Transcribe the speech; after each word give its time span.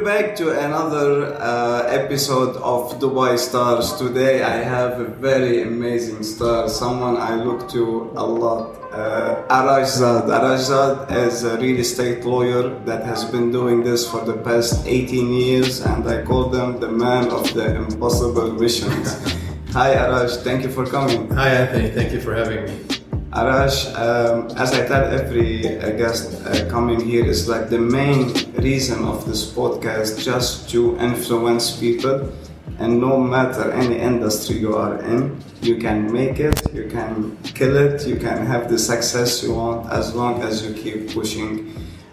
We're 0.00 0.22
back 0.22 0.36
to 0.36 0.58
another 0.58 1.34
uh, 1.34 1.82
episode 1.88 2.56
of 2.56 2.98
Dubai 3.00 3.38
Stars. 3.38 3.92
Today 3.98 4.42
I 4.42 4.56
have 4.64 4.98
a 4.98 5.04
very 5.04 5.60
amazing 5.60 6.22
star, 6.22 6.70
someone 6.70 7.18
I 7.18 7.34
look 7.34 7.68
to 7.72 8.10
a 8.16 8.24
lot. 8.24 8.80
Uh, 8.92 9.46
Arash 9.48 9.98
Zad. 9.98 11.12
Is 11.12 11.44
a 11.44 11.58
real 11.58 11.80
estate 11.80 12.24
lawyer 12.24 12.70
that 12.86 13.04
has 13.04 13.26
been 13.26 13.52
doing 13.52 13.84
this 13.84 14.10
for 14.10 14.24
the 14.24 14.38
past 14.38 14.86
18 14.86 15.34
years, 15.34 15.80
and 15.80 16.08
I 16.08 16.22
call 16.22 16.48
them 16.48 16.80
the 16.80 16.88
man 16.88 17.28
of 17.28 17.52
the 17.52 17.76
impossible 17.76 18.52
missions. 18.52 19.20
Hi 19.72 19.96
Arash, 19.96 20.42
thank 20.42 20.62
you 20.62 20.70
for 20.70 20.86
coming. 20.86 21.28
Hi 21.32 21.50
Anthony, 21.50 21.90
thank 21.90 22.12
you 22.12 22.22
for 22.22 22.34
having 22.34 22.64
me. 22.64 22.99
Arash, 23.32 23.86
um, 23.94 24.50
as 24.56 24.72
I 24.72 24.84
tell 24.88 25.04
every 25.04 25.78
uh, 25.78 25.90
guest 25.90 26.44
uh, 26.44 26.68
coming 26.68 26.98
here, 26.98 27.24
is 27.24 27.48
like 27.48 27.70
the 27.70 27.78
main 27.78 28.34
reason 28.54 29.04
of 29.04 29.24
this 29.24 29.48
podcast 29.48 30.24
just 30.24 30.68
to 30.70 30.98
influence 30.98 31.76
people. 31.76 32.32
And 32.80 33.00
no 33.00 33.20
matter 33.20 33.70
any 33.70 34.00
industry 34.00 34.56
you 34.56 34.74
are 34.74 35.00
in, 35.04 35.40
you 35.62 35.76
can 35.76 36.12
make 36.12 36.40
it, 36.40 36.60
you 36.74 36.88
can 36.88 37.36
kill 37.54 37.76
it, 37.76 38.04
you 38.04 38.16
can 38.16 38.44
have 38.46 38.68
the 38.68 38.78
success 38.78 39.44
you 39.44 39.54
want 39.54 39.88
as 39.92 40.12
long 40.12 40.42
as 40.42 40.66
you 40.66 40.74
keep 40.74 41.14
pushing. 41.14 41.72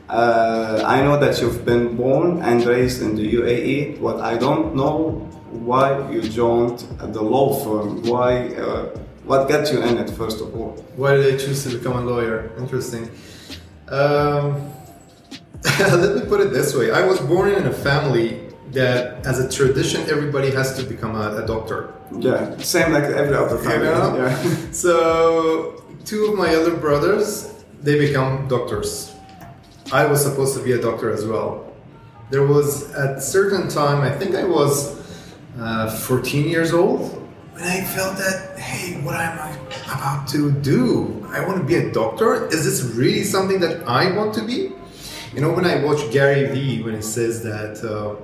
Uh, 0.09 0.83
I 0.85 1.01
know 1.01 1.19
that 1.19 1.41
you've 1.41 1.65
been 1.65 1.97
born 1.97 2.43
and 2.43 2.63
raised 2.63 3.01
in 3.01 3.15
the 3.15 3.33
UAE. 3.33 3.99
What 3.99 4.21
I 4.21 4.37
don't 4.37 4.75
know 4.75 5.27
why 5.49 6.11
you 6.11 6.21
joined 6.21 6.79
the 6.99 7.23
law 7.23 7.55
firm. 7.63 8.03
Why? 8.03 8.49
Uh, 8.53 8.89
what 9.27 9.49
got 9.49 9.71
you 9.71 9.81
in 9.81 9.97
it, 9.97 10.09
first 10.11 10.41
of 10.41 10.55
all? 10.55 10.71
Why 10.95 11.15
did 11.15 11.33
I 11.33 11.37
choose 11.37 11.63
to 11.63 11.77
become 11.77 11.97
a 11.97 12.01
lawyer? 12.01 12.51
Interesting. 12.57 13.09
Um, 13.89 14.71
let 15.79 16.15
me 16.15 16.21
put 16.29 16.39
it 16.41 16.51
this 16.51 16.75
way 16.75 16.91
I 16.91 17.05
was 17.05 17.19
born 17.19 17.49
in 17.49 17.65
a 17.67 17.73
family 17.73 18.47
that, 18.71 19.25
as 19.25 19.39
a 19.39 19.49
tradition, 19.49 20.01
everybody 20.09 20.51
has 20.51 20.77
to 20.77 20.83
become 20.83 21.15
a, 21.15 21.43
a 21.43 21.47
doctor. 21.47 21.93
Yeah, 22.17 22.57
same 22.57 22.91
like 22.93 23.03
every 23.03 23.35
other 23.35 23.57
family. 23.57 23.87
You 23.87 23.93
know? 23.93 24.17
Yeah. 24.17 24.71
So, 24.71 25.83
two 26.05 26.25
of 26.27 26.37
my 26.37 26.55
other 26.55 26.75
brothers, 26.75 27.53
they 27.81 27.97
become 27.97 28.47
doctors. 28.47 29.13
I 29.91 30.05
was 30.05 30.23
supposed 30.23 30.57
to 30.57 30.63
be 30.63 30.73
a 30.73 30.81
doctor 30.81 31.11
as 31.11 31.25
well. 31.25 31.73
There 32.29 32.45
was 32.45 32.93
at 32.93 33.23
certain 33.23 33.69
time, 33.69 34.01
I 34.01 34.11
think 34.11 34.35
I 34.35 34.43
was 34.43 34.97
uh, 35.59 35.89
14 35.89 36.47
years 36.47 36.73
old, 36.73 37.16
when 37.57 37.67
I 37.67 37.83
felt 37.83 38.17
that, 38.17 38.59
hey, 38.59 39.01
what 39.01 39.15
am 39.15 39.39
I 39.39 39.51
about 39.85 40.27
to 40.29 40.51
do? 40.51 41.25
I 41.31 41.43
want 41.43 41.57
to 41.57 41.63
be 41.63 41.75
a 41.75 41.91
doctor. 41.91 42.45
Is 42.47 42.63
this 42.63 42.83
really 42.95 43.23
something 43.23 43.59
that 43.61 43.87
I 43.87 44.15
want 44.15 44.35
to 44.35 44.43
be? 44.43 44.73
You 45.33 45.41
know, 45.41 45.51
when 45.51 45.65
I 45.65 45.83
watch 45.83 46.11
Gary 46.11 46.45
Vee, 46.53 46.83
when 46.83 46.93
he 46.93 47.01
says 47.01 47.41
that, 47.43 47.83
uh, 47.83 48.15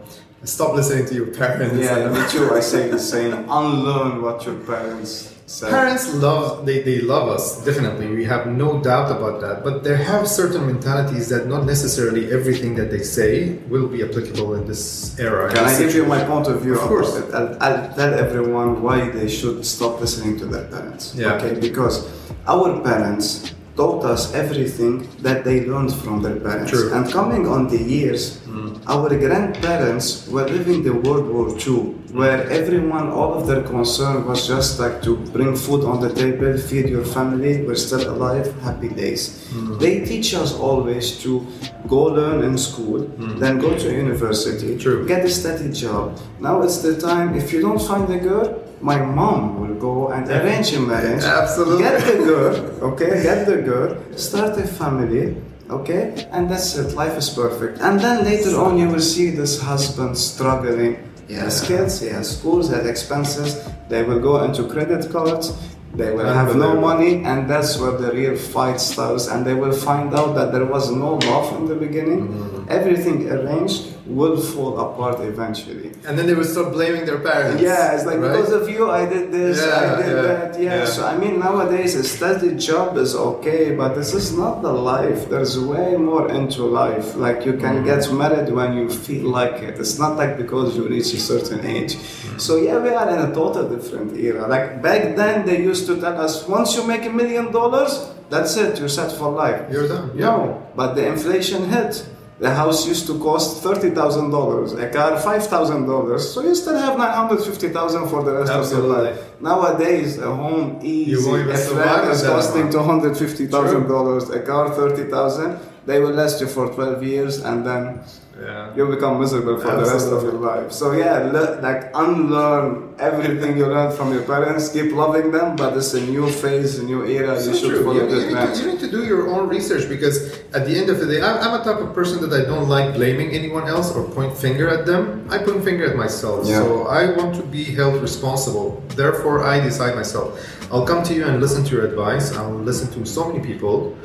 stop 0.45 0.75
listening 0.75 1.07
to 1.07 1.15
your 1.15 1.33
parents. 1.33 1.83
Yeah, 1.83 2.09
me 2.09 2.29
too. 2.29 2.53
I 2.53 2.59
say 2.59 2.89
the 2.89 2.99
same. 3.13 3.33
Unlearn 3.49 4.21
what 4.21 4.45
your 4.45 4.55
parents 4.55 5.32
said. 5.45 5.69
Parents 5.69 6.13
love 6.15 6.65
they, 6.65 6.81
they 6.81 7.01
love 7.01 7.29
us 7.29 7.63
definitely. 7.65 8.07
We 8.07 8.25
have 8.25 8.47
no 8.47 8.81
doubt 8.81 9.11
about 9.11 9.41
that. 9.41 9.63
But 9.63 9.83
they 9.83 9.97
have 9.97 10.27
certain 10.27 10.65
mentalities 10.65 11.29
that 11.29 11.47
not 11.47 11.65
necessarily 11.65 12.31
everything 12.31 12.75
that 12.75 12.89
they 12.91 13.03
say 13.03 13.55
will 13.69 13.87
be 13.87 14.03
applicable 14.03 14.55
in 14.55 14.67
this 14.67 15.17
era. 15.19 15.51
Can 15.53 15.65
I 15.65 15.77
give 15.77 15.95
you 15.95 16.05
my 16.05 16.23
point 16.23 16.47
of 16.47 16.61
view? 16.61 16.75
Of 16.75 16.81
course. 16.81 17.15
It? 17.15 17.33
I'll, 17.33 17.57
I'll 17.61 17.93
tell 17.93 18.13
everyone 18.13 18.81
why 18.81 19.09
they 19.09 19.29
should 19.29 19.65
stop 19.65 19.99
listening 19.99 20.37
to 20.39 20.45
their 20.45 20.65
parents. 20.65 21.15
Yeah. 21.15 21.33
Okay, 21.33 21.59
because 21.59 22.09
our 22.47 22.81
parents 22.81 23.53
taught 23.75 24.05
us 24.05 24.33
everything 24.33 25.07
that 25.21 25.43
they 25.43 25.65
learned 25.65 25.93
from 25.93 26.21
their 26.21 26.39
parents. 26.39 26.71
True. 26.71 26.93
And 26.93 27.11
coming 27.11 27.47
on 27.47 27.67
the 27.67 27.77
years, 27.77 28.39
hmm. 28.41 28.75
our 28.87 29.09
grandparents 29.09 30.27
were 30.27 30.47
living 30.47 30.83
the 30.83 30.93
World 30.93 31.27
War 31.27 31.57
II, 31.57 31.97
where 32.13 32.49
everyone, 32.51 33.09
all 33.09 33.33
of 33.33 33.47
their 33.47 33.63
concern 33.63 34.27
was 34.27 34.47
just 34.47 34.79
like 34.79 35.01
to 35.01 35.17
bring 35.17 35.55
food 35.55 35.83
on 35.83 35.99
the 36.01 36.13
table, 36.13 36.57
feed 36.57 36.89
your 36.89 37.03
family, 37.03 37.63
we're 37.63 37.75
still 37.75 38.11
alive, 38.13 38.53
happy 38.61 38.89
days. 38.89 39.47
Hmm. 39.49 39.77
They 39.79 40.05
teach 40.05 40.33
us 40.35 40.53
always 40.53 41.19
to 41.23 41.45
go 41.87 42.03
learn 42.03 42.43
in 42.43 42.57
school, 42.57 43.01
hmm. 43.01 43.39
then 43.39 43.59
go 43.59 43.75
to 43.77 43.91
university, 43.91 44.77
True. 44.77 45.07
get 45.07 45.25
a 45.25 45.29
steady 45.29 45.71
job. 45.73 46.19
Now 46.39 46.61
it's 46.61 46.79
the 46.83 46.99
time, 46.99 47.35
if 47.35 47.51
you 47.51 47.61
don't 47.61 47.81
find 47.81 48.11
a 48.13 48.19
girl, 48.19 48.62
my 48.83 48.99
mom 48.99 49.61
will 49.61 49.75
go 49.75 50.09
and 50.09 50.29
arrange 50.29 50.73
a 50.73 50.79
marriage. 50.79 51.23
Absolutely. 51.23 51.83
Get 51.83 52.05
the 52.05 52.17
girl, 52.25 52.55
okay? 52.91 53.23
Get 53.23 53.47
the 53.47 53.57
girl, 53.61 53.97
start 54.17 54.57
a 54.59 54.67
family, 54.67 55.37
okay? 55.69 56.27
And 56.31 56.49
that's 56.49 56.75
it. 56.75 56.93
Life 56.93 57.17
is 57.17 57.29
perfect. 57.29 57.79
And 57.79 57.99
then 57.99 58.25
later 58.25 58.59
on, 58.59 58.77
you 58.77 58.89
will 58.89 58.99
see 58.99 59.29
this 59.29 59.61
husband 59.61 60.17
struggling. 60.17 60.97
He 61.29 61.35
has 61.35 61.65
kids, 61.65 62.01
he 62.01 62.09
has 62.09 62.37
schools, 62.37 62.69
he 62.69 62.75
has 62.75 62.85
expenses. 62.85 63.65
They 63.87 64.03
will 64.03 64.19
go 64.19 64.43
into 64.43 64.67
credit 64.67 65.09
cards. 65.09 65.55
They 65.95 66.11
will 66.11 66.25
have 66.25 66.55
no 66.55 66.75
money, 66.81 67.23
and 67.23 67.47
that's 67.47 67.77
where 67.79 67.95
the 67.95 68.11
real 68.11 68.35
fight 68.35 68.81
starts. 68.81 69.27
And 69.27 69.45
they 69.45 69.53
will 69.53 69.71
find 69.71 70.13
out 70.13 70.33
that 70.35 70.51
there 70.51 70.65
was 70.65 70.91
no 70.91 71.15
love 71.15 71.55
in 71.55 71.67
the 71.67 71.75
beginning. 71.75 72.27
Mm-hmm. 72.27 72.52
Everything 72.69 73.29
arranged 73.29 73.89
will 74.05 74.35
fall 74.39 74.77
apart 74.79 75.21
eventually. 75.21 75.91
And 76.05 76.19
then 76.19 76.27
they 76.27 76.33
will 76.33 76.43
start 76.43 76.73
blaming 76.73 77.05
their 77.05 77.19
parents. 77.19 77.61
Yeah, 77.61 77.93
it's 77.95 78.05
like 78.05 78.19
right? 78.19 78.31
because 78.31 78.51
of 78.51 78.69
you, 78.69 78.91
I 78.91 79.05
did 79.05 79.31
this, 79.31 79.63
I 79.63 79.95
did 80.01 80.07
yeah, 80.07 80.21
that. 80.21 80.59
Yeah. 80.59 80.75
yeah. 80.79 80.85
So 80.85 81.05
I 81.05 81.17
mean, 81.17 81.39
nowadays 81.39 81.95
a 81.95 82.03
steady 82.03 82.55
job 82.55 82.97
is 82.97 83.15
okay, 83.15 83.73
but 83.75 83.95
this 83.95 84.13
is 84.13 84.35
not 84.37 84.61
the 84.61 84.73
life. 84.73 85.29
There's 85.29 85.57
way 85.57 85.95
more 85.95 86.29
into 86.29 86.63
life. 86.63 87.15
Like 87.15 87.45
you 87.45 87.53
can 87.53 87.83
get 87.83 87.99
Mm-hmm. 88.03 88.17
married 88.17 88.49
when 88.51 88.75
you 88.77 88.89
feel 88.89 89.29
like 89.29 89.61
it. 89.63 89.79
It's 89.79 89.97
not 89.97 90.17
like 90.17 90.35
because 90.37 90.75
you 90.75 90.83
reach 90.87 91.13
a 91.13 91.19
certain 91.19 91.65
age. 91.65 91.93
Mm-hmm. 91.95 92.37
So 92.39 92.57
yeah, 92.57 92.79
we 92.79 92.89
are 92.89 93.09
in 93.09 93.31
a 93.31 93.33
total 93.33 93.69
different 93.69 94.17
era. 94.17 94.47
Like 94.47 94.81
back 94.81 95.15
then, 95.15 95.45
they 95.45 95.61
used 95.61 95.85
to 95.87 95.99
tell 96.01 96.19
us 96.19 96.45
once 96.47 96.75
you 96.75 96.83
make 96.85 97.05
a 97.05 97.09
million 97.21 97.51
dollars, 97.53 98.09
that's 98.29 98.57
it. 98.57 98.79
You're 98.79 98.89
set 98.89 99.11
for 99.13 99.29
life. 99.31 99.71
You're 99.71 99.87
done. 99.87 100.11
Yeah. 100.15 100.25
No, 100.25 100.67
but 100.75 100.95
the 100.95 101.07
inflation 101.07 101.69
hit. 101.69 102.05
The 102.39 102.53
house 102.53 102.87
used 102.87 103.05
to 103.07 103.19
cost 103.19 103.61
thirty 103.63 103.91
thousand 103.91 104.31
dollars, 104.31 104.73
a 104.73 104.89
car 104.89 105.19
five 105.19 105.45
thousand 105.45 105.85
dollars. 105.85 106.33
So 106.33 106.41
you 106.41 106.55
still 106.55 106.77
have 106.77 106.97
nine 106.97 107.13
hundred 107.13 107.43
fifty 107.45 107.69
thousand 107.69 108.09
for 108.09 108.23
the 108.23 108.33
rest 108.33 108.51
of 108.51 108.71
your 108.71 108.87
life. 108.87 109.39
Nowadays, 109.39 110.17
a 110.17 110.33
home 110.33 110.79
easy. 110.81 111.13
a 111.13 111.57
flat 111.57 112.09
is 112.11 112.23
costing 112.23 112.61
amount. 112.61 112.73
two 112.73 112.83
hundred 112.83 113.17
fifty 113.17 113.45
thousand 113.47 113.87
dollars. 113.87 114.29
A 114.29 114.41
car 114.41 114.73
thirty 114.73 115.09
thousand. 115.09 115.59
They 115.85 115.99
will 115.99 116.11
last 116.15 116.39
you 116.41 116.47
for 116.47 116.65
twelve 116.73 117.03
years, 117.03 117.43
and 117.43 117.65
then 117.67 117.99
Yeah. 118.41 118.73
you 118.75 118.83
become 118.89 119.19
miserable 119.21 119.57
for 119.63 119.73
the 119.81 119.85
rest 119.93 120.09
of 120.15 120.23
your 120.23 120.39
life. 120.51 120.71
So 120.71 120.85
yeah, 120.93 121.15
le- 121.35 121.59
like 121.61 121.91
unlearn 121.93 122.95
everything 122.97 123.57
you 123.59 123.67
learned 123.67 123.93
from 123.93 124.11
your 124.15 124.23
parents. 124.23 124.69
Keep 124.75 124.89
loving 125.03 125.27
them, 125.31 125.55
but 125.55 125.77
it's 125.77 125.93
a 125.93 126.01
new 126.01 126.25
phase, 126.41 126.79
a 126.79 126.83
new 126.91 127.01
era. 127.05 127.39
So 127.39 127.51
you 127.51 127.57
should 127.59 127.69
true. 127.69 127.83
follow 127.85 128.01
You, 128.09 128.15
you 128.29 128.35
need 128.35 128.53
to, 128.55 128.59
you 128.61 128.67
need 128.71 128.79
to 128.85 128.89
do 128.97 129.01
your 129.11 129.23
own 129.33 129.43
research 129.49 129.85
because 129.95 130.15
at 130.57 130.65
the 130.67 130.73
end 130.79 130.89
of 130.89 130.97
the 131.01 131.05
day, 131.11 131.21
I'm, 131.21 131.37
I'm 131.43 131.53
a 131.61 131.63
type 131.67 131.79
of 131.85 131.93
person 131.93 132.17
that 132.23 132.33
I 132.33 132.43
don't 132.51 132.67
like 132.77 132.95
blaming 132.99 133.29
anyone 133.39 133.67
else 133.75 133.87
or 133.95 134.01
point 134.17 134.33
finger 134.45 134.67
at 134.75 134.85
them. 134.89 135.27
I 135.29 135.37
point 135.37 135.63
finger 135.63 135.85
at 135.91 135.95
myself. 135.95 136.47
Yeah. 136.47 136.57
So 136.63 136.87
I 136.99 137.11
want 137.17 137.35
to 137.39 137.43
be 137.57 137.63
held 137.79 138.01
responsible. 138.01 138.81
Therefore, 138.95 139.43
I 139.43 139.59
decide 139.59 139.93
myself. 139.95 140.29
I'll 140.71 140.87
come 140.91 141.03
to 141.09 141.13
you 141.13 141.23
and 141.29 141.39
listen 141.45 141.61
to 141.67 141.71
your 141.75 141.85
advice. 141.85 142.25
I'll 142.37 142.59
listen 142.71 142.87
to 142.97 143.05
so 143.05 143.21
many 143.29 143.41
people. 143.45 143.95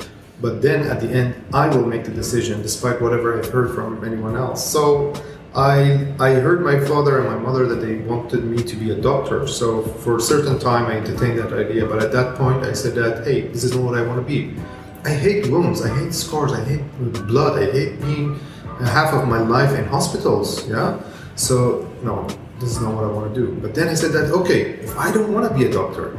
But 0.41 0.61
then 0.61 0.87
at 0.87 1.01
the 1.01 1.09
end, 1.09 1.35
I 1.53 1.67
will 1.67 1.85
make 1.85 2.05
the 2.05 2.11
decision 2.11 2.61
despite 2.61 3.01
whatever 3.01 3.37
I've 3.37 3.49
heard 3.49 3.75
from 3.75 4.03
anyone 4.05 4.35
else. 4.35 4.65
So 4.65 5.13
I, 5.53 6.13
I 6.19 6.31
heard 6.33 6.63
my 6.63 6.79
father 6.85 7.19
and 7.19 7.27
my 7.27 7.37
mother 7.37 7.65
that 7.67 7.85
they 7.85 7.97
wanted 7.97 8.43
me 8.43 8.63
to 8.63 8.75
be 8.75 8.91
a 8.91 8.95
doctor. 8.95 9.47
So 9.47 9.81
for 9.81 10.17
a 10.17 10.21
certain 10.21 10.59
time, 10.59 10.85
I 10.85 10.97
entertained 10.97 11.39
that 11.39 11.51
idea. 11.51 11.85
But 11.85 12.01
at 12.01 12.11
that 12.13 12.35
point, 12.35 12.63
I 12.63 12.73
said 12.73 12.95
that, 12.95 13.25
hey, 13.25 13.47
this 13.47 13.63
is 13.63 13.75
not 13.75 13.83
what 13.83 13.95
I 13.95 14.05
want 14.05 14.19
to 14.19 14.25
be. 14.25 14.55
I 15.03 15.09
hate 15.09 15.47
wounds. 15.47 15.81
I 15.81 15.89
hate 15.97 16.13
scars. 16.13 16.53
I 16.53 16.63
hate 16.63 16.83
blood. 17.27 17.61
I 17.61 17.71
hate 17.71 17.99
being 18.01 18.39
half 18.79 19.13
of 19.13 19.27
my 19.27 19.39
life 19.39 19.77
in 19.77 19.85
hospitals. 19.85 20.67
Yeah. 20.69 21.01
So 21.35 21.89
no, 22.03 22.27
this 22.59 22.71
is 22.71 22.81
not 22.81 22.93
what 22.95 23.03
I 23.03 23.07
want 23.07 23.33
to 23.33 23.39
do. 23.39 23.59
But 23.59 23.75
then 23.75 23.87
I 23.89 23.93
said 23.93 24.11
that, 24.13 24.31
okay, 24.31 24.61
if 24.79 24.97
I 24.97 25.11
don't 25.11 25.33
want 25.33 25.49
to 25.51 25.57
be 25.57 25.65
a 25.65 25.71
doctor, 25.71 26.11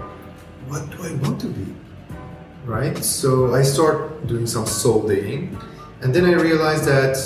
what 0.69 0.88
do 0.90 1.02
I 1.05 1.12
want 1.22 1.40
to 1.43 1.46
be? 1.46 1.80
Right. 2.66 2.96
So 3.04 3.54
I 3.54 3.62
start 3.62 4.26
doing 4.26 4.46
some 4.46 4.66
soul 4.66 5.06
digging, 5.08 5.58
and 6.02 6.14
then 6.14 6.24
I 6.24 6.34
realized 6.34 6.84
that 6.84 7.16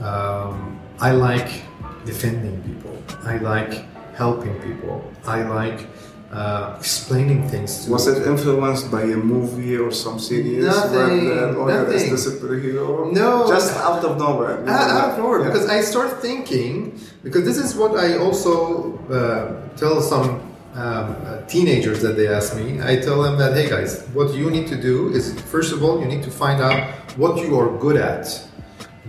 um, 0.00 0.78
I 1.00 1.12
like 1.12 1.62
defending 2.04 2.62
people. 2.62 2.96
I 3.24 3.38
like 3.38 3.84
helping 4.14 4.54
people. 4.60 5.04
I 5.26 5.42
like 5.42 5.86
uh, 6.32 6.76
explaining 6.78 7.48
things 7.48 7.84
to 7.84 7.92
Was 7.92 8.06
it 8.08 8.26
influenced 8.26 8.90
by 8.90 9.02
a 9.02 9.16
movie 9.16 9.76
or 9.76 9.90
some 9.92 10.18
series 10.18 10.64
Nothing, 10.64 11.26
where 11.28 11.52
the 11.52 11.58
lawyer 11.58 11.86
is 11.92 12.10
nothing. 12.10 12.10
the 12.10 12.16
superhero? 12.48 13.12
No. 13.12 13.46
Just 13.48 13.76
out 13.76 14.04
of 14.04 14.18
nowhere. 14.18 14.64
Ah, 14.66 15.04
out 15.04 15.10
of 15.12 15.18
nowhere 15.18 15.40
Yeah. 15.42 15.46
because 15.52 15.68
I 15.68 15.80
start 15.82 16.20
thinking 16.22 16.98
because 17.22 17.44
this 17.44 17.58
is 17.58 17.76
what 17.76 17.96
I 17.96 18.18
also 18.18 18.98
uh, 19.08 19.76
tell 19.76 20.00
some 20.00 20.40
um, 20.76 21.16
uh, 21.24 21.40
teenagers 21.46 22.02
that 22.02 22.16
they 22.16 22.28
ask 22.28 22.54
me. 22.56 22.80
I 22.82 22.96
tell 22.96 23.22
them 23.22 23.38
that 23.38 23.56
hey 23.56 23.68
guys, 23.68 24.06
what 24.12 24.34
you 24.34 24.50
need 24.50 24.66
to 24.68 24.76
do 24.80 25.10
is 25.10 25.40
first 25.42 25.72
of 25.72 25.82
all 25.82 26.00
you 26.00 26.06
need 26.06 26.22
to 26.24 26.30
find 26.30 26.60
out 26.60 26.78
what 27.16 27.34
you 27.42 27.58
are 27.58 27.70
good 27.78 27.96
at. 27.96 28.26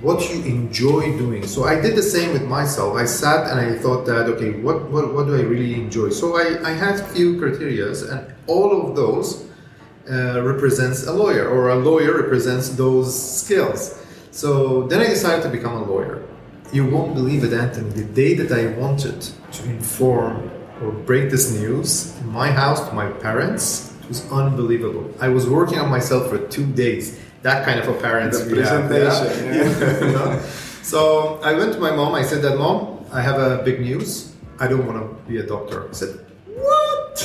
what 0.02 0.30
you 0.30 0.44
enjoy 0.44 1.18
doing. 1.18 1.48
So 1.48 1.64
I 1.64 1.80
did 1.82 1.96
the 1.96 2.04
same 2.04 2.32
with 2.34 2.44
myself. 2.44 2.96
I 2.96 3.06
sat 3.06 3.50
and 3.50 3.60
I 3.60 3.78
thought 3.80 4.06
that 4.06 4.28
okay, 4.28 4.52
what 4.62 4.90
what, 4.92 5.14
what 5.14 5.26
do 5.28 5.36
I 5.36 5.42
really 5.42 5.74
enjoy? 5.74 6.10
So 6.12 6.38
I, 6.38 6.70
I 6.70 6.74
had 6.74 7.00
few 7.16 7.40
criterias 7.42 8.10
and 8.10 8.34
all 8.48 8.70
of 8.80 8.96
those 8.96 9.46
uh, 10.10 10.42
represents 10.44 11.08
a 11.08 11.14
lawyer 11.14 11.50
or 11.50 11.70
a 11.70 11.76
lawyer 11.76 12.22
represents 12.22 12.70
those 12.70 13.10
skills. 13.42 13.82
So 14.32 14.86
then 14.88 15.02
I 15.02 15.08
decided 15.08 15.44
to 15.44 15.50
become 15.50 15.74
a 15.74 15.84
lawyer. 15.84 16.24
You 16.72 16.86
won't 16.86 17.16
believe 17.16 17.44
it, 17.44 17.54
Anthony. 17.54 17.90
The 17.90 18.04
day 18.04 18.36
that 18.36 18.52
I 18.52 18.68
wanted 18.80 19.22
to 19.52 19.64
inform 19.66 20.52
or 20.82 20.92
break 20.92 21.30
this 21.30 21.52
news 21.52 22.18
in 22.20 22.28
my 22.32 22.52
house 22.52 22.88
to 22.88 22.94
my 22.94 23.10
parents, 23.10 23.94
it 24.02 24.08
was 24.08 24.32
unbelievable. 24.32 25.14
I 25.20 25.30
was 25.30 25.50
working 25.50 25.80
on 25.80 25.90
myself 25.90 26.30
for 26.30 26.38
two 26.48 26.66
days. 26.66 27.20
That 27.42 27.66
kind 27.66 27.80
of 27.80 27.88
a 27.88 27.94
parents 27.94 28.40
The 28.40 28.56
we 28.56 28.60
yeah? 28.60 28.88
presentation, 28.88 29.46
yeah. 29.54 30.06
You 30.06 30.12
know? 30.14 30.40
So 30.82 31.40
I 31.44 31.54
went 31.54 31.74
to 31.74 31.80
my 31.80 31.92
mom. 31.92 32.16
I 32.16 32.24
said 32.24 32.42
that, 32.44 32.58
mom, 32.58 33.06
I 33.12 33.22
have 33.22 33.40
a 33.40 33.64
big 33.64 33.82
news. 33.82 34.34
I 34.60 34.68
don't 34.68 34.86
want 34.88 34.98
to 35.00 35.30
be 35.30 35.38
a 35.38 35.44
doctor. 35.44 35.90
I 35.90 35.94
said, 35.94 36.20
what? 36.46 37.16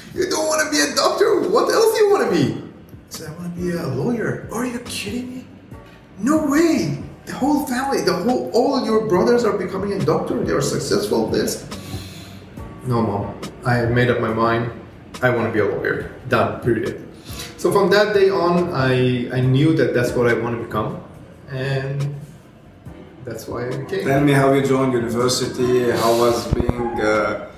you 0.14 0.28
don't 0.30 0.46
want 0.46 0.64
to 0.64 0.70
be 0.70 0.80
a 0.80 0.94
doctor? 0.94 1.48
What 1.48 1.72
else 1.72 1.96
do 1.96 2.04
you 2.04 2.10
want 2.10 2.30
to 2.30 2.36
be? 2.36 2.62
I 2.62 3.10
said, 3.10 3.30
I 3.30 3.32
want 3.36 3.54
to 3.54 3.60
be 3.60 3.70
a 3.72 3.86
lawyer. 3.86 4.48
Are 4.52 4.66
you 4.66 4.78
kidding 4.80 5.34
me? 5.34 5.44
No 6.18 6.46
way. 6.46 7.02
The 7.26 7.34
whole 7.34 7.66
family, 7.66 8.02
the 8.02 8.12
whole, 8.12 8.50
all 8.54 8.84
your 8.84 9.08
brothers 9.08 9.44
are 9.44 9.56
becoming 9.56 9.92
a 9.94 10.04
doctor. 10.04 10.44
They 10.44 10.52
are 10.52 10.60
successful. 10.60 11.26
This. 11.26 11.66
No, 12.86 13.02
mom. 13.02 13.34
I 13.64 13.86
made 13.86 14.10
up 14.10 14.20
my 14.20 14.32
mind. 14.32 14.70
I 15.22 15.30
want 15.30 15.48
to 15.48 15.52
be 15.52 15.60
a 15.60 15.64
lawyer. 15.74 16.10
Done. 16.28 16.60
Period. 16.60 17.02
So 17.56 17.72
from 17.72 17.90
that 17.90 18.14
day 18.14 18.30
on, 18.30 18.70
I 18.72 19.28
I 19.32 19.40
knew 19.40 19.74
that 19.76 19.94
that's 19.94 20.12
what 20.12 20.26
I 20.28 20.34
want 20.34 20.58
to 20.58 20.62
become, 20.66 21.00
and 21.50 22.14
that's 23.24 23.48
why 23.48 23.66
I 23.66 23.70
became. 23.76 24.04
Tell 24.06 24.20
me 24.20 24.32
how 24.32 24.52
you 24.52 24.62
joined 24.62 24.92
university, 24.92 25.90
how 25.90 26.12
was 26.18 26.46
being 26.54 27.00
uh, 27.00 27.48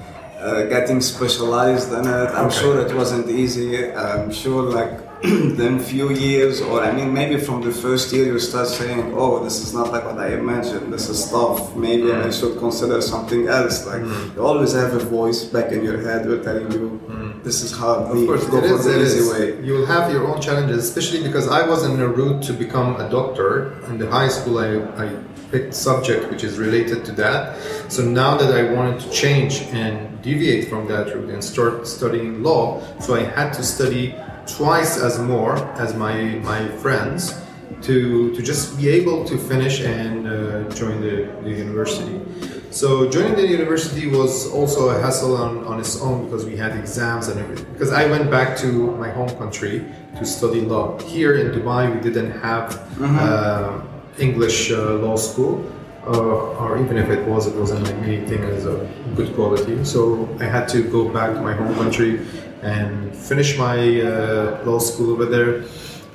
uh, 0.40 0.62
getting 0.75 1.00
specialized 1.02 1.92
in 1.92 2.06
it. 2.06 2.28
I'm 2.38 2.46
Okay. 2.46 2.60
sure 2.62 2.80
it 2.86 2.94
wasn't 2.94 3.28
easy. 3.28 3.92
I'm 3.92 4.30
sure 4.32 4.62
like 4.62 4.94
then 5.23 5.81
few 5.81 6.11
years 6.11 6.61
or 6.61 6.81
I 6.81 6.93
mean 6.93 7.12
maybe 7.12 7.41
from 7.41 7.61
the 7.61 7.73
first 7.73 8.12
year 8.12 8.26
you 8.26 8.38
start 8.38 8.69
saying, 8.69 9.15
oh, 9.17 9.43
this 9.43 9.61
is 9.65 9.75
not 9.75 9.91
like 9.93 10.05
what 10.05 10.19
I 10.19 10.35
imagined. 10.35 10.93
This 10.93 11.09
is 11.09 11.29
tough. 11.29 11.75
Maybe 11.75 12.12
I 12.12 12.29
mm. 12.29 12.41
should 12.41 12.56
consider 12.59 13.00
something 13.00 13.49
else. 13.49 13.85
Like 13.85 14.03
mm. 14.03 14.37
you 14.37 14.47
always 14.47 14.75
have 14.75 14.94
a 14.94 15.00
voice 15.00 15.43
back 15.43 15.73
in 15.73 15.82
your 15.82 16.00
head 16.00 16.25
who 16.25 16.41
telling 16.44 16.70
you, 16.70 17.00
mm. 17.09 17.43
this 17.43 17.62
is 17.62 17.73
hard. 17.73 18.03
Of 18.03 18.26
course, 18.26 18.47
go 18.47 18.61
for 18.61 18.76
is. 18.76 18.85
the 18.85 19.03
easy 19.03 19.19
is. 19.19 19.32
way. 19.32 19.67
You 19.67 19.73
will 19.75 19.87
have 19.87 20.12
your 20.12 20.29
own 20.29 20.41
challenges, 20.41 20.88
especially 20.88 21.25
because 21.25 21.49
I 21.49 21.67
was 21.67 21.85
in 21.85 21.99
a 22.00 22.06
route 22.06 22.43
to 22.44 22.53
become 22.53 23.00
a 23.00 23.11
doctor. 23.11 23.73
In 23.88 23.99
the 23.99 24.09
high 24.09 24.29
school, 24.29 24.59
I, 24.59 24.76
I 25.05 25.19
picked 25.50 25.75
subject 25.75 26.31
which 26.31 26.44
is 26.44 26.59
related 26.59 27.05
to 27.06 27.12
that. 27.12 27.59
So 27.91 28.03
now 28.05 28.37
that 28.37 28.55
I 28.55 28.73
wanted 28.73 29.00
to 29.00 29.11
change 29.11 29.62
and 29.73 30.23
deviate 30.23 30.69
from 30.69 30.87
that 30.88 31.14
route 31.14 31.31
and 31.31 31.43
start 31.43 31.87
studying 31.87 32.43
law, 32.43 32.82
so 33.00 33.14
I 33.14 33.25
had 33.25 33.53
to 33.55 33.62
study 33.64 34.14
twice 34.56 34.99
as 34.99 35.19
more 35.19 35.56
as 35.79 35.95
my 35.95 36.17
my 36.43 36.67
friends 36.83 37.35
to 37.83 38.35
to 38.35 38.43
just 38.43 38.77
be 38.79 38.89
able 38.89 39.25
to 39.25 39.37
finish 39.37 39.81
and 39.81 40.27
uh, 40.27 40.69
join 40.75 41.00
the, 41.00 41.31
the 41.43 41.50
university. 41.50 42.21
So 42.71 43.09
joining 43.09 43.35
the 43.35 43.47
university 43.47 44.06
was 44.09 44.53
also 44.53 44.91
a 44.91 45.00
hassle 45.00 45.37
on, 45.37 45.65
on 45.65 45.81
its 45.81 46.00
own 46.00 46.25
because 46.25 46.45
we 46.45 46.56
had 46.56 46.77
exams 46.77 47.29
and 47.29 47.41
everything. 47.41 47.73
Because 47.73 47.93
I 47.93 48.06
went 48.06 48.31
back 48.31 48.59
to 48.59 48.69
my 48.97 49.11
home 49.11 49.31
country 49.39 49.87
to 50.19 50.25
study 50.27 50.61
law. 50.61 50.99
Here 51.00 51.35
in 51.37 51.59
Dubai, 51.59 51.95
we 51.95 52.00
didn't 52.00 52.33
have 52.41 52.67
uh, 53.00 53.81
English 54.19 54.71
uh, 54.71 54.95
law 54.95 55.17
school, 55.17 55.65
uh, 56.08 56.62
or 56.62 56.78
even 56.82 56.96
if 56.96 57.08
it 57.10 57.26
was, 57.28 57.46
it 57.46 57.55
wasn't 57.56 57.82
like 57.84 57.94
anything 57.96 58.43
as 58.44 58.66
a 58.66 58.76
good 59.14 59.34
quality. 59.34 59.84
So 59.84 60.28
I 60.40 60.44
had 60.44 60.66
to 60.70 60.82
go 60.82 61.08
back 61.08 61.34
to 61.34 61.40
my 61.40 61.55
home 61.55 61.75
country 61.75 62.20
and 62.62 63.14
finish 63.14 63.58
my 63.58 63.78
uh, 64.00 64.62
law 64.64 64.78
school 64.78 65.10
over 65.12 65.26
there. 65.26 65.64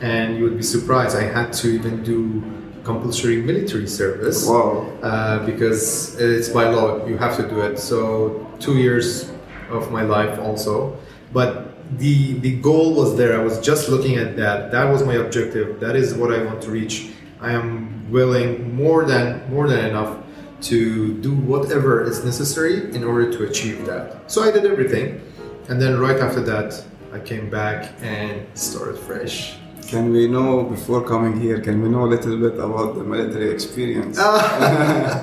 And 0.01 0.35
you 0.37 0.43
would 0.45 0.57
be 0.57 0.63
surprised, 0.63 1.15
I 1.15 1.23
had 1.23 1.53
to 1.61 1.67
even 1.69 2.03
do 2.03 2.43
compulsory 2.83 3.41
military 3.41 3.87
service 3.87 4.45
Wow. 4.45 4.85
uh, 5.01 5.45
because 5.45 6.19
it's 6.19 6.49
by 6.49 6.65
law 6.67 7.05
you 7.07 7.17
have 7.17 7.37
to 7.37 7.47
do 7.47 7.61
it 7.61 7.79
so 7.79 8.45
two 8.59 8.75
years 8.77 9.31
of 9.69 9.89
my 9.89 10.01
life 10.03 10.37
also 10.39 10.97
but 11.31 11.49
the 11.97 12.33
the 12.39 12.57
goal 12.59 12.93
was 12.93 13.15
there 13.15 13.39
i 13.39 13.41
was 13.41 13.57
just 13.61 13.87
looking 13.87 14.15
at 14.17 14.35
that 14.35 14.69
that 14.73 14.83
was 14.91 15.01
my 15.05 15.13
objective 15.13 15.79
that 15.79 15.95
is 15.95 16.13
what 16.13 16.33
i 16.33 16.43
want 16.43 16.61
to 16.61 16.71
reach 16.71 17.12
i 17.43 17.51
am 17.51 18.09
willing 18.11 18.75
more 18.75 19.05
than 19.05 19.25
more 19.49 19.67
than 19.67 19.85
enough 19.85 20.17
to 20.61 21.13
do 21.21 21.33
whatever 21.35 22.03
is 22.03 22.23
necessary 22.23 22.75
in 22.95 23.03
order 23.03 23.31
to 23.31 23.43
achieve 23.43 23.85
that 23.85 24.31
so 24.31 24.41
i 24.43 24.49
did 24.49 24.65
everything 24.65 25.21
and 25.69 25.81
then 25.81 25.99
right 25.99 26.19
after 26.19 26.41
that 26.41 26.69
i 27.11 27.19
came 27.19 27.49
back 27.49 27.93
and 28.01 28.45
started 28.57 28.97
fresh 28.97 29.55
Can 29.87 30.11
we 30.11 30.27
know 30.27 30.63
before 30.63 31.03
coming 31.03 31.39
here? 31.39 31.59
Can 31.59 31.81
we 31.81 31.89
know 31.89 32.05
a 32.05 32.09
little 32.15 32.37
bit 32.37 32.53
about 32.53 32.95
the 32.95 33.03
military 33.03 33.51
experience? 33.51 34.17
Ah. 34.19 35.21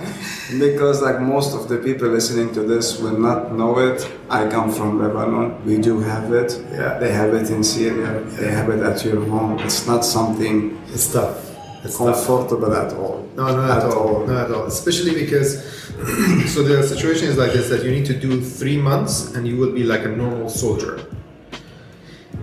because 0.59 1.03
like 1.03 1.21
most 1.21 1.55
of 1.55 1.69
the 1.69 1.79
people 1.79 2.09
listening 2.09 2.53
to 2.55 2.63
this 2.63 3.01
will 3.01 3.19
not 3.19 3.53
know 3.53 3.79
it. 3.79 4.09
I 4.29 4.49
come 4.49 4.71
from 4.71 5.01
Lebanon. 5.03 5.65
We 5.65 5.79
do 5.79 5.99
have 6.01 6.33
it. 6.33 6.63
Yeah. 6.71 6.99
They 6.99 7.13
have 7.13 7.35
it 7.35 7.51
in 7.51 7.65
Syria. 7.65 8.21
They 8.39 8.51
have 8.51 8.69
it 8.69 8.81
at 8.81 9.05
your 9.05 9.25
home. 9.25 9.59
It's 9.61 9.87
not 9.87 10.05
something 10.05 10.79
it's 10.93 11.13
tough 11.13 11.50
it's 11.83 11.97
comfortable 11.97 12.75
at 12.75 12.93
all. 12.95 13.29
No, 13.37 13.45
not 13.57 13.79
at, 13.79 13.93
all. 13.93 14.27
Not 14.27 14.47
at 14.47 14.55
all. 14.55 14.67
Especially 14.67 15.15
because, 15.15 15.63
so 16.53 16.63
the 16.63 16.83
situation 16.87 17.29
is 17.29 17.37
like 17.37 17.53
this: 17.53 17.69
that 17.71 17.85
you 17.85 17.91
need 17.91 18.07
to 18.07 18.15
do 18.15 18.41
three 18.41 18.77
months, 18.77 19.35
and 19.35 19.47
you 19.47 19.57
will 19.57 19.73
be 19.73 19.85
like 19.85 20.05
a 20.05 20.09
normal 20.09 20.49
soldier. 20.49 21.07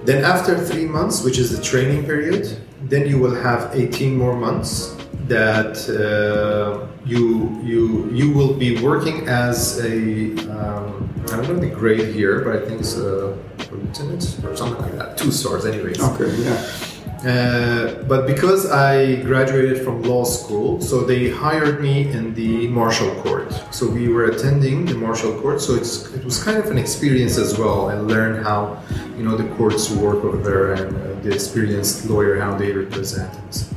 Then 0.06 0.24
after 0.24 0.58
three 0.58 0.86
months, 0.86 1.24
which 1.24 1.38
is 1.38 1.56
the 1.56 1.62
training 1.62 2.06
period, 2.06 2.58
then 2.84 3.08
you 3.08 3.20
will 3.20 3.36
have 3.36 3.76
18 3.76 4.16
more 4.16 4.36
months 4.36 4.96
that 5.28 5.76
uh, 5.90 6.88
you 7.06 7.60
you 7.62 8.10
you 8.12 8.32
will 8.32 8.54
be 8.54 8.82
working 8.82 9.28
as 9.28 9.80
a 9.84 10.32
um, 10.50 11.14
I 11.30 11.36
don't 11.36 11.50
know 11.50 11.60
the 11.60 11.68
grade 11.68 12.16
here, 12.16 12.40
but 12.40 12.56
I 12.56 12.66
think 12.66 12.80
it's 12.80 12.96
a 12.96 13.38
lieutenant 13.70 14.40
or 14.46 14.56
something 14.56 14.82
like 14.82 14.98
that. 14.98 15.18
Two 15.18 15.32
stars, 15.32 15.66
anyways. 15.66 16.02
Okay, 16.02 16.34
yeah. 16.42 16.97
Uh, 17.28 18.04
but 18.04 18.26
because 18.26 18.72
I 18.72 19.18
graduated 19.24 19.84
from 19.84 20.02
law 20.04 20.24
school, 20.24 20.80
so 20.80 21.02
they 21.02 21.30
hired 21.30 21.82
me 21.82 22.10
in 22.10 22.34
the 22.34 22.70
martial 22.70 23.14
court. 23.22 23.52
So 23.70 23.86
we 23.86 24.08
were 24.08 24.28
attending 24.32 24.86
the 24.86 24.96
martial 24.96 25.34
court. 25.42 25.60
So 25.60 25.76
it's 25.76 25.94
it 26.14 26.24
was 26.24 26.42
kind 26.42 26.58
of 26.58 26.72
an 26.72 26.78
experience 26.78 27.38
as 27.38 27.58
well, 27.60 27.90
and 27.90 28.08
learn 28.08 28.42
how 28.42 28.82
you 29.18 29.24
know 29.26 29.36
the 29.36 29.50
courts 29.56 29.92
work 29.92 30.24
over 30.24 30.38
there 30.38 30.74
and 30.80 30.96
uh, 30.96 31.20
the 31.22 31.34
experienced 31.34 32.06
lawyer 32.06 32.40
how 32.40 32.56
they 32.56 32.72
represent 32.72 33.34
us 33.50 33.74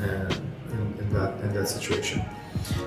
uh, 0.00 0.34
in, 0.72 0.82
in 1.00 1.12
that 1.12 1.32
in 1.44 1.52
that 1.52 1.68
situation. 1.68 2.24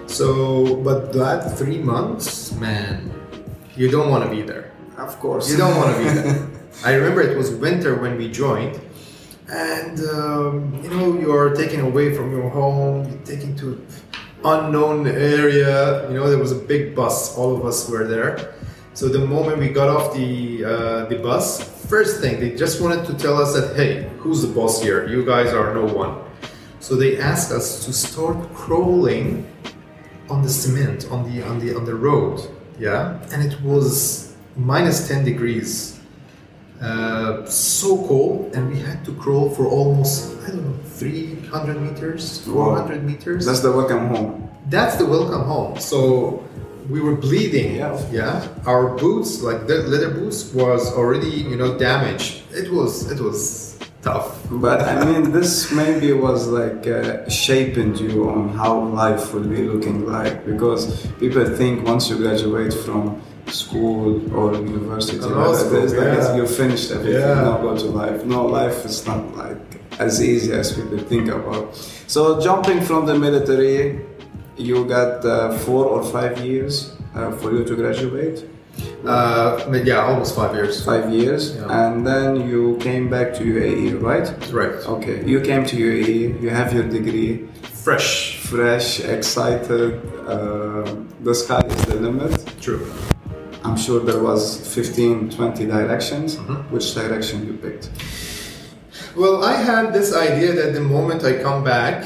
So, 0.08 0.78
but 0.78 1.14
that 1.14 1.60
three 1.60 1.78
months, 1.78 2.54
man, 2.54 3.14
you 3.76 3.92
don't 3.92 4.10
want 4.10 4.24
to 4.24 4.32
be 4.32 4.42
there. 4.42 4.72
Of 4.98 5.20
course. 5.20 5.52
You 5.52 5.58
don't 5.58 5.78
want 5.78 5.96
to 5.96 5.98
be 6.00 6.10
there. 6.22 6.50
I 6.84 6.94
remember 6.94 7.22
it 7.22 7.38
was 7.38 7.52
winter 7.52 7.96
when 7.96 8.18
we 8.18 8.32
joined, 8.32 8.80
and 9.50 10.00
um, 10.10 10.80
you 10.84 10.89
know 10.89 11.20
you 11.20 11.32
are 11.32 11.56
taken 11.56 11.82
away 11.82 12.16
from 12.16 12.32
your 12.32 12.50
home, 12.50 13.10
you're 13.10 13.25
taken 13.25 13.56
to 13.58 13.86
unknown 14.44 15.08
area. 15.08 16.08
You 16.10 16.16
know 16.16 16.30
there 16.30 16.39
was 16.39 16.51
a 16.51 16.62
big 16.74 16.96
bus. 16.96 17.38
All 17.38 17.56
of 17.56 17.66
us 17.66 17.89
were 17.89 18.08
there. 18.08 18.54
So 18.94 19.08
the 19.08 19.20
moment 19.20 19.60
we 19.60 19.70
got 19.70 19.89
off 19.89 20.13
the 20.13 20.66
uh, 20.66 21.06
the 21.06 21.18
bus, 21.18 21.63
first 21.88 22.22
thing 22.22 22.39
they 22.39 22.56
just 22.56 22.82
wanted 22.82 23.06
to 23.08 23.13
tell 23.13 23.42
us 23.42 23.54
that 23.54 23.75
hey, 23.75 24.10
who's 24.20 24.42
the 24.42 24.54
boss 24.54 24.82
here? 24.82 25.08
You 25.08 25.25
guys 25.25 25.54
are 25.54 25.74
no 25.74 25.86
one. 25.86 26.22
So 26.80 26.96
they 26.96 27.20
asked 27.20 27.51
us 27.51 27.86
to 27.86 27.94
start 27.94 28.38
crawling 28.54 29.46
on 30.30 30.42
the 30.42 30.50
cement 30.50 31.08
on 31.10 31.24
the 31.32 31.44
on 31.44 31.60
the 31.60 31.75
on 31.75 31.86
the 31.86 31.96
road 31.96 32.39
yeah 32.80 33.20
and 33.32 33.44
it 33.44 33.60
was 33.62 34.36
minus 34.56 35.08
10 35.08 35.24
degrees 35.24 35.97
uh, 36.81 37.46
so 37.46 37.98
cold 38.07 38.53
and 38.53 38.69
we 38.69 38.79
had 38.79 39.03
to 39.03 39.13
crawl 39.15 39.50
for 39.50 39.65
almost 39.65 40.38
i 40.43 40.48
don't 40.51 40.63
know 40.63 40.77
300 40.98 41.81
meters 41.81 42.46
400 42.46 43.03
meters. 43.03 43.46
That's 43.46 43.62
the 43.62 43.72
welcome 43.72 44.07
home. 44.07 44.50
that's 44.69 44.96
the 44.98 45.05
welcome 45.05 45.43
home. 45.43 45.79
So 45.79 46.43
we 46.89 47.01
were 47.01 47.15
bleeding. 47.15 47.75
Yeah. 47.75 48.12
yeah. 48.12 48.48
our 48.65 48.96
boots 48.96 49.41
like 49.41 49.67
the 49.67 49.77
leather 49.91 50.12
boots 50.12 50.53
was 50.53 50.91
already 50.93 51.29
you 51.29 51.55
know 51.55 51.77
damaged. 51.77 52.43
It 52.51 52.72
was 52.72 53.12
it 53.12 53.19
was 53.19 53.77
tough. 54.01 54.39
But 54.50 54.81
I 54.81 55.05
mean, 55.05 55.31
this 55.31 55.72
maybe 55.72 56.13
was 56.13 56.48
like 56.48 56.88
uh, 56.88 57.29
shaping 57.29 57.96
you 57.96 58.29
on 58.29 58.50
how 58.50 58.79
life 58.79 59.34
will 59.34 59.48
be 59.48 59.63
looking 59.63 60.05
like 60.05 60.46
because 60.46 61.05
people 61.19 61.46
think 61.46 61.86
once 61.86 62.10
you 62.10 62.17
graduate 62.17 62.74
from 62.74 63.22
school 63.51 64.22
or 64.36 64.54
university, 64.56 65.18
A 65.18 65.27
law 65.27 65.51
that 65.51 65.58
school, 65.66 65.84
it's 65.84 65.94
like 65.94 66.36
you're 66.38 66.46
finished 66.48 66.92
everything, 66.92 67.22
Yeah. 67.22 67.42
now 67.42 67.58
go 67.58 67.75
to 67.77 67.86
life. 67.86 68.25
No, 68.25 68.46
life 68.46 68.86
is 68.86 69.06
not 69.08 69.36
like 69.38 69.58
as 70.00 70.22
easy 70.22 70.51
as 70.54 70.74
people 70.74 70.98
think 71.00 71.30
about. 71.30 71.75
So 72.08 72.39
jumping 72.42 72.82
from 72.82 73.06
the 73.06 73.18
military, 73.18 74.01
you 74.58 74.86
got 74.86 75.25
uh, 75.25 75.58
four 75.60 75.86
or 75.86 76.04
five 76.04 76.39
years 76.46 76.94
uh, 77.16 77.32
for 77.32 77.51
you 77.51 77.63
to 77.63 77.75
graduate. 77.75 78.46
Uh, 79.06 79.58
yeah, 79.86 80.06
almost 80.06 80.36
five 80.36 80.54
years. 80.54 80.84
Five 80.86 81.10
years, 81.12 81.56
Yeah. 81.56 81.80
and 81.88 82.06
then 82.06 82.48
you 82.50 82.77
came 82.80 83.10
back 83.10 83.34
to 83.36 83.44
UAE, 83.44 83.94
right? 84.10 84.27
Right. 84.54 84.75
Okay, 84.96 85.24
you 85.25 85.39
came 85.42 85.66
to 85.66 85.75
UAE. 85.75 86.39
You 86.42 86.50
have 86.50 86.74
your 86.74 86.84
degree, 86.84 87.48
Fresh. 87.84 88.38
fresh, 88.51 89.00
excited. 89.00 90.00
Uh, 90.27 90.84
the 91.24 91.34
sky 91.34 91.62
is 91.66 91.82
the 91.86 91.96
limit. 91.96 92.34
True. 92.62 92.86
I'm 93.68 93.76
sure 93.76 94.00
there 94.00 94.24
was 94.24 94.42
15, 94.74 95.30
20 95.30 95.66
directions. 95.66 96.38
Mhm. 96.38 96.72
Which 96.72 96.96
direction 96.96 97.46
you 97.46 97.54
picked? 97.54 97.90
Well, 99.16 99.44
I 99.44 99.56
had 99.56 99.94
this 99.94 100.16
idea 100.16 100.54
that 100.54 100.74
the 100.74 100.80
moment 100.80 101.24
I 101.26 101.34
come 101.48 101.64
back, 101.66 102.06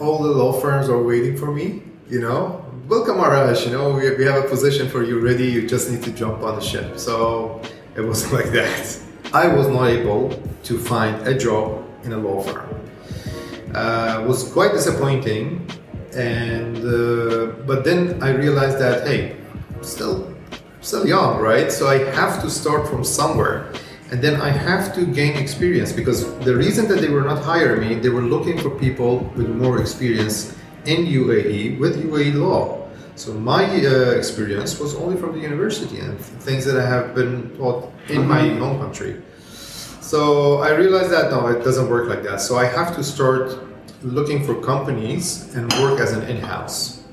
all 0.00 0.22
the 0.22 0.30
law 0.30 0.52
firms 0.52 0.88
are 0.88 1.02
waiting 1.02 1.36
for 1.36 1.52
me. 1.52 1.82
You 2.08 2.20
know, 2.20 2.64
welcome 2.88 3.18
Arash. 3.18 3.66
You 3.66 3.72
know, 3.76 3.90
we, 3.90 4.02
we 4.16 4.24
have 4.24 4.38
a 4.44 4.48
position 4.48 4.88
for 4.88 5.02
you 5.02 5.18
ready. 5.20 5.44
You 5.56 5.66
just 5.68 5.90
need 5.90 6.02
to 6.04 6.12
jump 6.12 6.42
on 6.42 6.54
the 6.54 6.62
ship. 6.62 6.98
So 6.98 7.60
it 7.94 8.00
was 8.00 8.32
like 8.36 8.50
that. 8.52 8.98
I 9.34 9.48
was 9.48 9.68
not 9.68 9.86
able 9.90 10.22
to 10.68 10.78
find 10.78 11.14
a 11.26 11.34
job 11.36 11.84
in 12.04 12.12
a 12.14 12.18
law 12.26 12.40
firm. 12.42 12.68
Uh, 13.74 14.24
was 14.26 14.44
quite 14.56 14.72
disappointing, 14.72 15.66
and 16.14 16.76
uh, 16.78 17.52
but 17.66 17.84
then 17.84 18.22
I 18.22 18.30
realized 18.30 18.78
that 18.78 19.06
hey, 19.06 19.36
still 19.82 20.31
still 20.82 21.06
young, 21.06 21.38
right? 21.40 21.72
So 21.72 21.88
I 21.88 21.98
have 22.10 22.42
to 22.42 22.50
start 22.50 22.88
from 22.88 23.04
somewhere. 23.04 23.72
And 24.10 24.20
then 24.20 24.42
I 24.42 24.50
have 24.50 24.94
to 24.96 25.06
gain 25.06 25.36
experience 25.36 25.90
because 25.90 26.36
the 26.40 26.54
reason 26.54 26.86
that 26.88 27.00
they 27.00 27.08
were 27.08 27.22
not 27.22 27.42
hiring 27.42 27.88
me, 27.88 27.94
they 27.94 28.10
were 28.10 28.20
looking 28.20 28.58
for 28.58 28.68
people 28.68 29.20
with 29.36 29.48
more 29.48 29.80
experience 29.80 30.54
in 30.84 31.06
UAE 31.06 31.78
with 31.78 32.02
UAE 32.04 32.34
law. 32.34 32.88
So 33.14 33.32
my 33.32 33.64
uh, 33.64 34.10
experience 34.10 34.78
was 34.78 34.94
only 34.96 35.16
from 35.16 35.32
the 35.32 35.38
university 35.38 35.98
and 36.00 36.18
things 36.18 36.64
that 36.64 36.76
I 36.76 36.86
have 36.86 37.14
been 37.14 37.56
taught 37.56 37.90
in 38.08 38.26
my 38.26 38.48
home 38.58 38.78
country. 38.80 39.22
So 40.00 40.58
I 40.58 40.70
realized 40.70 41.10
that 41.10 41.30
no, 41.30 41.46
it 41.48 41.64
doesn't 41.64 41.88
work 41.88 42.08
like 42.08 42.22
that. 42.24 42.40
So 42.40 42.58
I 42.58 42.66
have 42.66 42.94
to 42.96 43.04
start 43.04 43.58
looking 44.02 44.44
for 44.44 44.60
companies 44.60 45.54
and 45.54 45.72
work 45.74 46.00
as 46.00 46.12
an 46.12 46.24
in-house. 46.24 47.04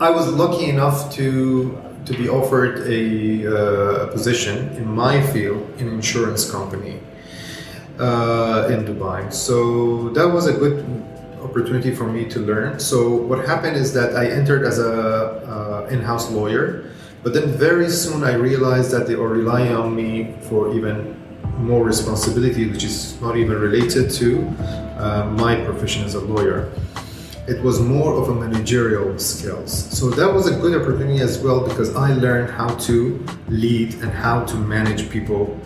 I 0.00 0.10
was 0.10 0.28
lucky 0.28 0.66
enough 0.66 1.12
to 1.16 1.76
to 2.08 2.16
be 2.16 2.26
offered 2.28 2.74
a, 2.88 3.02
uh, 3.44 4.06
position 4.08 4.56
in 4.80 4.86
my 5.04 5.20
field 5.32 5.62
in 5.78 5.88
insurance 5.88 6.50
company 6.50 6.96
uh, 8.00 8.72
in 8.72 8.84
Dubai. 8.88 9.30
So 9.32 10.08
that 10.16 10.26
was 10.26 10.46
a 10.46 10.54
good 10.54 10.76
opportunity 11.42 11.94
for 11.94 12.06
me 12.16 12.24
to 12.34 12.38
learn. 12.40 12.80
So 12.80 13.14
what 13.14 13.46
happened 13.46 13.76
is 13.76 13.92
that 13.92 14.16
I 14.16 14.26
entered 14.26 14.64
as 14.64 14.78
a 14.78 14.94
uh, 15.54 15.94
in-house 15.94 16.30
lawyer, 16.30 16.90
but 17.22 17.34
then 17.34 17.48
very 17.68 17.90
soon 17.90 18.24
I 18.24 18.34
realized 18.34 18.90
that 18.92 19.06
they 19.06 19.14
are 19.14 19.28
relying 19.28 19.74
on 19.76 19.94
me 19.94 20.34
for 20.48 20.74
even 20.74 20.96
more 21.58 21.84
responsibility, 21.84 22.70
which 22.70 22.84
is 22.84 23.20
not 23.20 23.36
even 23.36 23.58
related 23.58 24.10
to 24.20 24.28
uh, 24.96 25.26
my 25.36 25.56
profession 25.68 26.04
as 26.04 26.14
a 26.14 26.20
lawyer 26.20 26.72
it 27.48 27.62
was 27.62 27.80
more 27.80 28.12
of 28.20 28.28
a 28.28 28.34
managerial 28.34 29.18
skills. 29.18 29.72
So 29.98 30.10
that 30.10 30.30
was 30.32 30.46
a 30.46 30.54
good 30.54 30.78
opportunity 30.80 31.20
as 31.20 31.38
well 31.38 31.66
because 31.66 31.96
I 31.96 32.12
learned 32.12 32.50
how 32.50 32.68
to 32.88 33.24
lead 33.48 33.94
and 34.02 34.10
how 34.10 34.44
to 34.44 34.56
manage 34.56 35.08
people 35.08 35.58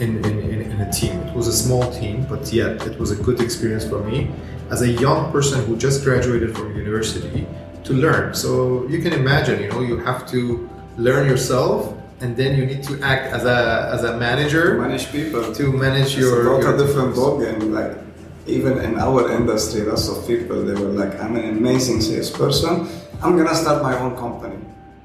in, 0.00 0.24
in, 0.24 0.62
in, 0.72 0.80
a 0.80 0.90
team. 0.90 1.20
It 1.22 1.34
was 1.34 1.46
a 1.46 1.52
small 1.52 1.92
team, 1.92 2.24
but 2.30 2.50
yet 2.52 2.86
it 2.86 2.98
was 2.98 3.10
a 3.10 3.16
good 3.16 3.40
experience 3.42 3.84
for 3.86 4.02
me 4.02 4.30
as 4.70 4.80
a 4.80 4.88
young 4.88 5.30
person 5.30 5.62
who 5.66 5.76
just 5.76 6.02
graduated 6.02 6.56
from 6.56 6.74
university 6.74 7.46
to 7.84 7.92
learn. 7.92 8.32
So 8.34 8.86
you 8.88 9.02
can 9.02 9.12
imagine, 9.12 9.60
you 9.60 9.68
know, 9.68 9.80
you 9.80 9.98
have 9.98 10.26
to 10.30 10.68
learn 10.96 11.28
yourself 11.28 11.94
and 12.20 12.36
then 12.36 12.56
you 12.56 12.64
need 12.64 12.82
to 12.84 13.00
act 13.02 13.32
as 13.32 13.44
a 13.44 13.90
as 13.92 14.02
a 14.02 14.16
manager 14.16 14.78
Manage 14.78 15.12
people. 15.12 15.54
to 15.54 15.72
manage 15.72 16.12
It's 16.12 16.16
your, 16.16 16.40
a 16.40 16.44
your 16.44 16.62
total 16.62 16.86
different 16.86 17.14
ballgame. 17.14 17.70
Like 17.72 18.07
even 18.48 18.78
in 18.78 18.98
our 18.98 19.30
industry, 19.30 19.82
lots 19.82 20.08
of 20.08 20.26
people 20.26 20.56
they 20.64 20.74
were 20.82 20.92
like, 21.02 21.14
"I'm 21.22 21.36
an 21.36 21.48
amazing 21.58 22.00
salesperson. 22.00 22.74
I'm 23.22 23.36
gonna 23.36 23.54
start 23.54 23.82
my 23.82 23.94
own 23.98 24.16
company." 24.16 24.58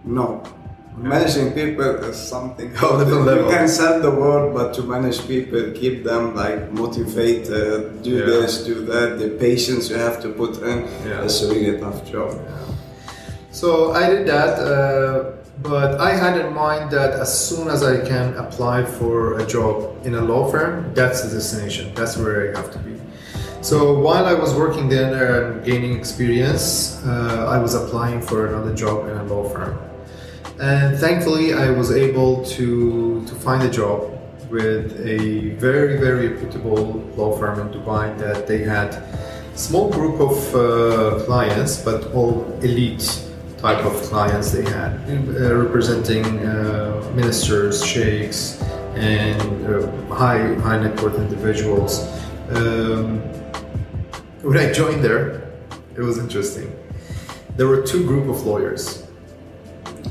No, 0.05 0.43
managing 0.97 1.51
people 1.53 1.89
is 2.09 2.17
something 2.17 2.69
Different 2.73 3.07
You 3.09 3.19
level. 3.31 3.50
can 3.50 3.67
sell 3.67 4.01
the 4.01 4.12
world, 4.12 4.53
but 4.57 4.73
to 4.75 4.81
manage 4.83 5.19
people, 5.27 5.62
keep 5.81 6.03
them 6.03 6.35
like 6.35 6.71
motivated, 6.71 8.03
do 8.03 8.12
Yeah. 8.17 8.25
this, 8.25 8.63
do 8.71 8.75
that. 8.91 9.07
The 9.19 9.29
patience 9.47 9.89
you 9.89 9.97
have 9.97 10.17
to 10.23 10.29
put 10.29 10.53
in, 10.62 10.77
Yeah. 11.07 11.23
it's 11.25 11.41
a 11.43 11.47
really 11.53 11.79
tough 11.79 12.00
job. 12.13 12.31
So 13.51 13.91
I 13.93 14.03
did 14.09 14.23
that, 14.27 14.53
uh, 14.59 15.23
but 15.62 15.89
I 16.01 16.12
had 16.23 16.35
in 16.43 16.53
mind 16.53 16.91
that 16.91 17.12
as 17.25 17.31
soon 17.47 17.67
as 17.69 17.81
I 17.83 17.95
can 18.12 18.27
apply 18.43 18.83
for 18.97 19.38
a 19.38 19.45
job 19.45 19.73
in 20.07 20.13
a 20.15 20.21
law 20.31 20.43
firm, 20.51 20.73
that's 20.95 21.21
the 21.23 21.29
destination. 21.38 21.85
That's 21.95 22.17
where 22.17 22.38
I 22.50 22.57
have 22.59 22.71
to 22.75 22.79
be. 22.79 22.93
So 23.63 23.98
while 23.98 24.25
I 24.25 24.34
was 24.34 24.53
working 24.53 24.89
there 24.89 25.53
and 25.53 25.63
gaining 25.63 25.98
experience, 25.98 27.01
uh, 27.05 27.48
I 27.50 27.60
was 27.60 27.75
applying 27.75 28.22
for 28.22 28.48
another 28.48 28.75
job 28.75 29.08
in 29.08 29.15
a 29.15 29.24
law 29.24 29.48
firm, 29.48 29.79
and 30.60 30.98
thankfully 30.98 31.53
I 31.53 31.70
was 31.70 31.89
able 31.89 32.43
to 32.58 33.24
to 33.25 33.36
find 33.36 33.63
a 33.63 33.72
job 33.72 34.00
with 34.51 34.91
a 35.00 35.55
very 35.65 35.96
very 35.98 36.27
reputable 36.27 37.01
law 37.15 37.38
firm 37.39 37.55
in 37.62 37.70
Dubai 37.70 38.05
that 38.17 38.48
they 38.48 38.60
had 38.75 38.89
small 39.55 39.89
group 39.89 40.20
of 40.20 40.36
uh, 40.53 41.24
clients, 41.24 41.82
but 41.82 42.12
all 42.13 42.43
elite 42.62 43.08
type 43.60 43.86
of 43.86 43.96
clients 44.12 44.51
they 44.51 44.65
had, 44.77 44.91
uh, 45.08 45.55
representing 45.55 46.25
uh, 46.25 47.00
ministers, 47.15 47.75
sheikhs, 47.86 48.62
and 48.96 49.39
uh, 49.65 49.88
high 50.13 50.53
high 50.65 50.79
net 50.84 51.01
worth 51.01 51.15
individuals. 51.15 51.93
Um, 52.50 53.24
when 54.43 54.57
I 54.57 54.71
joined 54.71 55.03
there, 55.03 55.41
it 55.95 56.01
was 56.01 56.17
interesting. 56.17 56.71
There 57.55 57.67
were 57.67 57.81
two 57.81 58.05
group 58.05 58.27
of 58.29 58.45
lawyers, 58.45 59.03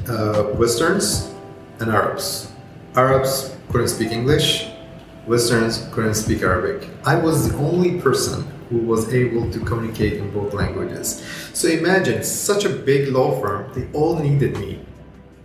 uh, 0.09 0.53
Westerns 0.55 1.33
and 1.81 1.91
Arabs. 1.91 2.51
Arabs 2.95 3.55
couldn't 3.71 3.89
speak 3.89 4.11
English, 4.11 4.69
Westerns 5.27 5.89
couldn't 5.93 6.15
speak 6.15 6.43
Arabic. 6.43 6.89
I 7.05 7.17
was 7.17 7.49
the 7.51 7.57
only 7.59 8.01
person 8.01 8.45
who 8.71 8.79
was 8.79 9.13
able 9.13 9.51
to 9.51 9.61
communicate 9.61 10.15
in 10.15 10.31
both 10.33 10.55
languages. 10.55 11.23
So 11.53 11.69
imagine 11.69 12.23
such 12.25 12.65
a 12.65 12.69
big 12.71 13.09
law 13.09 13.41
firm, 13.41 13.73
they 13.75 13.87
all 13.93 14.19
needed 14.19 14.57
me 14.59 14.81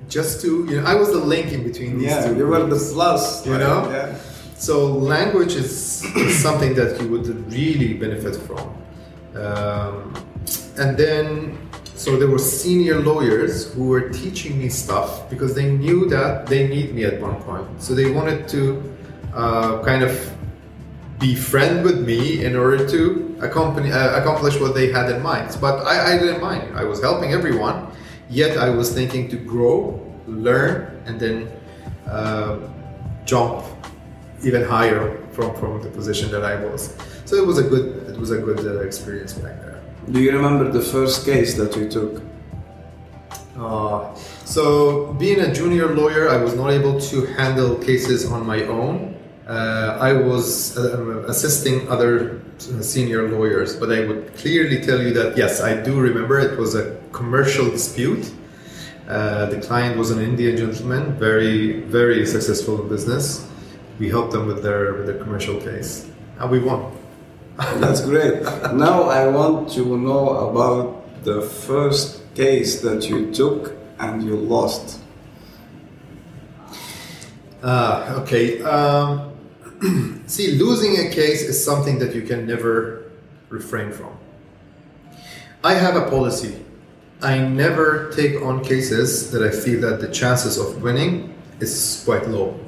just 0.07 0.41
to, 0.41 0.65
you 0.69 0.79
know, 0.81 0.85
I 0.87 0.95
was 0.95 1.11
the 1.11 1.19
link 1.19 1.51
in 1.51 1.63
between 1.63 1.97
these 1.97 2.07
Yeah, 2.09 2.27
two. 2.27 2.37
you 2.37 2.47
were 2.47 2.63
the 2.65 2.79
plus, 2.93 3.45
You 3.45 3.51
like, 3.53 3.61
know? 3.61 3.89
Yeah. 3.89 4.15
So 4.57 4.87
language 4.87 5.53
is, 5.53 6.01
something 6.41 6.73
that 6.75 6.99
you 6.99 7.07
would 7.09 7.27
really 7.51 7.93
benefit 7.93 8.35
from. 8.35 8.75
Um, 9.35 10.13
and 10.77 10.97
then, 10.97 11.57
so 11.93 12.17
there 12.17 12.27
were 12.27 12.39
senior 12.39 12.99
lawyers 12.99 13.71
who 13.73 13.87
were 13.87 14.09
teaching 14.09 14.57
me 14.57 14.69
stuff 14.69 15.29
because 15.29 15.53
they 15.53 15.71
knew 15.71 16.09
that 16.09 16.47
they 16.47 16.67
need 16.67 16.95
me 16.95 17.03
at 17.05 17.21
one 17.21 17.41
point. 17.43 17.67
So 17.81 17.93
they 17.93 18.09
wanted 18.11 18.47
to 18.49 18.97
uh, 19.33 19.83
kind 19.83 20.03
of 20.03 20.11
be 21.19 21.35
friend 21.35 21.83
with 21.83 22.05
me 22.05 22.43
in 22.43 22.55
order 22.55 22.87
to 22.89 23.37
accompany, 23.41 23.91
uh, 23.91 24.19
accomplish 24.19 24.59
what 24.59 24.73
they 24.73 24.91
had 24.91 25.09
in 25.11 25.21
mind. 25.21 25.55
But 25.61 25.85
I, 25.85 26.15
I 26.15 26.17
didn't 26.17 26.41
mind. 26.41 26.75
I 26.75 26.83
was 26.83 27.01
helping 27.01 27.31
everyone, 27.31 27.87
yet 28.29 28.57
I 28.57 28.69
was 28.69 28.91
thinking 28.91 29.29
to 29.29 29.37
grow, 29.37 30.01
learn, 30.27 31.01
and 31.05 31.19
then 31.19 31.51
uh, 32.07 32.57
jump 33.25 33.65
even 34.47 34.63
higher 34.63 35.17
from, 35.31 35.53
from 35.59 35.81
the 35.83 35.89
position 35.89 36.31
that 36.31 36.43
I 36.43 36.55
was. 36.65 36.95
So 37.25 37.35
it 37.35 37.45
was 37.45 37.57
a 37.57 37.63
good 37.63 37.85
it 38.09 38.17
was 38.17 38.31
a 38.31 38.39
good 38.47 38.59
uh, 38.59 38.79
experience 38.79 39.33
back 39.33 39.61
there. 39.61 39.81
Do 40.11 40.21
you 40.21 40.31
remember 40.31 40.71
the 40.71 40.81
first 40.81 41.25
case 41.25 41.55
that 41.55 41.75
you 41.75 41.89
took? 41.89 42.21
Uh, 43.59 44.15
so 44.45 45.13
being 45.13 45.39
a 45.41 45.53
junior 45.53 45.87
lawyer, 45.93 46.29
I 46.29 46.37
was 46.37 46.53
not 46.55 46.69
able 46.69 46.99
to 47.11 47.25
handle 47.39 47.75
cases 47.75 48.31
on 48.31 48.45
my 48.45 48.63
own. 48.63 49.15
Uh, 49.47 49.97
I 49.99 50.13
was 50.13 50.77
uh, 50.77 51.25
assisting 51.27 51.87
other 51.89 52.41
uh, 52.57 52.81
senior 52.81 53.29
lawyers, 53.29 53.75
but 53.75 53.91
I 53.91 54.05
would 54.05 54.35
clearly 54.35 54.79
tell 54.81 55.01
you 55.01 55.11
that 55.13 55.37
yes, 55.37 55.61
I 55.61 55.81
do 55.81 55.99
remember 55.99 56.39
it 56.39 56.57
was 56.57 56.75
a 56.75 56.95
commercial 57.11 57.69
dispute. 57.69 58.31
Uh, 59.07 59.45
the 59.47 59.59
client 59.61 59.97
was 59.97 60.11
an 60.11 60.19
Indian 60.19 60.55
gentleman, 60.57 61.13
very 61.13 61.81
very 61.81 62.25
successful 62.25 62.81
in 62.81 62.89
business. 62.89 63.47
We 63.99 64.09
helped 64.09 64.31
them 64.31 64.47
with 64.47 64.63
their 64.63 64.93
with 64.93 65.05
their 65.07 65.17
commercial 65.17 65.59
case, 65.59 66.09
and 66.39 66.51
we 66.51 66.59
won. 66.59 66.91
That's 67.57 68.01
great. 68.01 68.43
now 68.73 69.03
I 69.03 69.27
want 69.27 69.71
to 69.71 69.97
know 69.97 70.49
about 70.49 71.23
the 71.23 71.41
first 71.41 72.21
case 72.35 72.81
that 72.81 73.09
you 73.09 73.33
took 73.33 73.73
and 73.99 74.23
you 74.23 74.35
lost. 74.35 74.99
Uh, 77.63 78.21
okay. 78.21 78.61
Um, 78.61 79.33
see, 80.27 80.51
losing 80.59 81.05
a 81.05 81.09
case 81.09 81.41
is 81.41 81.63
something 81.63 81.97
that 81.99 82.13
you 82.13 82.21
can 82.21 82.45
never 82.45 83.11
refrain 83.49 83.91
from. 83.91 84.15
I 85.63 85.73
have 85.73 85.95
a 85.95 86.09
policy. 86.09 86.63
I 87.21 87.39
never 87.39 88.11
take 88.11 88.41
on 88.43 88.63
cases 88.63 89.31
that 89.31 89.41
I 89.41 89.49
feel 89.49 89.81
that 89.81 89.99
the 89.99 90.07
chances 90.09 90.59
of 90.59 90.83
winning 90.83 91.33
is 91.59 92.03
quite 92.05 92.27
low. 92.27 92.59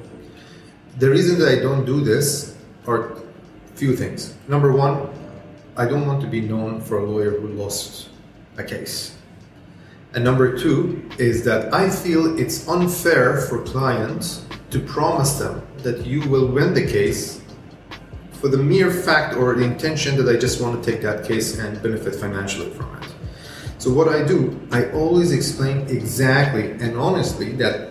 The 0.97 1.09
reason 1.09 1.39
that 1.39 1.49
I 1.49 1.61
don't 1.61 1.85
do 1.85 2.01
this 2.01 2.57
are 2.87 3.15
few 3.75 3.95
things. 3.95 4.35
Number 4.47 4.71
one, 4.71 5.09
I 5.77 5.85
don't 5.85 6.05
want 6.05 6.21
to 6.21 6.27
be 6.27 6.41
known 6.41 6.81
for 6.81 6.97
a 6.97 7.05
lawyer 7.05 7.39
who 7.39 7.47
lost 7.47 8.09
a 8.57 8.63
case. 8.63 9.15
And 10.13 10.23
number 10.23 10.57
two 10.57 11.07
is 11.17 11.45
that 11.45 11.73
I 11.73 11.89
feel 11.89 12.37
it's 12.39 12.67
unfair 12.67 13.41
for 13.41 13.63
clients 13.63 14.45
to 14.71 14.79
promise 14.79 15.37
them 15.37 15.65
that 15.77 16.05
you 16.05 16.27
will 16.27 16.47
win 16.47 16.73
the 16.73 16.85
case 16.85 17.41
for 18.33 18.47
the 18.47 18.57
mere 18.57 18.89
fact 18.89 19.35
or 19.35 19.53
the 19.55 19.63
intention 19.63 20.15
that 20.17 20.33
I 20.33 20.37
just 20.37 20.61
want 20.61 20.83
to 20.83 20.91
take 20.91 21.01
that 21.01 21.25
case 21.25 21.59
and 21.59 21.81
benefit 21.81 22.15
financially 22.15 22.71
from 22.71 22.95
it. 22.97 23.07
So 23.77 23.93
what 23.93 24.09
I 24.09 24.25
do, 24.25 24.59
I 24.71 24.91
always 24.91 25.31
explain 25.31 25.87
exactly 25.87 26.71
and 26.71 26.97
honestly 26.97 27.51
that 27.53 27.88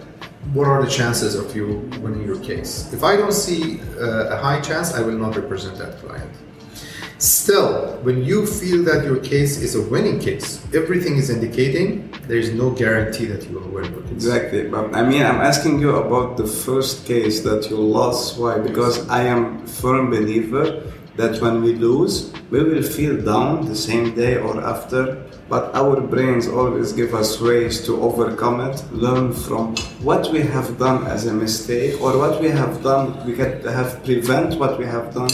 what 0.52 0.66
are 0.66 0.82
the 0.82 0.90
chances 0.90 1.34
of 1.34 1.54
you 1.54 1.88
winning 2.00 2.24
your 2.24 2.40
case. 2.40 2.92
If 2.92 3.04
I 3.04 3.16
don't 3.16 3.32
see 3.32 3.80
uh, 4.00 4.34
a 4.34 4.36
high 4.36 4.60
chance, 4.60 4.94
I 4.94 5.02
will 5.02 5.18
not 5.18 5.36
represent 5.36 5.76
that 5.78 5.98
client. 5.98 6.30
Still, 7.18 7.98
when 8.02 8.22
you 8.22 8.46
feel 8.46 8.84
that 8.84 9.04
your 9.04 9.18
case 9.18 9.60
is 9.60 9.74
a 9.74 9.82
winning 9.82 10.20
case, 10.20 10.64
everything 10.72 11.16
is 11.16 11.30
indicating 11.30 12.08
there 12.28 12.38
is 12.38 12.52
no 12.52 12.70
guarantee 12.70 13.26
that 13.26 13.42
you 13.48 13.58
will 13.58 13.68
win. 13.68 13.92
Exactly. 14.12 14.68
But 14.68 14.94
I 14.94 15.02
mean, 15.02 15.22
I'm 15.22 15.40
asking 15.40 15.80
you 15.80 15.96
about 15.96 16.36
the 16.36 16.46
first 16.46 17.06
case 17.06 17.40
that 17.40 17.68
you 17.70 17.76
lost. 17.76 18.38
Why? 18.38 18.58
Because 18.58 19.08
I 19.08 19.24
am 19.24 19.66
firm 19.66 20.10
believer 20.10 20.84
that 21.16 21.42
when 21.42 21.60
we 21.60 21.74
lose, 21.74 22.32
we 22.50 22.62
will 22.62 22.82
feel 22.82 23.20
down 23.20 23.66
the 23.66 23.74
same 23.74 24.14
day 24.14 24.36
or 24.36 24.60
after. 24.62 25.27
But 25.48 25.74
our 25.74 26.00
brains 26.00 26.46
always 26.46 26.92
give 26.92 27.14
us 27.14 27.40
ways 27.40 27.84
to 27.86 28.00
overcome 28.02 28.60
it, 28.60 28.84
learn 28.92 29.32
from 29.32 29.76
what 30.02 30.30
we 30.30 30.40
have 30.40 30.78
done 30.78 31.06
as 31.06 31.24
a 31.26 31.32
mistake 31.32 32.00
or 32.02 32.18
what 32.18 32.40
we 32.40 32.50
have 32.50 32.82
done, 32.82 33.24
we 33.26 33.32
can 33.32 33.62
have 33.62 34.04
prevent 34.04 34.58
what 34.60 34.78
we 34.78 34.84
have 34.84 35.14
done 35.14 35.30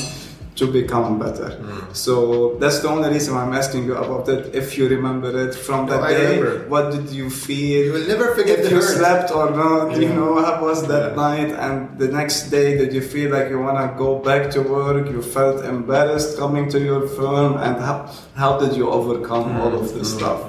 to 0.57 0.67
become 0.71 1.19
better. 1.19 1.51
Mm. 1.51 1.97
So 1.97 2.57
that's 2.61 2.79
the 2.79 2.89
only 2.89 3.09
reason 3.11 3.37
I'm 3.37 3.53
asking 3.53 3.85
you 3.87 3.97
about 3.97 4.29
it. 4.29 4.55
If 4.55 4.79
you 4.79 4.87
remember 4.89 5.31
it 5.49 5.53
from 5.67 5.87
that 5.89 6.01
No, 6.01 6.09
day, 6.09 6.41
remember. 6.41 6.69
what 6.69 6.93
did 6.93 7.11
you 7.11 7.29
feel? 7.29 7.87
You 7.87 7.93
will 7.95 8.07
never 8.07 8.35
forget 8.37 8.61
if 8.61 8.65
the 8.67 8.71
you 8.71 8.77
hurt. 8.77 8.97
slept 8.99 9.29
or 9.33 9.51
not, 9.51 9.97
you 10.01 10.09
know, 10.11 10.33
how 10.45 10.63
was 10.65 10.87
that 10.87 11.05
Yeah. 11.11 11.17
night? 11.27 11.51
And 11.65 11.99
the 11.99 12.07
next 12.09 12.51
day, 12.51 12.79
did 12.79 12.93
you 12.93 13.01
feel 13.03 13.29
like 13.37 13.47
you 13.51 13.59
want 13.59 13.79
to 13.85 13.89
go 13.99 14.11
back 14.29 14.43
to 14.53 14.61
work? 14.63 15.11
You 15.11 15.23
felt 15.23 15.65
embarrassed 15.65 16.39
coming 16.39 16.69
to 16.75 16.79
your 16.79 17.03
firm? 17.09 17.55
And 17.65 17.75
how, 17.89 17.99
how 18.37 18.53
did 18.63 18.77
you 18.77 18.87
overcome 18.91 19.47
all 19.61 19.75
of 19.75 19.93
this 19.95 20.09
stuff? 20.19 20.41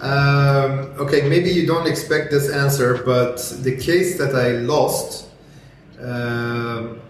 Um, 0.00 0.72
okay, 0.98 1.28
maybe 1.28 1.50
you 1.50 1.66
don't 1.66 1.86
expect 1.86 2.30
this 2.30 2.50
answer, 2.50 3.02
but 3.04 3.36
the 3.62 3.76
case 3.76 4.18
that 4.18 4.34
I 4.34 4.48
lost, 4.74 5.26
um, 6.00 7.00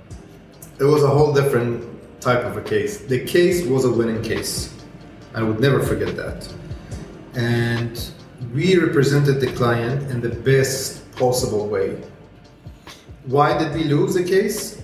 it 0.78 0.84
was 0.84 1.02
a 1.02 1.08
whole 1.08 1.32
different 1.32 1.84
type 2.20 2.44
of 2.44 2.56
a 2.56 2.62
case. 2.62 2.98
The 2.98 3.24
case 3.24 3.64
was 3.66 3.84
a 3.84 3.90
winning 3.90 4.22
case. 4.22 4.74
I 5.34 5.42
would 5.42 5.60
never 5.60 5.80
forget 5.80 6.16
that. 6.16 6.52
And 7.34 8.00
we 8.52 8.76
represented 8.78 9.40
the 9.40 9.52
client 9.52 10.10
in 10.10 10.20
the 10.20 10.28
best 10.28 11.10
possible 11.16 11.68
way. 11.68 12.00
Why 13.26 13.56
did 13.56 13.74
we 13.74 13.84
lose 13.84 14.14
the 14.14 14.24
case? 14.24 14.82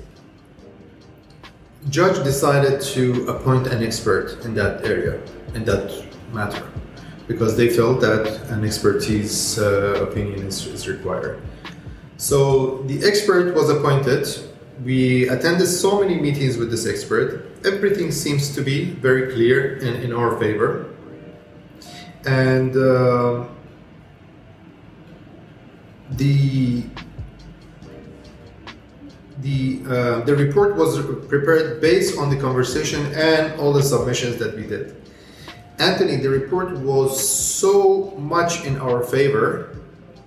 Judge 1.88 2.22
decided 2.24 2.81
to 2.81 3.26
appoint 3.29 3.66
an 3.66 3.83
expert 3.83 4.44
in 4.44 4.55
that 4.55 4.85
area, 4.85 5.20
in 5.55 5.64
that 5.64 6.05
matter, 6.33 6.66
because 7.26 7.57
they 7.57 7.70
felt 7.70 8.00
that 8.00 8.26
an 8.50 8.64
expertise 8.64 9.59
uh, 9.59 10.07
opinion 10.09 10.46
is, 10.46 10.66
is 10.66 10.87
required. 10.88 11.40
So 12.16 12.83
the 12.83 13.03
expert 13.07 13.55
was 13.55 13.70
appointed. 13.70 14.29
We 14.84 15.28
attended 15.28 15.66
so 15.66 16.00
many 16.00 16.18
meetings 16.18 16.56
with 16.56 16.70
this 16.70 16.86
expert. 16.86 17.44
Everything 17.66 18.10
seems 18.10 18.54
to 18.54 18.62
be 18.62 18.84
very 18.84 19.32
clear 19.32 19.76
and 19.76 20.02
in 20.02 20.12
our 20.12 20.38
favor. 20.38 20.94
And 22.24 22.74
uh, 22.74 23.46
the 26.12 26.84
the 29.40 29.82
uh, 29.86 30.20
the 30.24 30.34
report 30.36 30.76
was 30.76 30.98
prepared 31.28 31.80
based 31.80 32.18
on 32.18 32.30
the 32.30 32.36
conversation 32.36 33.04
and 33.12 33.58
all 33.60 33.72
the 33.72 33.82
submissions 33.82 34.36
that 34.36 34.56
we 34.56 34.66
did. 34.66 34.96
Anthony, 35.78 36.16
the 36.16 36.28
report 36.28 36.72
was 36.78 37.18
so 37.18 38.12
much 38.18 38.64
in 38.64 38.78
our 38.78 39.02
favor 39.02 39.69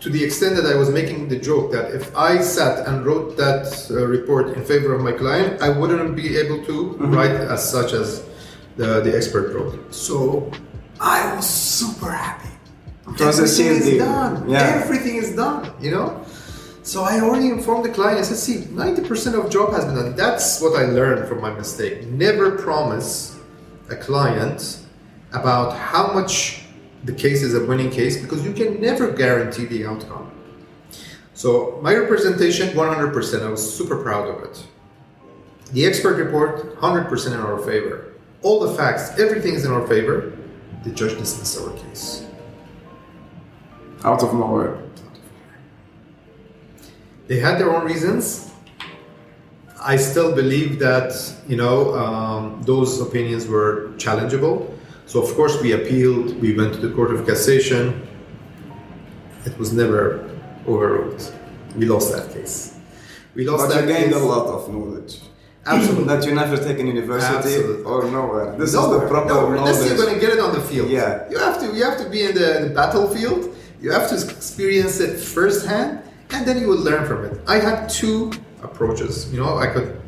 to 0.04 0.10
the 0.10 0.22
extent 0.22 0.58
that 0.58 0.66
I 0.66 0.76
was 0.76 0.90
making 0.90 1.30
the 1.30 1.40
joke 1.40 1.72
that 1.72 1.96
if 1.96 2.14
I 2.16 2.42
sat 2.42 2.86
and 2.88 3.06
wrote 3.06 3.38
that 3.38 3.64
uh, 3.90 4.06
report 4.06 4.50
in 4.58 4.66
favor 4.66 4.94
of 4.94 5.02
my 5.02 5.14
client, 5.14 5.62
I 5.62 5.70
wouldn't 5.70 6.14
be 6.14 6.36
able 6.36 6.64
to 6.66 6.76
write 7.16 7.32
as 7.32 7.62
such 7.72 7.94
as 7.94 8.28
the, 8.76 9.00
the 9.00 9.16
expert 9.16 9.54
wrote. 9.54 9.94
So 9.94 10.52
I 11.00 11.34
was 11.34 11.50
super 11.50 12.12
happy. 12.12 12.50
It 13.08 13.22
was 13.22 13.40
a 13.40 13.44
Everything 13.44 13.68
is 13.68 13.86
deal. 13.86 14.06
done. 14.06 14.50
Yeah. 14.50 14.82
Everything 14.84 15.16
is 15.16 15.36
done, 15.38 15.72
you 15.80 15.92
know? 15.92 16.26
So 16.84 17.04
I 17.04 17.22
already 17.22 17.48
informed 17.48 17.86
the 17.86 17.90
client. 17.90 18.20
I 18.20 18.24
said, 18.24 18.36
see, 18.38 18.66
90% 18.66 19.42
of 19.42 19.50
job 19.50 19.72
has 19.72 19.86
been 19.86 19.96
done. 19.96 20.16
That's 20.18 20.60
what 20.62 20.78
I 20.78 20.84
learned 20.84 21.30
from 21.30 21.40
my 21.40 21.54
mistake. 21.54 22.06
Never 22.08 22.58
promise 22.58 23.40
a 23.90 23.96
client 23.96 24.80
about 25.32 25.78
how 25.78 26.12
much 26.12 26.63
the 27.04 27.14
case 27.14 27.44
is 27.44 27.54
a 27.54 27.66
winning 27.66 27.90
case 27.90 28.22
because 28.22 28.46
you 28.46 28.54
can 28.54 28.82
never 28.82 29.12
guarantee 29.12 29.66
the 29.66 29.86
outcome. 29.86 30.32
So 31.34 31.80
my 31.82 31.96
representation, 31.96 32.70
100%. 32.70 33.44
I 33.44 33.50
was 33.50 33.76
super 33.78 34.02
proud 34.02 34.28
of 34.28 34.44
it. 34.44 34.66
The 35.74 35.86
expert 35.86 36.16
report, 36.16 36.78
100% 36.78 37.28
in 37.28 37.40
our 37.40 37.58
favor. 37.60 38.14
All 38.42 38.60
the 38.60 38.74
facts, 38.76 39.20
everything 39.20 39.56
is 39.56 39.66
in 39.66 39.72
our 39.72 39.88
favor. 39.88 40.38
The 40.84 40.92
judge 40.92 41.18
dismissed 41.18 41.60
our 41.60 41.74
case. 41.78 42.26
Out 44.04 44.22
of 44.22 44.34
nowhere. 44.34 44.84
They 47.28 47.40
had 47.40 47.58
their 47.58 47.74
own 47.74 47.86
reasons. 47.86 48.52
I 49.82 49.98
still 49.98 50.36
believe 50.36 50.80
that 50.80 51.14
you 51.48 51.58
know 51.58 51.94
um, 51.96 52.62
those 52.64 53.02
opinions 53.02 53.48
were 53.48 53.90
challengeable. 53.98 54.73
So 55.06 55.22
of 55.22 55.34
course 55.36 55.62
we 55.62 55.74
appealed. 55.74 56.40
We 56.42 56.56
went 56.56 56.74
to 56.76 56.80
the 56.80 56.94
Court 56.94 57.12
of 57.14 57.22
Cassation. 57.26 58.06
It 59.46 59.58
was 59.58 59.74
never 59.74 60.30
overruled. 60.68 61.22
We 61.76 61.86
lost 61.86 62.12
that 62.14 62.34
case. 62.34 62.78
We 63.36 63.46
lost 63.48 63.68
But 63.68 63.74
that 63.76 63.88
you 63.88 63.94
gained 63.94 64.14
case. 64.14 64.22
a 64.22 64.26
lot 64.26 64.48
of 64.48 64.70
knowledge. 64.72 65.20
Absolutely. 65.66 66.04
that 66.12 66.26
you 66.26 66.34
never 66.36 66.58
take 66.58 66.78
in 66.78 66.88
university 66.88 67.36
Absolutely. 67.36 67.84
or 67.84 68.10
nowhere. 68.10 68.56
This 68.58 68.74
Nowhere, 68.74 68.98
is 68.98 69.04
the 69.04 69.08
proper 69.10 69.28
nowhere. 69.30 69.56
Unless 69.56 69.76
knowledge. 69.76 69.90
you're 69.90 69.98
going 69.98 70.14
to 70.14 70.20
get 70.20 70.32
it 70.34 70.40
on 70.40 70.54
the 70.54 70.62
field. 70.62 70.90
Yeah. 70.90 71.30
You 71.30 71.38
have 71.40 71.60
to. 71.62 71.68
You 71.76 71.84
have 71.84 71.98
to 72.04 72.10
be 72.10 72.24
in 72.24 72.34
the, 72.36 72.68
the 72.68 72.72
battlefield. 72.74 73.56
You 73.82 73.92
have 73.92 74.08
to 74.10 74.16
experience 74.16 75.00
it 75.02 75.20
firsthand, 75.20 76.02
and 76.32 76.46
then 76.46 76.60
you 76.62 76.68
will 76.68 76.80
learn 76.80 77.06
from 77.06 77.26
it. 77.26 77.40
I 77.48 77.60
had 77.60 77.90
two 77.90 78.32
approaches. 78.62 79.32
You 79.34 79.40
know, 79.42 79.58
I 79.58 79.68
could 79.68 80.00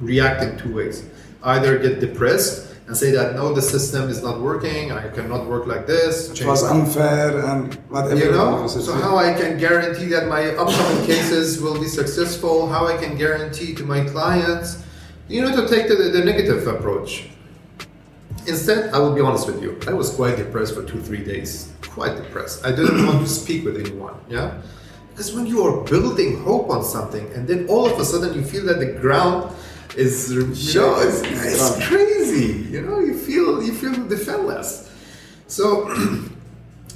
react 0.00 0.42
in 0.42 0.58
two 0.58 0.74
ways. 0.74 1.04
Either 1.42 1.78
get 1.78 2.00
depressed 2.00 2.73
and 2.86 2.96
say 2.96 3.10
that 3.12 3.34
no, 3.34 3.54
the 3.54 3.62
system 3.62 4.10
is 4.10 4.22
not 4.22 4.40
working. 4.40 4.92
I 4.92 5.08
cannot 5.08 5.46
work 5.46 5.66
like 5.66 5.86
this. 5.86 6.38
It 6.38 6.46
was 6.46 6.62
unfair 6.62 7.44
and 7.46 7.74
what 7.88 8.16
you 8.16 8.30
know 8.30 8.66
so 8.66 8.92
how 8.94 9.16
i 9.16 9.32
can 9.32 9.58
guarantee 9.58 10.06
that 10.06 10.28
my 10.28 10.50
upcoming 10.62 11.04
cases 11.06 11.60
will 11.60 11.78
be 11.78 11.86
successful 11.86 12.68
how 12.68 12.86
i 12.86 12.96
can 12.96 13.16
guarantee 13.16 13.74
to 13.74 13.84
my 13.84 14.00
clients 14.04 14.82
you 15.28 15.40
know 15.42 15.54
to 15.54 15.68
take 15.68 15.88
the, 15.88 15.94
the 15.94 16.24
negative 16.24 16.66
approach 16.66 17.28
instead 18.46 18.92
i 18.94 18.98
will 18.98 19.14
be 19.14 19.20
honest 19.20 19.46
with 19.46 19.62
you 19.62 19.78
i 19.86 19.92
was 19.92 20.10
quite 20.10 20.36
depressed 20.36 20.74
for 20.74 20.84
two 20.84 21.00
three 21.00 21.24
days 21.24 21.72
quite 21.88 22.16
depressed 22.16 22.64
i 22.64 22.70
didn't 22.70 23.06
want 23.06 23.20
to 23.20 23.28
speak 23.28 23.64
with 23.64 23.76
anyone 23.78 24.14
yeah 24.28 24.60
because 25.10 25.32
when 25.32 25.46
you 25.46 25.62
are 25.62 25.84
building 25.84 26.42
hope 26.42 26.68
on 26.70 26.82
something 26.82 27.30
and 27.34 27.46
then 27.46 27.66
all 27.68 27.86
of 27.86 27.98
a 27.98 28.04
sudden 28.04 28.34
you 28.34 28.42
feel 28.42 28.64
that 28.64 28.78
the 28.80 28.92
ground 29.00 29.54
is 29.96 30.32
you 30.32 30.80
know 30.80 30.96
it's, 31.00 31.22
it's 31.22 31.86
crazy 31.88 32.70
you 32.70 32.82
know 32.82 32.98
you 33.00 33.16
feel 33.16 33.62
you 33.62 33.72
feel 33.72 33.94
defenseless 34.06 34.90
so 35.46 35.88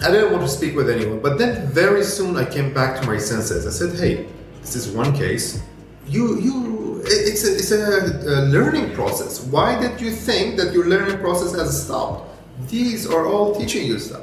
I 0.01 0.13
didn't 0.13 0.31
want 0.31 0.45
to 0.45 0.49
speak 0.49 0.77
with 0.77 0.89
anyone, 0.89 1.19
but 1.19 1.39
then 1.39 1.67
very 1.73 2.05
soon 2.05 2.37
I 2.37 2.45
came 2.45 2.73
back 2.73 3.01
to 3.01 3.07
my 3.07 3.19
senses. 3.19 3.67
I 3.67 3.71
said, 3.71 3.99
"Hey, 3.99 4.29
this 4.61 4.77
is 4.77 4.89
one 4.89 5.13
case. 5.13 5.61
You, 6.07 6.39
you, 6.39 7.03
it's 7.05 7.45
a, 7.45 7.55
it's 7.55 7.73
a, 7.73 8.41
a 8.41 8.47
learning 8.47 8.95
process. 8.95 9.43
Why 9.45 9.79
did 9.79 10.01
you 10.01 10.13
think 10.13 10.57
that 10.57 10.73
your 10.73 10.87
learning 10.87 11.19
process 11.19 11.53
has 11.59 11.85
stopped? 11.85 12.31
These 12.69 13.11
are 13.11 13.27
all 13.27 13.57
teaching 13.57 13.87
you 13.87 13.99
stuff." 13.99 14.23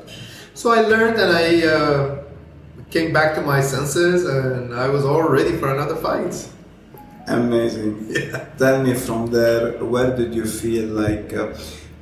So 0.53 0.71
I 0.71 0.79
learned, 0.79 1.19
and 1.19 1.31
I 1.35 1.67
uh, 1.67 2.23
came 2.89 3.11
back 3.11 3.35
to 3.35 3.41
my 3.41 3.59
senses, 3.59 4.25
and 4.25 4.73
I 4.73 4.87
was 4.87 5.03
all 5.03 5.27
ready 5.27 5.57
for 5.57 5.73
another 5.73 5.97
fight. 5.97 6.33
Amazing. 7.27 8.05
Yeah. 8.09 8.45
Tell 8.57 8.83
me 8.83 8.93
from 8.93 9.27
there, 9.31 9.83
where 9.83 10.15
did 10.15 10.33
you 10.35 10.45
feel 10.45 10.85
like 10.89 11.33
uh, 11.33 11.53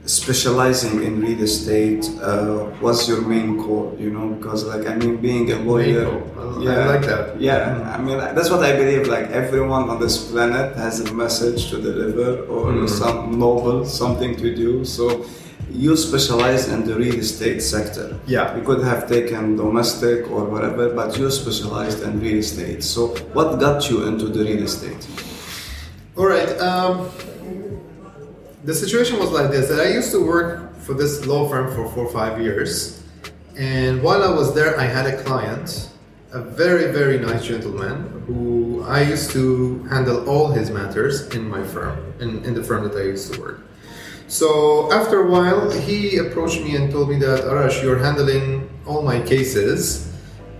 specializing 0.05 1.01
in 1.03 1.21
real 1.21 1.41
estate 1.41 2.03
uh, 2.21 2.69
was 2.81 3.07
your 3.07 3.21
main 3.21 3.57
goal? 3.57 3.95
You 3.97 4.11
know, 4.11 4.29
because 4.35 4.65
like 4.65 4.85
I 4.87 4.95
mean, 4.95 5.17
being 5.17 5.51
a 5.51 5.59
lawyer, 5.59 6.21
Yeah, 6.59 6.79
I 6.79 6.85
like 6.93 7.05
that. 7.07 7.39
Yeah, 7.39 7.95
I 7.95 7.97
mean 8.01 8.17
that's 8.17 8.49
what 8.49 8.63
I 8.63 8.75
believe. 8.75 9.07
Like 9.07 9.27
everyone 9.31 9.89
on 9.89 9.99
this 9.99 10.29
planet 10.29 10.75
has 10.75 10.99
a 10.99 11.13
message 11.13 11.69
to 11.71 11.81
deliver 11.81 12.43
or 12.45 12.63
Mm. 12.73 12.89
some 12.89 13.39
novel, 13.39 13.85
something 13.85 14.35
to 14.37 14.55
do. 14.55 14.83
So. 14.85 15.25
You 15.73 15.97
specialize 15.97 16.69
in 16.69 16.85
the 16.85 16.95
real 16.95 17.15
estate 17.15 17.59
sector. 17.61 18.19
Yeah. 18.27 18.55
You 18.55 18.63
could 18.63 18.83
have 18.83 19.09
taken 19.09 19.55
domestic 19.55 20.29
or 20.29 20.45
whatever, 20.45 20.93
but 20.93 21.17
you 21.17 21.31
specialized 21.31 22.03
in 22.03 22.19
real 22.19 22.37
estate. 22.37 22.83
So, 22.83 23.07
what 23.33 23.59
got 23.59 23.89
you 23.89 24.05
into 24.05 24.25
the 24.25 24.43
real 24.45 24.63
estate? 24.63 25.07
All 26.15 26.27
right. 26.27 26.49
Um, 26.59 27.09
the 28.63 28.75
situation 28.75 29.17
was 29.17 29.31
like 29.31 29.49
this: 29.49 29.67
that 29.69 29.79
I 29.79 29.89
used 29.89 30.11
to 30.11 30.23
work 30.23 30.77
for 30.77 30.93
this 30.93 31.25
law 31.25 31.49
firm 31.49 31.73
for 31.73 31.89
four 31.89 32.05
or 32.05 32.13
five 32.13 32.39
years, 32.39 33.01
and 33.57 34.03
while 34.03 34.21
I 34.21 34.29
was 34.29 34.53
there, 34.53 34.79
I 34.79 34.85
had 34.85 35.07
a 35.07 35.23
client, 35.23 35.89
a 36.31 36.39
very 36.39 36.91
very 36.91 37.17
nice 37.17 37.45
gentleman 37.45 38.23
who 38.27 38.83
I 38.87 39.01
used 39.01 39.31
to 39.31 39.83
handle 39.89 40.29
all 40.29 40.51
his 40.51 40.69
matters 40.69 41.27
in 41.33 41.49
my 41.49 41.63
firm, 41.63 42.13
in, 42.19 42.45
in 42.45 42.53
the 42.53 42.63
firm 42.63 42.83
that 42.87 42.95
I 42.95 43.05
used 43.05 43.33
to 43.33 43.41
work. 43.41 43.65
So 44.33 44.91
after 44.91 45.27
a 45.27 45.29
while, 45.29 45.69
he 45.69 46.17
approached 46.17 46.59
me 46.63 46.75
and 46.75 46.91
told 46.91 47.07
me 47.07 47.17
that 47.17 47.43
Arash, 47.43 47.83
you're 47.83 47.99
handling 47.99 48.67
all 48.83 49.03
my 49.03 49.21
cases, 49.21 50.11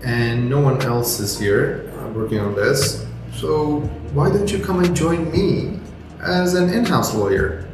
and 0.04 0.48
no 0.48 0.60
one 0.60 0.80
else 0.82 1.18
is 1.18 1.36
here 1.36 1.90
working 2.14 2.38
on 2.38 2.54
this. 2.54 3.04
So 3.34 3.80
why 4.14 4.30
don't 4.30 4.46
you 4.46 4.60
come 4.62 4.78
and 4.84 4.94
join 4.94 5.28
me 5.32 5.80
as 6.20 6.54
an 6.54 6.72
in-house 6.72 7.16
lawyer? 7.16 7.66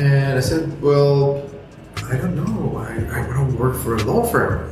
And 0.00 0.36
I 0.36 0.40
said, 0.40 0.82
well, 0.82 1.48
I 2.10 2.16
don't 2.16 2.34
know. 2.34 2.78
I, 2.78 3.20
I 3.20 3.28
want 3.28 3.52
to 3.52 3.56
work 3.56 3.76
for 3.76 3.94
a 3.94 4.02
law 4.02 4.26
firm. 4.26 4.68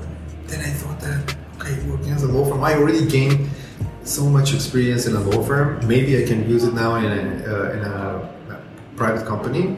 Then 0.48 0.58
I 0.58 0.70
thought 0.70 0.98
that, 1.02 1.36
okay, 1.54 1.78
working 1.88 2.10
as 2.10 2.24
a 2.24 2.32
law 2.32 2.50
firm, 2.50 2.64
I 2.64 2.74
already 2.74 3.06
gained 3.06 3.48
so 4.02 4.24
much 4.24 4.54
experience 4.54 5.06
in 5.06 5.14
a 5.14 5.20
law 5.20 5.40
firm. 5.44 5.86
Maybe 5.86 6.20
I 6.20 6.26
can 6.26 6.50
use 6.50 6.64
it 6.64 6.74
now 6.74 6.96
in 6.96 7.04
a, 7.04 7.46
uh, 7.46 7.70
in 7.74 7.84
a 7.84 8.30
private 8.96 9.24
company. 9.24 9.76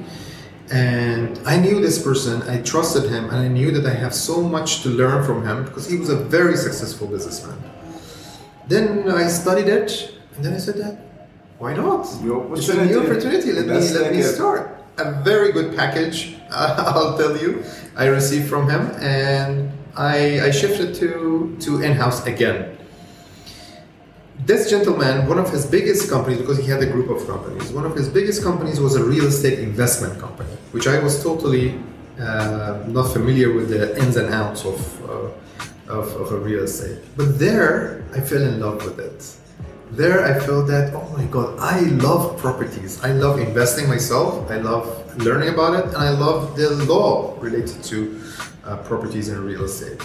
And 0.72 1.38
I 1.46 1.58
knew 1.58 1.80
this 1.80 2.02
person, 2.02 2.40
I 2.48 2.62
trusted 2.62 3.10
him, 3.10 3.28
and 3.28 3.36
I 3.36 3.48
knew 3.48 3.70
that 3.72 3.84
I 3.84 3.94
have 3.94 4.14
so 4.14 4.40
much 4.42 4.82
to 4.82 4.88
learn 4.88 5.22
from 5.22 5.46
him 5.46 5.64
because 5.64 5.86
he 5.86 5.98
was 5.98 6.08
a 6.08 6.16
very 6.16 6.56
successful 6.56 7.06
businessman. 7.06 7.62
Then 8.68 9.10
I 9.10 9.28
studied 9.28 9.68
it, 9.68 10.14
and 10.34 10.42
then 10.42 10.54
I 10.54 10.58
said 10.58 10.76
that, 10.76 10.96
why 11.58 11.74
not? 11.74 12.06
It's 12.56 12.68
a 12.70 12.84
new 12.86 13.02
opportunity. 13.04 13.52
Let 13.52 13.66
me 13.66 13.72
let 13.98 14.12
me 14.14 14.22
start. 14.22 14.78
A 14.96 15.12
very 15.22 15.52
good 15.52 15.76
package, 15.76 16.36
I'll 16.50 17.18
tell 17.18 17.36
you. 17.36 17.62
I 17.94 18.06
received 18.06 18.48
from 18.48 18.68
him, 18.68 18.90
and 19.00 19.70
I, 19.94 20.40
I 20.40 20.50
shifted 20.50 20.94
to 20.96 21.54
to 21.60 21.82
in-house 21.82 22.24
again. 22.26 22.78
This 24.44 24.68
gentleman, 24.68 25.28
one 25.28 25.38
of 25.38 25.50
his 25.50 25.64
biggest 25.64 26.10
companies, 26.10 26.40
because 26.40 26.58
he 26.58 26.66
had 26.66 26.82
a 26.82 26.86
group 26.86 27.08
of 27.10 27.24
companies, 27.28 27.70
one 27.70 27.86
of 27.86 27.94
his 27.94 28.08
biggest 28.08 28.42
companies 28.42 28.80
was 28.80 28.96
a 28.96 29.04
real 29.04 29.26
estate 29.26 29.60
investment 29.60 30.18
company, 30.18 30.50
which 30.72 30.88
I 30.88 30.98
was 30.98 31.22
totally 31.22 31.78
uh, 32.18 32.82
not 32.88 33.12
familiar 33.12 33.52
with 33.52 33.68
the 33.68 33.96
ins 34.02 34.16
and 34.16 34.34
outs 34.34 34.64
of, 34.64 34.80
uh, 35.08 35.92
of, 35.92 36.16
of 36.16 36.32
a 36.32 36.38
real 36.38 36.64
estate. 36.64 36.98
But 37.16 37.38
there, 37.38 38.04
I 38.16 38.20
fell 38.20 38.42
in 38.42 38.58
love 38.58 38.84
with 38.84 38.98
it. 38.98 39.38
There, 39.92 40.24
I 40.24 40.40
felt 40.40 40.66
that, 40.66 40.92
oh 40.92 41.08
my 41.16 41.24
God, 41.26 41.56
I 41.60 41.80
love 42.02 42.36
properties. 42.38 43.00
I 43.04 43.12
love 43.12 43.38
investing 43.38 43.88
myself. 43.88 44.50
I 44.50 44.56
love 44.56 44.86
learning 45.18 45.50
about 45.50 45.74
it. 45.74 45.84
And 45.94 45.98
I 45.98 46.10
love 46.10 46.56
the 46.56 46.70
law 46.86 47.36
related 47.38 47.80
to 47.84 48.20
uh, 48.64 48.78
properties 48.78 49.28
and 49.28 49.38
real 49.38 49.64
estate. 49.64 50.02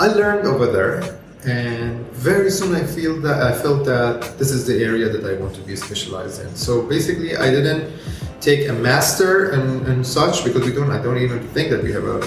I 0.00 0.06
learned 0.06 0.46
over 0.46 0.66
there 0.66 1.20
and 1.46 2.06
very 2.12 2.50
soon 2.50 2.74
I 2.74 2.84
feel 2.84 3.20
that 3.20 3.42
I 3.42 3.52
felt 3.52 3.84
that 3.84 4.38
this 4.38 4.50
is 4.50 4.66
the 4.66 4.82
area 4.82 5.08
that 5.10 5.24
I 5.24 5.38
want 5.40 5.54
to 5.56 5.60
be 5.60 5.76
specialized 5.76 6.40
in. 6.40 6.54
So 6.54 6.82
basically, 6.82 7.36
I 7.36 7.50
didn't 7.50 7.92
take 8.40 8.68
a 8.68 8.72
master 8.72 9.50
and, 9.50 9.86
and 9.86 10.06
such 10.06 10.44
because 10.44 10.64
we 10.64 10.72
don't. 10.72 10.90
I 10.90 11.02
don't 11.02 11.18
even 11.18 11.40
think 11.48 11.70
that 11.70 11.82
we 11.82 11.92
have 11.92 12.04
a. 12.04 12.18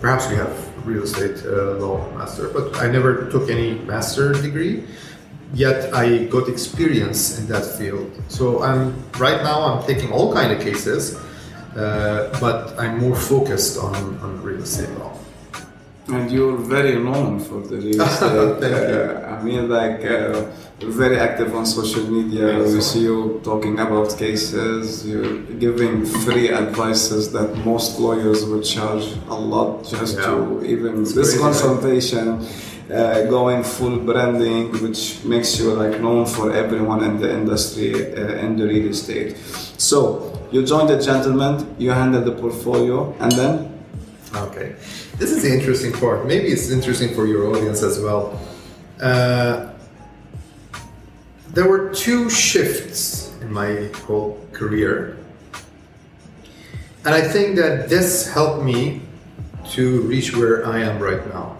perhaps 0.00 0.28
we 0.28 0.36
have 0.36 0.52
real 0.86 1.02
estate 1.02 1.44
uh, 1.44 1.74
law 1.74 2.10
master, 2.12 2.48
but 2.48 2.76
I 2.76 2.90
never 2.90 3.30
took 3.30 3.48
any 3.50 3.74
master 3.80 4.32
degree. 4.32 4.84
Yet 5.54 5.94
I 5.94 6.24
got 6.24 6.48
experience 6.48 7.38
in 7.38 7.46
that 7.46 7.64
field. 7.64 8.10
So 8.28 8.62
I'm 8.62 8.94
right 9.18 9.42
now. 9.42 9.62
I'm 9.62 9.86
taking 9.86 10.12
all 10.12 10.34
kind 10.34 10.52
of 10.52 10.60
cases, 10.60 11.16
uh, 11.76 12.36
but 12.40 12.78
I'm 12.78 12.98
more 12.98 13.16
focused 13.16 13.78
on, 13.78 14.18
on 14.18 14.42
real 14.42 14.62
estate 14.62 14.90
law. 14.98 15.15
And 16.08 16.30
you're 16.30 16.56
very 16.56 16.94
known 17.02 17.40
for 17.40 17.60
the 17.62 17.76
real 17.78 18.00
estate. 18.08 18.62
Uh, 18.62 19.26
I 19.34 19.42
mean, 19.42 19.68
like, 19.68 20.04
uh, 20.04 20.46
very 20.80 21.18
active 21.18 21.52
on 21.56 21.66
social 21.66 22.06
media. 22.06 22.58
We 22.62 22.80
see 22.80 23.00
you 23.02 23.40
talking 23.42 23.80
about 23.80 24.16
cases. 24.16 25.04
You're 25.04 25.38
giving 25.64 26.06
free 26.06 26.52
advices 26.52 27.32
that 27.32 27.56
most 27.64 27.98
lawyers 27.98 28.44
would 28.44 28.64
charge 28.64 29.04
a 29.28 29.34
lot 29.34 29.84
just 29.84 30.18
to 30.18 30.64
even 30.64 31.02
It's 31.02 31.12
this 31.12 31.30
crazy, 31.30 31.38
right? 31.42 31.52
consultation. 31.52 32.46
Uh, 32.88 33.24
going 33.28 33.64
full 33.64 33.96
branding, 33.98 34.70
which 34.80 35.24
makes 35.24 35.58
you 35.58 35.72
like 35.74 36.00
known 36.00 36.24
for 36.24 36.52
everyone 36.52 37.02
in 37.02 37.18
the 37.20 37.28
industry 37.28 37.90
uh, 38.16 38.44
in 38.44 38.56
the 38.56 38.64
real 38.64 38.90
estate. 38.90 39.36
So 39.76 40.30
you 40.52 40.64
joined 40.64 40.90
the 40.90 41.02
gentleman, 41.02 41.74
you 41.80 41.90
handled 41.90 42.26
the 42.26 42.36
portfolio, 42.42 43.12
and 43.18 43.32
then 43.32 43.72
Okay, 44.36 44.74
this 45.18 45.30
is 45.30 45.42
the 45.42 45.52
interesting 45.52 45.92
part. 45.92 46.26
Maybe 46.26 46.48
it's 46.48 46.70
interesting 46.70 47.14
for 47.14 47.26
your 47.26 47.48
audience 47.50 47.82
as 47.82 47.98
well. 48.00 48.38
Uh, 49.00 49.72
there 51.50 51.68
were 51.68 51.92
two 51.94 52.28
shifts 52.28 53.34
in 53.40 53.52
my 53.52 53.88
whole 54.04 54.38
career, 54.52 55.16
and 57.04 57.14
I 57.14 57.22
think 57.22 57.56
that 57.56 57.88
this 57.88 58.28
helped 58.28 58.62
me 58.62 59.00
to 59.70 60.02
reach 60.02 60.36
where 60.36 60.66
I 60.66 60.80
am 60.80 61.02
right 61.02 61.26
now. 61.28 61.56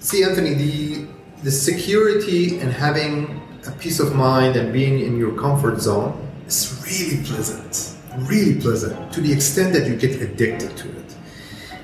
See, 0.00 0.24
Anthony, 0.24 0.54
the 0.54 1.06
the 1.42 1.50
security 1.50 2.60
and 2.60 2.72
having 2.72 3.40
a 3.66 3.70
peace 3.72 3.98
of 3.98 4.14
mind 4.14 4.56
and 4.56 4.72
being 4.72 5.00
in 5.00 5.16
your 5.16 5.32
comfort 5.32 5.80
zone 5.80 6.12
is 6.46 6.80
really 6.86 7.24
pleasant, 7.24 7.96
really 8.28 8.60
pleasant 8.60 9.12
to 9.12 9.20
the 9.20 9.32
extent 9.32 9.72
that 9.72 9.88
you 9.88 9.96
get 9.96 10.20
addicted 10.20 10.76
to 10.76 10.88
it. 10.88 11.02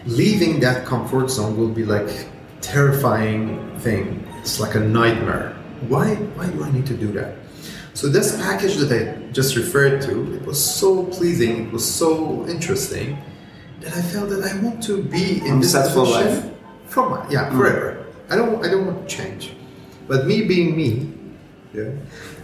Leaving 0.07 0.61
that 0.61 0.87
comfort 0.87 1.31
zone 1.31 1.57
will 1.57 1.69
be 1.69 1.85
like 1.85 2.29
terrifying 2.61 3.79
thing. 3.81 4.27
It's 4.41 4.61
like 4.61 4.75
a 4.75 4.81
nightmare. 4.81 5.57
Why? 5.89 6.15
Why 6.15 6.49
do 6.49 6.65
I 6.65 6.71
need 6.71 6.87
to 6.87 6.97
do 6.97 7.13
that? 7.13 7.37
So 7.95 8.09
this 8.09 8.37
package 8.37 8.77
that 8.77 8.93
I 8.93 9.33
just 9.33 9.57
referred 9.57 10.01
to, 10.03 10.35
it 10.35 10.43
was 10.47 10.63
so 10.63 11.05
pleasing, 11.07 11.67
it 11.67 11.73
was 11.73 11.85
so 11.85 12.47
interesting 12.47 13.19
that 13.81 13.93
I 13.93 14.03
felt 14.03 14.31
that 14.31 14.45
I 14.45 14.61
want 14.63 14.83
to 14.85 15.03
be 15.03 15.41
in 15.41 15.55
I'm 15.55 15.61
this 15.61 15.73
set 15.73 15.93
for 15.93 16.07
life. 16.07 16.45
from 16.87 17.11
my, 17.11 17.29
yeah 17.31 17.51
mm. 17.51 17.59
forever. 17.59 18.07
I 18.31 18.37
don't 18.37 18.65
I 18.65 18.71
don't 18.71 18.87
want 18.87 19.09
to 19.09 19.17
change, 19.17 19.53
but 20.07 20.27
me 20.27 20.43
being 20.43 20.77
me, 20.77 21.13
yeah, 21.75 21.91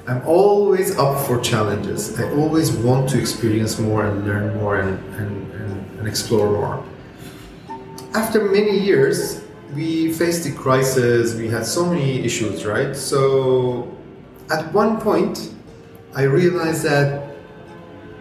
I'm 0.07 0.27
always 0.27 0.97
up 0.99 1.27
for 1.27 1.40
challenges. 1.40 2.19
I 2.19 2.31
always 2.33 2.73
want 2.73 3.09
to 3.11 3.21
experience 3.21 3.79
more 3.79 4.07
and 4.07 4.27
learn 4.27 4.57
more 4.57 4.81
and 4.81 4.99
and, 5.14 5.53
and, 5.53 5.99
and 5.99 6.09
explore 6.09 6.51
more. 6.51 6.85
After 8.14 8.44
many 8.44 8.79
years, 8.79 9.42
we 9.74 10.12
faced 10.12 10.44
the 10.44 10.53
crisis. 10.53 11.35
We 11.35 11.48
had 11.48 11.66
so 11.66 11.85
many 11.85 12.20
issues, 12.20 12.64
right? 12.64 12.94
So 12.94 13.92
at 14.53 14.72
one 14.72 15.00
point, 15.00 15.53
I 16.14 16.22
realized 16.22 16.85
that 16.85 17.35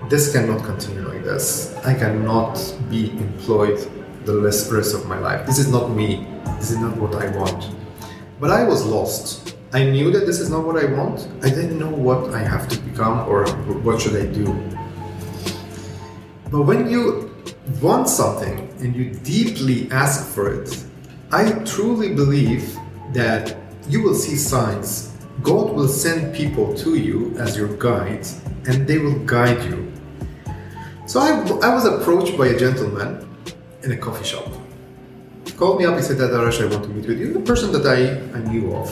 this 0.10 0.34
cannot 0.34 0.64
continue 0.66 1.08
like 1.08 1.24
this. 1.24 1.76
I 1.86 1.94
cannot 1.94 2.58
be 2.90 3.12
employed 3.12 3.88
the 4.26 4.42
rest 4.42 4.96
of 4.96 5.06
my 5.06 5.20
life. 5.20 5.46
This 5.46 5.60
is 5.60 5.70
not 5.72 5.92
me. 5.92 6.26
This 6.58 6.72
is 6.72 6.78
not 6.78 6.98
what 6.98 7.14
I 7.14 7.28
want. 7.38 7.70
But 8.40 8.50
I 8.50 8.64
was 8.64 8.84
lost. 8.84 9.56
I 9.74 9.84
knew 9.84 10.10
that 10.10 10.26
this 10.26 10.40
is 10.40 10.50
not 10.50 10.66
what 10.66 10.84
I 10.84 10.86
want. 10.92 11.28
I 11.44 11.50
didn't 11.50 11.78
know 11.78 11.92
what 11.92 12.34
I 12.34 12.40
have 12.40 12.68
to 12.70 12.80
become 12.80 13.30
or 13.30 13.46
what 13.86 14.02
should 14.02 14.16
I 14.16 14.26
do. 14.26 14.48
But 16.50 16.64
when 16.64 16.90
you 16.90 17.30
want 17.80 18.10
something 18.10 18.73
and 18.84 18.96
you 18.96 19.12
deeply 19.24 19.90
ask 19.92 20.28
for 20.28 20.54
it, 20.54 20.84
I 21.32 21.52
truly 21.64 22.14
believe 22.14 22.78
that 23.14 23.56
you 23.88 24.04
will 24.04 24.14
see 24.14 24.36
signs. 24.36 25.16
God 25.42 25.74
will 25.74 25.88
send 25.88 26.36
people 26.36 26.76
to 26.76 26.96
you 26.96 27.36
as 27.40 27.58
your 27.58 27.76
guides 27.78 28.42
and 28.68 28.86
they 28.86 28.98
will 28.98 29.20
guide 29.20 29.64
you. 29.64 29.92
So 31.08 31.20
I, 31.20 31.32
I 31.68 31.74
was 31.74 31.86
approached 31.86 32.38
by 32.38 32.48
a 32.48 32.60
gentleman 32.60 33.28
in 33.84 33.92
a 33.92 33.98
coffee 33.98 34.26
shop. 34.26 34.48
He 35.46 35.52
called 35.52 35.80
me 35.80 35.86
up, 35.86 35.96
he 35.96 36.02
said 36.02 36.18
that 36.18 36.34
I 36.34 36.40
want 36.40 36.84
to 36.84 36.90
meet 36.90 37.08
with 37.08 37.20
you. 37.20 37.34
The 37.34 37.40
person 37.40 37.72
that 37.72 37.86
I, 37.86 38.20
I 38.38 38.42
knew 38.52 38.76
of. 38.76 38.88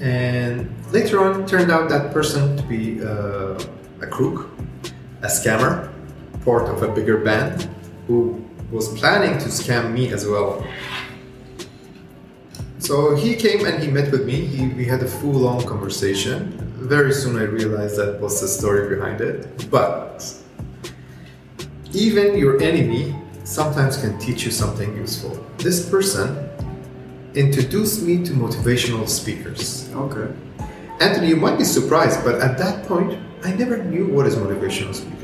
And 0.00 0.68
later 0.92 1.24
on, 1.24 1.46
turned 1.46 1.70
out 1.70 1.88
that 1.88 2.12
person 2.12 2.56
to 2.56 2.62
be 2.64 3.02
uh, 3.02 3.58
a 4.02 4.06
crook, 4.06 4.50
a 5.22 5.26
scammer, 5.26 5.90
part 6.44 6.68
of 6.68 6.82
a 6.82 6.88
bigger 6.88 7.18
band 7.18 7.68
who 8.06 8.46
was 8.70 8.88
planning 8.98 9.38
to 9.38 9.46
scam 9.46 9.92
me 9.92 10.12
as 10.12 10.26
well. 10.26 10.66
So 12.78 13.16
he 13.16 13.34
came 13.34 13.66
and 13.66 13.82
he 13.82 13.90
met 13.90 14.12
with 14.12 14.26
me. 14.26 14.46
He, 14.46 14.68
we 14.68 14.84
had 14.84 15.02
a 15.02 15.08
full 15.08 15.32
long 15.32 15.64
conversation. 15.64 16.58
Very 16.76 17.12
soon 17.12 17.36
I 17.36 17.42
realized 17.42 17.96
that 17.96 18.20
was 18.20 18.40
the 18.40 18.48
story 18.48 18.94
behind 18.94 19.20
it. 19.20 19.68
But 19.70 20.32
even 21.92 22.36
your 22.36 22.62
enemy 22.62 23.14
sometimes 23.44 23.96
can 23.96 24.18
teach 24.18 24.44
you 24.44 24.50
something 24.50 24.94
useful. 24.96 25.44
This 25.58 25.88
person 25.88 26.48
introduced 27.34 28.02
me 28.02 28.24
to 28.24 28.32
motivational 28.32 29.08
speakers. 29.08 29.90
Okay. 29.94 30.32
Anthony, 31.00 31.28
you 31.28 31.36
might 31.36 31.58
be 31.58 31.64
surprised, 31.64 32.24
but 32.24 32.36
at 32.36 32.56
that 32.58 32.86
point, 32.86 33.18
I 33.44 33.52
never 33.52 33.82
knew 33.82 34.06
what 34.06 34.26
is 34.26 34.36
motivational 34.36 34.94
speaker. 34.94 35.15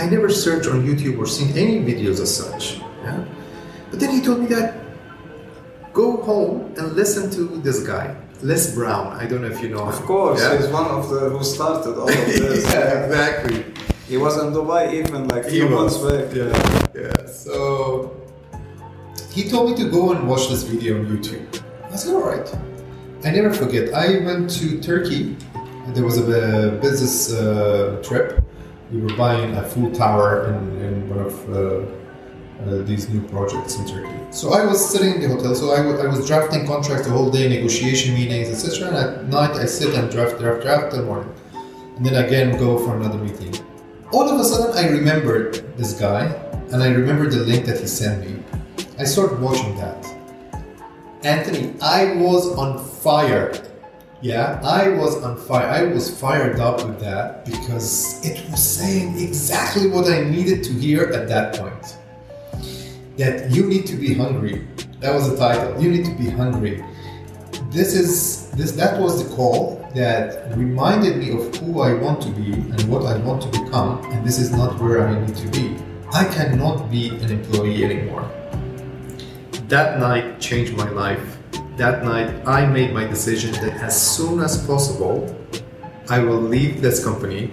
I 0.00 0.06
never 0.08 0.28
searched 0.44 0.68
on 0.72 0.78
YouTube 0.88 1.16
or 1.20 1.26
seen 1.26 1.50
any 1.64 1.76
videos 1.90 2.18
as 2.26 2.30
such. 2.42 2.64
Yeah? 3.04 3.24
But 3.90 4.00
then 4.00 4.10
he 4.16 4.20
told 4.26 4.38
me 4.42 4.46
that 4.56 4.66
go 5.92 6.06
home 6.28 6.56
and 6.78 6.86
listen 7.00 7.24
to 7.36 7.42
this 7.66 7.78
guy, 7.92 8.06
Les 8.42 8.74
Brown. 8.74 9.06
I 9.22 9.26
don't 9.28 9.42
know 9.42 9.48
if 9.56 9.60
you 9.62 9.68
know 9.74 9.84
Of 9.92 9.98
him. 10.00 10.06
course, 10.06 10.40
Yeah? 10.40 10.56
he's 10.56 10.68
one 10.80 10.86
of 10.98 11.02
the 11.12 11.20
who 11.32 11.42
started 11.56 11.94
all 12.00 12.08
of 12.08 12.26
this. 12.26 12.64
yeah, 12.72 13.04
exactly. 13.04 13.58
He 14.10 14.16
was 14.24 14.34
in 14.42 14.48
Dubai 14.56 14.82
even 15.00 15.28
like 15.28 15.44
few 15.56 15.68
months 15.68 15.96
back. 16.06 16.24
Yeah, 16.40 16.50
yeah. 17.02 17.26
So 17.44 18.16
he 19.34 19.42
told 19.52 19.64
me 19.70 19.74
to 19.84 19.86
go 19.90 20.02
and 20.12 20.20
watch 20.30 20.44
this 20.52 20.62
video 20.72 20.98
on 20.98 21.04
YouTube. 21.12 21.44
I 21.92 21.96
said, 21.96 22.14
all 22.14 22.26
right. 22.34 22.48
I 23.26 23.30
never 23.38 23.52
forget. 23.62 23.84
I 23.94 24.06
went 24.28 24.48
to 24.58 24.80
Turkey. 24.80 25.36
There 25.94 26.04
was 26.10 26.16
a 26.18 26.24
uh, 26.24 26.80
business 26.80 27.32
uh, 27.32 28.00
trip. 28.02 28.28
We 28.90 29.00
were 29.00 29.16
buying 29.16 29.54
a 29.56 29.62
full 29.62 29.92
tower 29.92 30.48
in, 30.48 30.80
in 30.80 31.08
one 31.08 31.20
of 31.20 31.34
uh, 31.48 31.56
uh, 32.66 32.82
these 32.82 33.08
new 33.08 33.22
projects 33.28 33.76
in 33.76 33.86
Turkey. 33.86 34.18
So 34.30 34.52
I 34.52 34.64
was 34.64 34.78
sitting 34.90 35.14
in 35.14 35.20
the 35.20 35.28
hotel. 35.28 35.54
So 35.54 35.70
I 35.70 35.80
I 36.04 36.06
was 36.06 36.26
drafting 36.26 36.66
contracts 36.66 37.06
the 37.06 37.12
whole 37.12 37.30
day, 37.30 37.48
negotiation 37.48 38.14
meetings, 38.14 38.48
etc. 38.48 38.88
And 38.88 38.96
at 38.96 39.28
night 39.28 39.56
I 39.56 39.66
sit 39.66 39.94
and 39.94 40.10
draft, 40.10 40.38
draft, 40.38 40.62
draft 40.62 40.92
till 40.92 41.04
morning, 41.04 41.32
and 41.96 42.04
then 42.04 42.24
again 42.24 42.58
go 42.58 42.78
for 42.78 42.96
another 42.96 43.18
meeting. 43.18 43.54
All 44.12 44.28
of 44.28 44.40
a 44.40 44.44
sudden, 44.44 44.76
I 44.76 44.90
remembered 44.90 45.76
this 45.76 45.92
guy, 45.92 46.24
and 46.72 46.82
I 46.82 46.88
remembered 46.88 47.30
the 47.30 47.44
link 47.50 47.64
that 47.66 47.78
he 47.78 47.86
sent 47.86 48.26
me. 48.26 48.42
I 48.98 49.04
started 49.04 49.40
watching 49.40 49.76
that. 49.76 50.04
Anthony, 51.22 51.74
I 51.80 52.16
was 52.16 52.48
on 52.58 52.84
fire. 52.84 53.52
Yeah, 54.22 54.60
I 54.62 54.90
was 54.90 55.22
on 55.22 55.38
fire. 55.38 55.66
I 55.66 55.84
was 55.84 56.10
fired 56.20 56.60
up 56.60 56.84
with 56.84 57.00
that 57.00 57.46
because 57.46 58.20
it 58.22 58.50
was 58.50 58.62
saying 58.62 59.18
exactly 59.18 59.88
what 59.88 60.10
I 60.10 60.24
needed 60.24 60.62
to 60.64 60.72
hear 60.74 61.04
at 61.04 61.26
that 61.28 61.56
point. 61.56 61.96
That 63.16 63.50
you 63.50 63.64
need 63.66 63.86
to 63.86 63.96
be 63.96 64.12
hungry. 64.12 64.68
That 65.00 65.14
was 65.14 65.30
the 65.30 65.36
title. 65.38 65.80
You 65.82 65.90
need 65.90 66.04
to 66.04 66.14
be 66.22 66.28
hungry. 66.28 66.84
This 67.70 67.94
is 67.94 68.50
this 68.50 68.72
that 68.72 69.00
was 69.00 69.26
the 69.26 69.34
call 69.34 69.88
that 69.94 70.54
reminded 70.54 71.16
me 71.16 71.30
of 71.32 71.56
who 71.56 71.80
I 71.80 71.94
want 71.94 72.20
to 72.22 72.28
be 72.28 72.52
and 72.52 72.82
what 72.90 73.06
I 73.06 73.16
want 73.18 73.40
to 73.42 73.48
become, 73.48 74.04
and 74.12 74.26
this 74.26 74.38
is 74.38 74.50
not 74.50 74.78
where 74.78 75.08
I 75.08 75.18
need 75.18 75.36
to 75.36 75.48
be. 75.48 75.76
I 76.12 76.24
cannot 76.24 76.90
be 76.90 77.08
an 77.08 77.30
employee 77.30 77.84
anymore. 77.84 78.30
That 79.68 79.98
night 79.98 80.40
changed 80.40 80.76
my 80.76 80.90
life. 80.90 81.39
That 81.76 82.04
night, 82.04 82.46
I 82.46 82.66
made 82.66 82.92
my 82.92 83.06
decision 83.06 83.52
that 83.52 83.74
as 83.80 83.94
soon 84.16 84.40
as 84.40 84.66
possible, 84.66 85.34
I 86.08 86.18
will 86.18 86.40
leave 86.40 86.82
this 86.82 87.02
company 87.04 87.50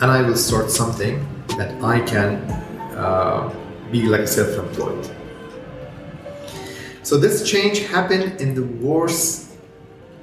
and 0.00 0.10
I 0.10 0.22
will 0.22 0.36
start 0.36 0.70
something 0.70 1.26
that 1.58 1.82
I 1.82 2.00
can 2.00 2.36
uh, 2.96 3.52
be 3.90 4.02
like 4.02 4.28
self 4.28 4.56
employed. 4.58 5.10
So, 7.02 7.18
this 7.18 7.48
change 7.48 7.80
happened 7.86 8.40
in 8.40 8.54
the 8.54 8.64
worst 8.64 9.46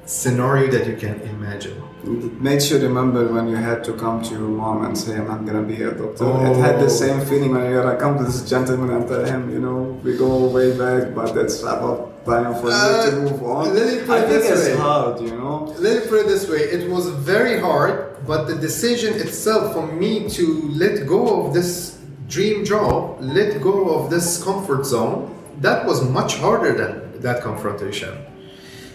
scenario 0.06 0.70
that 0.72 0.88
you 0.88 0.98
can 0.98 1.22
imagine. 1.22 1.82
It 2.04 2.42
makes 2.42 2.70
you 2.70 2.78
remember 2.78 3.32
when 3.32 3.48
you 3.48 3.56
had 3.56 3.84
to 3.86 3.94
come 3.94 4.22
to 4.24 4.32
your 4.32 4.50
mom 4.50 4.84
and 4.84 4.98
say, 4.98 5.18
I'm 5.18 5.28
not 5.28 5.46
gonna 5.46 5.64
be 5.64 5.82
a 5.82 5.92
doctor. 5.92 6.26
Oh. 6.26 6.52
It 6.52 6.58
had 6.58 6.80
the 6.80 6.90
same 6.90 7.22
feeling 7.26 7.52
when 7.52 7.66
you 7.66 7.82
gotta 7.82 7.98
come 7.98 8.18
to 8.18 8.26
this 8.26 8.48
gentleman 8.50 8.90
and 8.90 9.08
tell 9.08 9.24
him, 9.26 9.50
you 9.50 9.60
know, 9.60 10.00
we 10.04 10.18
go 10.18 10.46
way 10.48 10.78
back, 10.78 11.16
but 11.16 11.38
it's 11.38 11.62
about 11.64 12.13
time 12.26 12.54
for 12.56 12.70
Uh, 12.72 13.06
you 13.06 13.12
to 13.12 13.18
move 13.18 13.44
on. 13.44 13.74
let 13.76 13.86
me 13.94 14.00
put 14.02 14.10
I 14.10 14.20
it 14.24 14.28
think 14.30 14.42
this 14.44 14.52
it's 14.52 14.70
way. 14.70 14.76
hard, 14.78 15.22
you 15.22 15.32
know. 15.32 15.74
Let 15.80 15.94
me 16.04 16.08
put 16.10 16.20
it 16.22 16.28
this 16.28 16.50
way 16.50 16.60
it 16.78 16.90
was 16.90 17.08
very 17.10 17.60
hard, 17.60 17.94
but 18.26 18.48
the 18.48 18.56
decision 18.56 19.14
itself 19.16 19.74
for 19.74 19.86
me 19.88 20.30
to 20.38 20.46
let 20.84 21.06
go 21.08 21.22
of 21.46 21.54
this 21.54 21.98
dream 22.30 22.64
job, 22.66 23.18
let 23.20 23.62
go 23.62 23.76
of 23.96 24.10
this 24.10 24.42
comfort 24.44 24.86
zone, 24.86 25.30
that 25.62 25.86
was 25.86 25.98
much 26.20 26.38
harder 26.38 26.74
than 26.74 27.22
that 27.22 27.42
confrontation. 27.44 28.14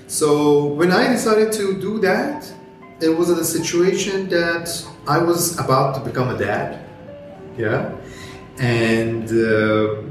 So 0.06 0.64
when 0.80 0.90
I 0.90 1.08
decided 1.12 1.52
to 1.52 1.78
do 1.80 1.98
that, 2.00 2.50
it 3.00 3.10
was 3.10 3.28
a 3.30 3.44
situation 3.44 4.28
that 4.30 4.66
I 5.06 5.18
was 5.18 5.58
about 5.58 5.94
to 5.96 6.00
become 6.00 6.28
a 6.34 6.38
dad. 6.38 6.80
Yeah. 7.56 7.92
And 8.58 9.28
uh, 9.28 10.02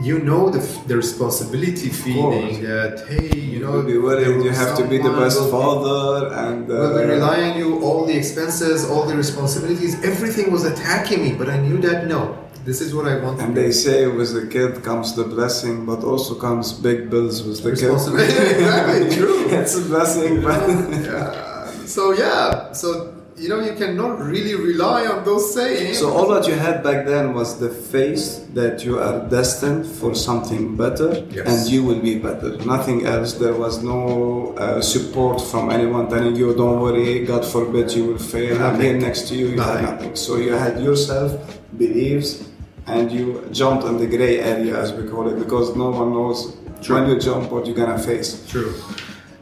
you 0.00 0.18
know 0.18 0.50
the, 0.50 0.58
the 0.88 0.96
responsibility 0.96 1.88
feeling 1.88 2.62
that, 2.62 3.04
hey, 3.08 3.38
you 3.38 3.60
know, 3.60 3.80
be 3.82 3.96
worried, 3.96 4.26
you 4.44 4.50
have 4.50 4.76
to 4.76 4.84
be 4.88 4.98
the 4.98 5.10
best 5.10 5.38
will 5.38 5.46
be- 5.46 5.50
father 5.52 6.34
and 6.34 6.70
uh, 6.70 6.74
will 6.74 7.06
rely 7.06 7.42
on 7.50 7.56
you, 7.58 7.80
all 7.80 8.04
the 8.04 8.16
expenses, 8.16 8.88
all 8.90 9.04
the 9.06 9.16
responsibilities, 9.16 10.02
everything 10.04 10.50
was 10.50 10.64
attacking 10.64 11.22
me, 11.22 11.32
but 11.32 11.48
I 11.48 11.58
knew 11.60 11.78
that 11.78 12.08
no, 12.08 12.36
this 12.64 12.80
is 12.80 12.92
what 12.94 13.06
I 13.06 13.18
want 13.22 13.40
And 13.40 13.54
do. 13.54 13.62
they 13.62 13.70
say 13.70 14.06
with 14.08 14.34
the 14.34 14.46
kid 14.48 14.82
comes 14.82 15.14
the 15.14 15.24
blessing, 15.24 15.86
but 15.86 16.02
also 16.02 16.34
comes 16.34 16.72
big 16.72 17.08
bills 17.08 17.42
with 17.44 17.62
the 17.62 17.70
kid. 17.70 17.90
Exactly, 17.90 19.16
true. 19.16 19.46
it's 19.48 19.76
a 19.76 19.82
blessing, 19.82 20.42
but 20.42 20.68
yeah. 21.04 21.70
So 21.86 22.12
yeah, 22.12 22.72
so 22.72 23.13
you 23.36 23.48
know 23.48 23.60
you 23.60 23.74
cannot 23.74 24.20
really 24.20 24.54
rely 24.54 25.06
on 25.06 25.24
those 25.24 25.52
sayings. 25.54 25.98
So 25.98 26.12
all 26.16 26.28
that 26.34 26.46
you 26.46 26.54
had 26.54 26.82
back 26.84 27.04
then 27.06 27.34
was 27.34 27.58
the 27.58 27.68
faith 27.68 28.52
that 28.54 28.84
you 28.84 28.98
are 29.00 29.28
destined 29.28 29.86
for 29.86 30.14
something 30.14 30.76
better 30.76 31.10
Yes. 31.30 31.46
and 31.48 31.72
you 31.72 31.82
will 31.82 32.00
be 32.00 32.18
better. 32.18 32.56
Nothing 32.64 33.06
else. 33.06 33.32
There 33.34 33.54
was 33.54 33.82
no 33.82 34.54
uh, 34.56 34.80
support 34.80 35.40
from 35.40 35.70
anyone 35.70 36.08
telling 36.08 36.36
you, 36.36 36.54
don't 36.54 36.80
worry, 36.80 37.24
God 37.26 37.44
forbid 37.44 37.90
you 37.92 38.04
will 38.06 38.18
fail. 38.18 38.62
I'm 38.62 38.80
here 38.80 38.96
next 38.96 39.22
to 39.28 39.34
you. 39.34 39.46
You 39.48 39.60
had 39.60 39.82
Nothing. 39.82 39.84
nothing. 39.96 40.16
So 40.16 40.36
you 40.36 40.52
had 40.52 40.80
yourself, 40.80 41.30
beliefs, 41.76 42.48
and 42.86 43.10
you 43.10 43.46
jumped 43.50 43.84
in 43.84 43.98
the 43.98 44.06
gray 44.06 44.38
area, 44.40 44.78
as 44.78 44.92
we 44.92 45.08
call 45.08 45.26
it, 45.28 45.38
because 45.38 45.74
no 45.74 45.90
one 45.90 46.12
knows 46.12 46.54
when 46.88 47.08
you 47.10 47.18
jump 47.18 47.50
what 47.50 47.66
you're 47.66 47.74
gonna 47.74 47.98
face. 47.98 48.46
True. 48.48 48.74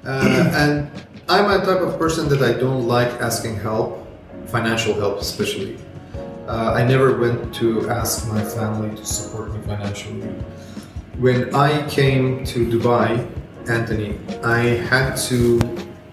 Uh, 0.05 0.49
and 0.63 0.91
I'm 1.33 1.49
a 1.51 1.65
type 1.65 1.81
of 1.81 1.99
person 1.99 2.29
that 2.29 2.43
I 2.43 2.53
don't 2.53 2.87
like 2.87 3.09
asking 3.23 3.57
help, 3.57 4.07
financial 4.49 4.93
help 4.93 5.19
especially. 5.19 5.79
Uh, 6.47 6.75
I 6.77 6.85
never 6.85 7.19
went 7.19 7.55
to 7.55 7.89
ask 7.89 8.29
my 8.29 8.45
family 8.45 8.95
to 8.95 9.03
support 9.07 9.51
me 9.55 9.63
financially. 9.63 10.29
When 11.17 11.55
I 11.55 11.89
came 11.89 12.45
to 12.53 12.67
Dubai, 12.67 13.27
Anthony, 13.67 14.19
I 14.45 14.77
had 14.93 15.17
to 15.29 15.59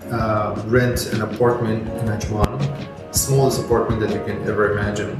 uh, 0.09 0.63
rent 0.67 1.11
an 1.11 1.21
apartment 1.21 1.85
in 1.99 2.07
Ajman, 2.07 2.55
smallest 3.13 3.65
apartment 3.65 3.99
that 3.99 4.11
you 4.11 4.23
can 4.23 4.41
ever 4.47 4.71
imagine. 4.71 5.19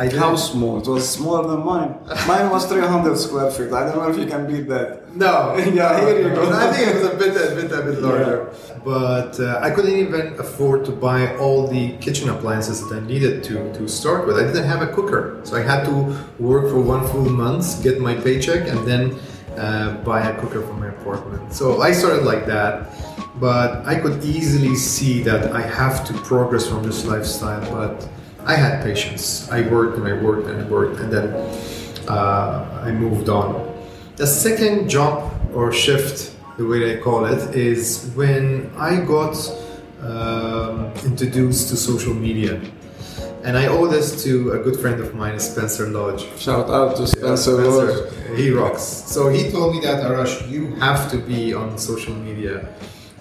I 0.00 0.08
How 0.08 0.34
small? 0.34 0.78
It 0.80 0.86
was 0.86 1.06
smaller 1.06 1.46
than 1.46 1.62
mine. 1.62 1.94
Mine 2.26 2.48
was 2.48 2.64
300 2.64 3.18
square 3.18 3.50
feet. 3.50 3.70
I 3.70 3.84
don't 3.84 3.98
know 3.98 4.08
if 4.08 4.16
you 4.16 4.24
can 4.24 4.46
beat 4.50 4.66
that. 4.68 5.14
No, 5.14 5.54
Yeah, 5.58 6.00
here 6.00 6.28
you 6.28 6.34
go. 6.34 6.50
I 6.50 6.72
think 6.72 6.88
it 6.88 6.94
was 6.94 7.12
a 7.12 7.16
bit, 7.16 7.36
a 7.36 7.54
bit, 7.54 7.70
a 7.70 7.82
bit 7.82 8.00
larger. 8.00 8.50
But 8.82 9.38
uh, 9.38 9.60
I 9.60 9.68
couldn't 9.70 9.94
even 10.04 10.38
afford 10.38 10.86
to 10.86 10.92
buy 10.92 11.36
all 11.36 11.66
the 11.66 11.98
kitchen 11.98 12.30
appliances 12.30 12.88
that 12.88 12.96
I 12.96 13.00
needed 13.06 13.44
to 13.48 13.54
to 13.74 13.86
start 13.86 14.26
with. 14.26 14.36
I 14.38 14.44
didn't 14.48 14.68
have 14.74 14.80
a 14.80 14.90
cooker, 14.96 15.22
so 15.44 15.52
I 15.60 15.62
had 15.72 15.84
to 15.90 15.94
work 16.38 16.64
for 16.72 16.80
one 16.80 17.06
full 17.08 17.28
month, 17.44 17.82
get 17.82 18.00
my 18.00 18.14
paycheck, 18.14 18.62
and 18.72 18.80
then 18.90 19.02
uh, 19.58 19.98
buy 20.08 20.20
a 20.30 20.32
cooker 20.40 20.62
for 20.62 20.76
my 20.82 20.88
apartment. 20.96 21.52
So 21.52 21.82
I 21.82 21.92
started 21.92 22.24
like 22.24 22.46
that. 22.46 22.72
But 23.38 23.86
I 23.92 23.94
could 24.02 24.24
easily 24.24 24.76
see 24.76 25.22
that 25.28 25.52
I 25.52 25.62
have 25.80 25.96
to 26.08 26.12
progress 26.30 26.66
from 26.70 26.82
this 26.88 27.04
lifestyle. 27.04 27.64
But 27.78 28.08
I 28.44 28.54
had 28.56 28.82
patience. 28.82 29.50
I 29.50 29.62
worked 29.68 29.98
and 29.98 30.06
I 30.06 30.14
worked 30.14 30.48
and 30.48 30.60
I 30.62 30.64
worked, 30.64 31.00
and 31.00 31.12
then 31.12 31.26
uh, 32.08 32.82
I 32.84 32.90
moved 32.92 33.28
on. 33.28 33.66
The 34.16 34.26
second 34.26 34.88
jump 34.88 35.32
or 35.54 35.72
shift, 35.72 36.34
the 36.56 36.66
way 36.66 36.78
they 36.80 36.98
call 37.00 37.24
it, 37.26 37.54
is 37.54 38.10
when 38.14 38.70
I 38.76 39.00
got 39.00 39.36
um, 40.02 40.92
introduced 41.04 41.68
to 41.70 41.76
social 41.76 42.14
media. 42.14 42.60
And 43.42 43.56
I 43.56 43.68
owe 43.68 43.86
this 43.86 44.22
to 44.24 44.52
a 44.52 44.58
good 44.58 44.78
friend 44.78 45.00
of 45.00 45.14
mine, 45.14 45.40
Spencer 45.40 45.88
Lodge. 45.88 46.26
Shout 46.38 46.68
out 46.68 46.96
to 46.96 47.06
Spencer 47.06 47.62
Yeah, 47.62 47.68
Lodge. 47.68 48.12
He 48.36 48.50
rocks. 48.50 48.82
So 48.82 49.28
he 49.30 49.50
told 49.50 49.74
me 49.74 49.80
that 49.80 50.04
Arash, 50.04 50.50
you 50.50 50.74
have 50.76 51.10
to 51.10 51.16
be 51.16 51.54
on 51.54 51.78
social 51.78 52.14
media. 52.14 52.68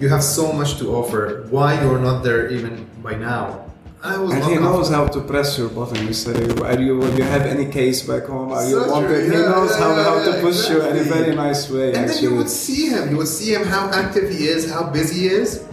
You 0.02 0.10
have 0.10 0.24
so 0.24 0.52
much 0.52 0.78
to 0.80 0.94
offer. 0.94 1.48
Why 1.50 1.82
you're 1.82 2.00
not 2.00 2.24
there 2.24 2.50
even 2.50 2.90
by 3.02 3.16
now? 3.16 3.69
I 4.02 4.18
was 4.18 4.32
And 4.32 4.44
he 4.46 4.56
knows 4.56 4.90
how 4.90 5.08
to 5.08 5.20
press 5.20 5.58
your 5.58 5.68
button. 5.68 6.08
You 6.08 6.14
say, 6.14 6.32
"Are 6.62 6.80
you? 6.80 7.02
Do 7.02 7.18
you 7.18 7.24
have 7.24 7.42
any 7.42 7.66
case 7.66 8.02
back 8.02 8.28
home? 8.28 8.52
Are 8.54 8.66
you 8.66 8.80
wanted?" 8.88 9.26
he 9.26 9.32
yeah, 9.34 9.50
knows 9.52 9.72
yeah, 9.72 9.78
how, 9.78 9.96
yeah, 9.96 10.04
how 10.04 10.32
to 10.32 10.42
push 10.42 10.70
you 10.70 10.82
in 10.82 10.98
a 10.98 11.04
very 11.04 11.36
nice 11.36 11.70
way. 11.70 11.94
And 11.94 12.08
then 12.08 12.24
you 12.24 12.34
would 12.36 12.50
see 12.50 12.88
him. 12.88 13.10
You 13.10 13.18
would 13.18 13.28
see 13.28 13.54
him 13.54 13.66
how 13.66 13.92
active 13.92 14.30
he 14.30 14.48
is, 14.48 14.72
how 14.72 14.90
busy 14.90 15.28
he 15.28 15.28
is. 15.28 15.66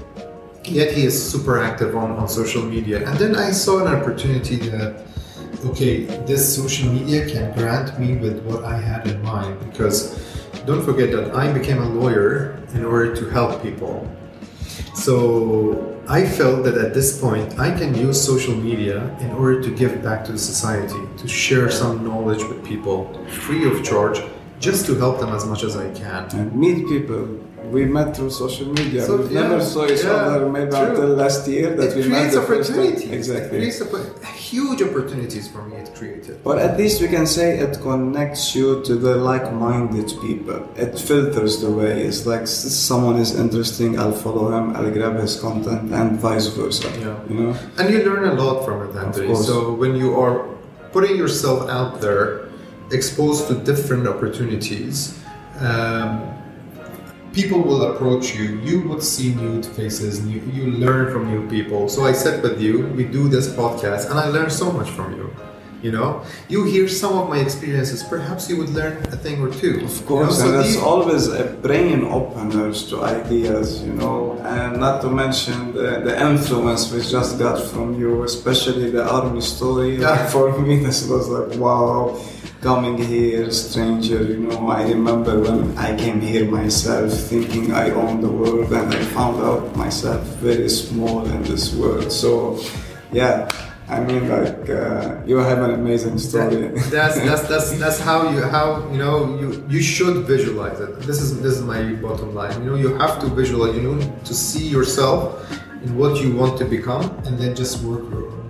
Yet 0.65 0.93
he 0.93 1.07
is 1.07 1.15
super 1.15 1.63
active 1.63 1.95
on, 1.95 2.11
on 2.11 2.29
social 2.29 2.65
media. 2.65 3.09
And 3.09 3.17
then 3.17 3.37
I 3.37 3.53
saw 3.53 3.87
an 3.87 3.95
opportunity 3.95 4.57
that, 4.71 5.05
okay, 5.67 6.07
this 6.27 6.43
social 6.57 6.91
media 6.91 7.31
can 7.31 7.55
grant 7.55 8.01
me 8.01 8.17
with 8.17 8.43
what 8.43 8.65
I 8.65 8.77
had 8.77 9.07
in 9.07 9.23
mind. 9.23 9.61
Because 9.71 10.19
don't 10.67 10.85
forget 10.85 11.13
that 11.13 11.33
I 11.37 11.53
became 11.53 11.79
a 11.79 11.89
lawyer 11.89 12.59
in 12.75 12.85
order 12.85 13.15
to 13.15 13.31
help 13.31 13.63
people. 13.63 14.11
So 14.97 15.96
I 16.09 16.25
felt 16.25 16.63
that 16.63 16.79
at 16.79 16.95
this 16.95 17.21
point 17.21 17.59
I 17.59 17.77
can 17.77 17.93
use 17.93 18.25
social 18.25 18.55
media 18.55 19.17
in 19.19 19.33
order 19.33 19.61
to 19.61 19.75
give 19.75 20.05
back 20.05 20.25
to 20.27 20.33
the 20.33 20.39
society, 20.39 21.01
to 21.17 21.27
share 21.27 21.69
some 21.69 22.05
knowledge 22.05 22.45
with 22.45 22.65
people 22.65 23.13
free 23.27 23.67
of 23.69 23.85
charge, 23.85 24.21
just 24.61 24.87
to 24.87 24.95
help 24.95 25.19
them 25.19 25.35
as 25.35 25.45
much 25.47 25.65
as 25.65 25.77
I 25.77 25.91
can. 25.95 26.29
and 26.31 26.55
meet 26.55 26.87
people. 26.87 27.41
We 27.73 27.85
met 27.85 28.17
through 28.17 28.31
social 28.31 28.69
media. 28.73 29.03
So, 29.05 29.17
we 29.17 29.35
yeah, 29.35 29.43
never 29.43 29.61
saw 29.63 29.87
each 29.87 30.05
yeah, 30.05 30.11
other 30.11 30.49
maybe 30.49 30.71
true. 30.71 30.81
until 30.81 31.09
last 31.09 31.49
year 31.49 31.75
that 31.77 31.91
it 31.91 31.97
we 31.97 32.09
met 32.09 32.19
creates 32.19 32.35
the 32.35 32.43
first 32.43 32.71
time. 32.71 32.81
opportunities. 32.81 33.29
It 33.29 33.49
creates 33.51 33.81
oppo- 33.81 34.25
huge 34.51 34.83
opportunities 34.83 35.49
for 35.49 35.63
me. 35.63 35.77
It 35.77 35.95
created. 35.95 36.43
But 36.45 36.59
at 36.59 36.79
least 36.79 37.01
we 37.03 37.09
can 37.09 37.27
say 37.27 37.59
it 37.59 37.81
connects 37.81 38.55
you 38.55 38.83
to 38.85 38.95
the 38.95 39.17
like-minded 39.17 40.09
people. 40.21 40.69
It 40.77 40.99
filters 40.99 41.61
the 41.61 41.71
way. 41.71 42.03
It's 42.03 42.27
like 42.27 42.47
someone 42.47 43.17
is 43.17 43.39
interesting, 43.39 43.99
I'll 43.99 44.13
follow 44.13 44.47
him, 44.57 44.77
I'll 44.77 44.91
grab 44.91 45.17
his 45.17 45.41
content, 45.41 45.93
and 45.93 46.19
vice 46.19 46.47
versa. 46.49 46.89
Yeah. 47.01 47.19
You 47.29 47.35
know. 47.41 47.57
And 47.79 47.93
you 47.93 48.05
learn 48.05 48.25
a 48.29 48.35
lot 48.35 48.65
from 48.65 48.89
it, 48.89 48.97
Andre. 48.97 49.35
So 49.35 49.73
when 49.75 49.97
you 49.97 50.19
are 50.21 50.47
putting 50.93 51.17
yourself 51.17 51.69
out 51.69 52.01
there, 52.01 52.49
exposed 52.93 53.49
to 53.49 53.55
different 53.55 54.07
opportunities, 54.07 55.19
um, 55.61 56.36
people 57.37 57.61
will 57.61 57.83
approach 57.93 58.35
you. 58.35 58.59
You 58.71 58.81
would 58.89 59.03
see 59.03 59.35
new 59.35 59.63
faces. 59.63 60.25
New, 60.25 60.41
you 60.57 60.65
learn 60.85 61.13
from 61.13 61.23
new 61.31 61.47
people. 61.51 61.87
So 61.87 62.07
I 62.07 62.13
said 62.13 62.43
with 62.43 62.59
you, 62.63 62.87
we 62.99 63.05
do 63.05 63.29
this 63.29 63.47
podcast, 63.61 64.09
and 64.11 64.19
I 64.19 64.27
learned 64.29 64.53
so 64.53 64.73
much 64.73 64.89
from 64.97 65.15
you. 65.19 65.29
You 65.83 65.93
know, 65.93 66.25
you 66.49 66.65
hear 66.65 66.89
some 66.89 67.15
of 67.21 67.29
my 67.29 67.39
experiences. 67.39 68.03
Perhaps 68.03 68.49
you 68.49 68.57
would 68.57 68.71
learn 68.71 68.95
a 69.17 69.19
thing 69.25 69.43
or 69.45 69.51
two. 69.53 69.85
Of 69.85 70.07
course, 70.07 70.41
and 70.41 70.55
that's 70.55 70.79
always 70.79 71.29
a 71.29 71.45
brain 71.67 72.01
opener 72.05 72.73
to 72.73 72.95
ideas, 73.05 73.85
you 73.85 73.93
know, 73.93 74.41
and 74.43 74.81
not 74.81 75.03
to 75.03 75.11
mention 75.11 75.75
the, 75.75 76.01
the 76.07 76.15
influence 76.31 76.91
we 76.91 77.03
just 77.03 77.39
got 77.39 77.63
from 77.71 77.89
you, 78.01 78.25
especially 78.25 78.91
the 78.91 79.05
army 79.07 79.43
story. 79.43 79.97
Yeah. 79.97 80.27
For 80.33 80.59
me, 80.59 80.79
this 80.79 81.07
was 81.07 81.29
like, 81.29 81.59
wow, 81.61 82.19
coming 82.61 82.99
here, 82.99 83.51
stranger, 83.51 84.23
you 84.23 84.39
know. 84.39 84.69
I 84.69 84.89
remember 84.89 85.41
when 85.41 85.77
I 85.79 85.97
came 85.97 86.21
here 86.21 86.51
myself 86.51 87.13
thinking 87.13 87.73
I 87.73 87.91
own 87.91 88.21
the 88.21 88.31
world, 88.31 88.73
and 88.73 88.93
I 88.93 89.03
found 89.17 89.43
out 89.43 89.77
myself 89.77 90.23
very 90.41 90.69
small 90.69 91.25
in 91.27 91.43
this 91.43 91.75
world. 91.75 92.11
So, 92.13 92.61
yeah. 93.13 93.49
I 93.89 94.01
mean, 94.01 94.29
like 94.29 94.69
uh, 94.69 95.23
you 95.27 95.37
have 95.37 95.63
an 95.63 95.71
amazing 95.71 96.19
story. 96.19 96.75
That's 96.91 97.21
that's 97.21 97.49
that's 97.49 97.79
that's 97.79 98.01
how 98.01 98.31
you 98.31 98.43
how 98.43 98.83
you 98.91 98.99
know 98.99 99.39
you 99.39 99.65
you 99.69 99.81
should 99.81 100.27
visualize 100.27 100.81
it. 100.81 100.99
This 101.07 101.21
is 101.21 101.41
this 101.41 101.55
is 101.59 101.63
my 101.63 101.93
bottom 102.03 102.35
line. 102.35 102.65
You 102.65 102.71
know 102.71 102.75
you 102.75 102.95
have 102.99 103.21
to 103.21 103.29
visualize. 103.29 103.77
You 103.77 103.83
know 103.83 104.21
to 104.25 104.35
see 104.35 104.67
yourself 104.67 105.39
in 105.85 105.97
what 105.97 106.21
you 106.21 106.35
want 106.35 106.59
to 106.59 106.65
become, 106.65 107.05
and 107.27 107.39
then 107.39 107.55
just 107.55 107.81
work 107.85 108.03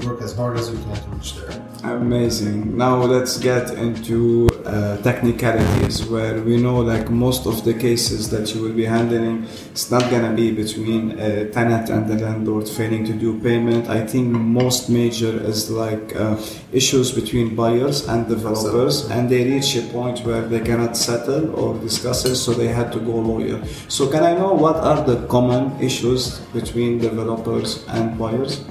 work 0.06 0.22
as 0.22 0.34
hard 0.34 0.56
as 0.56 0.70
you 0.70 0.78
can 0.78 0.96
to 0.96 1.10
reach 1.10 1.36
there. 1.36 1.65
Amazing. 1.84 2.76
Now 2.76 3.02
let's 3.02 3.38
get 3.38 3.70
into 3.74 4.48
uh, 4.64 4.96
technicalities 5.02 6.04
where 6.06 6.40
we 6.42 6.56
know 6.56 6.78
like 6.80 7.10
most 7.10 7.46
of 7.46 7.64
the 7.64 7.74
cases 7.74 8.30
that 8.30 8.54
you 8.54 8.62
will 8.62 8.72
be 8.72 8.84
handling, 8.84 9.44
it's 9.70 9.90
not 9.90 10.10
gonna 10.10 10.32
be 10.32 10.50
between 10.50 11.18
a 11.20 11.48
tenant 11.50 11.88
and 11.90 12.08
the 12.08 12.16
landlord 12.16 12.68
failing 12.68 13.04
to 13.04 13.12
do 13.12 13.38
payment. 13.40 13.88
I 13.88 14.04
think 14.06 14.28
most 14.28 14.88
major 14.88 15.38
is 15.44 15.70
like 15.70 16.16
uh, 16.16 16.36
issues 16.72 17.12
between 17.12 17.54
buyers 17.54 18.08
and 18.08 18.26
developers, 18.26 19.08
and 19.10 19.30
they 19.30 19.44
reach 19.44 19.76
a 19.76 19.82
point 19.92 20.20
where 20.20 20.42
they 20.42 20.60
cannot 20.60 20.96
settle 20.96 21.54
or 21.54 21.78
discuss 21.78 22.24
it, 22.24 22.36
so 22.36 22.52
they 22.52 22.68
had 22.68 22.90
to 22.92 23.00
go 23.00 23.12
lawyer. 23.12 23.62
So 23.88 24.08
can 24.08 24.24
I 24.24 24.34
know 24.34 24.52
what 24.54 24.76
are 24.76 25.04
the 25.04 25.26
common 25.28 25.80
issues 25.80 26.40
between 26.52 26.98
developers 26.98 27.84
and 27.88 28.18
buyers? 28.18 28.64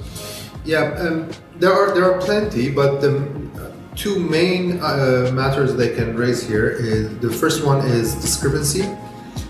Yeah, 0.64 0.94
um, 0.98 1.30
there 1.58 1.72
are 1.72 1.94
there 1.94 2.04
are 2.04 2.20
plenty, 2.20 2.70
but 2.70 3.00
the 3.00 3.24
two 3.94 4.18
main 4.18 4.78
uh, 4.80 5.30
matters 5.32 5.74
they 5.74 5.94
can 5.94 6.16
raise 6.16 6.46
here 6.46 6.68
is 6.68 7.18
the 7.18 7.30
first 7.30 7.64
one 7.64 7.84
is 7.86 8.14
discrepancy. 8.14 8.84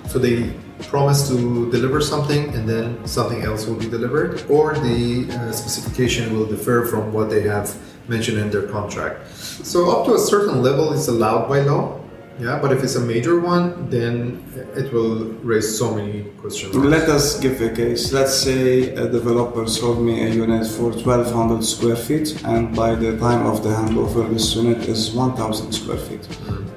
So 0.09 0.19
they 0.19 0.55
promise 0.83 1.29
to 1.29 1.71
deliver 1.71 2.01
something 2.01 2.55
and 2.55 2.69
then 2.69 3.07
something 3.07 3.43
else 3.43 3.67
will 3.67 3.77
be 3.77 3.89
delivered, 3.89 4.45
or 4.49 4.75
the 4.75 5.27
uh, 5.31 5.53
specification 5.53 6.33
will 6.33 6.47
differ 6.47 6.87
from 6.87 7.13
what 7.13 7.29
they 7.29 7.43
have 7.43 7.75
mentioned 8.09 8.39
in 8.39 8.51
their 8.51 8.69
contract. 8.69 9.27
So 9.37 9.91
up 9.91 10.07
to 10.07 10.15
a 10.15 10.19
certain 10.19 10.63
level, 10.63 10.93
it's 10.93 11.09
allowed 11.09 11.49
by 11.49 11.61
law. 11.61 12.01
Yeah, 12.39 12.59
but 12.61 12.71
if 12.71 12.83
it's 12.85 12.97
a 12.97 13.01
major 13.01 13.41
one, 13.41 13.89
then 13.89 14.45
it 14.77 14.93
will 14.93 15.25
raise 15.43 15.79
so 15.79 15.95
many 15.95 16.25
questions. 16.43 16.75
Let 16.77 17.09
us 17.09 17.41
give 17.41 17.63
a 17.63 17.71
case. 17.71 18.13
Let's 18.13 18.35
say 18.35 18.95
a 18.95 19.09
developer 19.09 19.67
sold 19.67 20.03
me 20.03 20.23
a 20.23 20.29
unit 20.29 20.67
for 20.67 20.91
1200 20.91 21.65
square 21.65 21.97
feet, 21.97 22.45
and 22.45 22.77
by 22.77 22.95
the 22.95 23.17
time 23.19 23.47
of 23.47 23.63
the 23.63 23.71
handover, 23.71 24.29
this 24.29 24.55
unit 24.55 24.87
is 24.87 25.13
1000 25.13 25.73
square 25.73 25.97
feet. 25.97 26.21
Mm. 26.21 26.69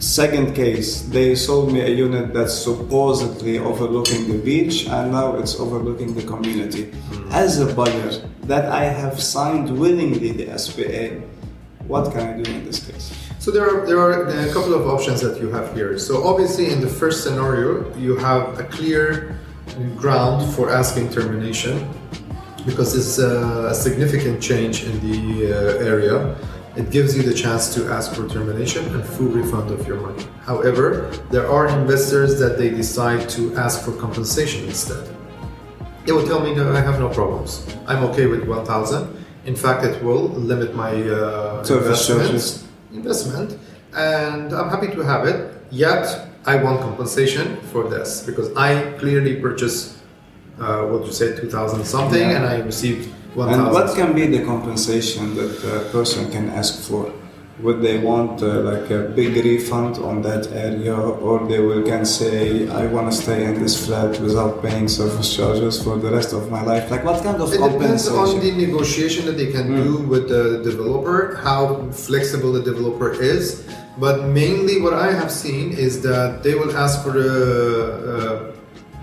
Second 0.00 0.56
case, 0.56 1.02
they 1.02 1.36
sold 1.36 1.72
me 1.72 1.80
a 1.80 1.88
unit 1.88 2.34
that's 2.34 2.54
supposedly 2.54 3.60
overlooking 3.60 4.26
the 4.26 4.38
beach, 4.38 4.88
and 4.88 5.12
now 5.12 5.36
it's 5.36 5.60
overlooking 5.60 6.14
the 6.14 6.22
community. 6.24 6.86
Mm. 6.86 7.30
As 7.30 7.60
a 7.60 7.72
buyer, 7.72 8.10
that 8.42 8.72
I 8.72 8.84
have 8.84 9.22
signed 9.22 9.78
willingly 9.78 10.32
the 10.32 10.58
SPA, 10.58 11.22
what 11.86 12.10
can 12.12 12.20
I 12.20 12.42
do 12.42 12.50
in 12.50 12.64
this 12.64 12.84
case? 12.84 13.23
So 13.44 13.50
there 13.50 13.68
are 13.68 13.84
there 13.84 13.98
are 13.98 14.26
a 14.26 14.50
couple 14.54 14.72
of 14.72 14.88
options 14.88 15.20
that 15.20 15.38
you 15.38 15.50
have 15.50 15.74
here. 15.74 15.98
So 15.98 16.24
obviously, 16.24 16.70
in 16.72 16.80
the 16.80 16.88
first 16.88 17.22
scenario, 17.24 17.94
you 17.94 18.16
have 18.16 18.58
a 18.58 18.64
clear 18.64 19.36
ground 19.96 20.40
for 20.54 20.70
asking 20.70 21.10
termination 21.10 21.86
because 22.64 22.96
it's 22.96 23.18
a 23.18 23.74
significant 23.74 24.40
change 24.40 24.84
in 24.84 24.94
the 25.06 25.52
uh, 25.52 25.92
area. 25.92 26.34
It 26.74 26.88
gives 26.90 27.14
you 27.14 27.22
the 27.22 27.34
chance 27.34 27.74
to 27.74 27.92
ask 27.92 28.14
for 28.14 28.26
termination 28.26 28.82
and 28.94 29.04
full 29.04 29.28
refund 29.28 29.70
of 29.70 29.86
your 29.86 30.00
money. 30.00 30.24
However, 30.46 31.12
there 31.30 31.46
are 31.46 31.68
investors 31.68 32.38
that 32.38 32.56
they 32.56 32.70
decide 32.70 33.28
to 33.36 33.54
ask 33.56 33.84
for 33.84 33.92
compensation 33.92 34.64
instead. 34.64 35.04
They 36.06 36.12
will 36.12 36.26
tell 36.26 36.40
me, 36.40 36.54
no, 36.54 36.72
I 36.72 36.80
have 36.80 36.98
no 36.98 37.10
problems. 37.10 37.68
I'm 37.86 38.04
okay 38.04 38.24
with 38.24 38.48
1,000. 38.48 39.22
In 39.44 39.54
fact, 39.54 39.84
it 39.84 40.02
will 40.02 40.30
limit 40.30 40.74
my 40.74 40.92
uh, 40.92 41.62
Service 41.62 42.08
investment. 42.08 42.63
Investment, 42.94 43.58
and 43.94 44.52
I'm 44.52 44.68
happy 44.70 44.88
to 44.96 45.00
have 45.02 45.26
it. 45.26 45.38
Yet, 45.70 46.04
I 46.46 46.56
want 46.62 46.80
compensation 46.80 47.56
for 47.72 47.88
this 47.88 48.22
because 48.26 48.54
I 48.56 48.92
clearly 48.98 49.36
purchased 49.36 49.96
uh, 50.60 50.82
what 50.86 51.04
you 51.06 51.12
said, 51.12 51.36
2,000 51.36 51.84
something, 51.84 52.20
Yeah. 52.30 52.36
and 52.36 52.46
I 52.46 52.56
received 52.60 53.10
1,000. 53.34 53.60
And 53.64 53.72
what 53.72 53.94
can 53.96 54.12
be 54.14 54.26
the 54.26 54.44
compensation 54.44 55.34
that 55.34 55.54
a 55.64 55.90
person 55.90 56.30
can 56.30 56.50
ask 56.50 56.80
for? 56.88 57.12
Would 57.62 57.82
they 57.82 57.98
want 57.98 58.42
uh, 58.42 58.60
like 58.70 58.90
a 58.90 59.02
big 59.14 59.36
refund 59.44 59.98
on 59.98 60.22
that 60.22 60.50
area, 60.52 60.96
or 60.96 61.46
they 61.46 61.60
will 61.60 61.84
can 61.84 62.04
say, 62.04 62.68
"I 62.68 62.86
want 62.86 63.12
to 63.12 63.16
stay 63.16 63.44
in 63.44 63.62
this 63.62 63.86
flat 63.86 64.18
without 64.20 64.60
paying 64.60 64.88
service 64.88 65.36
charges 65.36 65.80
for 65.80 65.96
the 65.96 66.10
rest 66.10 66.32
of 66.32 66.50
my 66.50 66.62
life"? 66.64 66.90
Like 66.90 67.04
what 67.04 67.22
kind 67.22 67.40
of 67.40 67.52
It 67.54 67.62
depends 67.72 68.08
on 68.08 68.40
the 68.40 68.50
negotiation 68.50 69.26
that 69.26 69.36
they 69.36 69.52
can 69.52 69.68
do 69.68 69.98
with 69.98 70.28
the 70.28 70.62
developer, 70.68 71.38
how 71.44 71.88
flexible 71.92 72.50
the 72.52 72.62
developer 72.62 73.12
is. 73.22 73.62
But 73.98 74.26
mainly, 74.40 74.80
what 74.80 74.94
I 74.94 75.12
have 75.12 75.30
seen 75.30 75.70
is 75.70 76.02
that 76.02 76.42
they 76.42 76.56
will 76.56 76.76
ask 76.76 77.04
for 77.04 77.12
the 77.12 77.32
uh, 78.14 78.54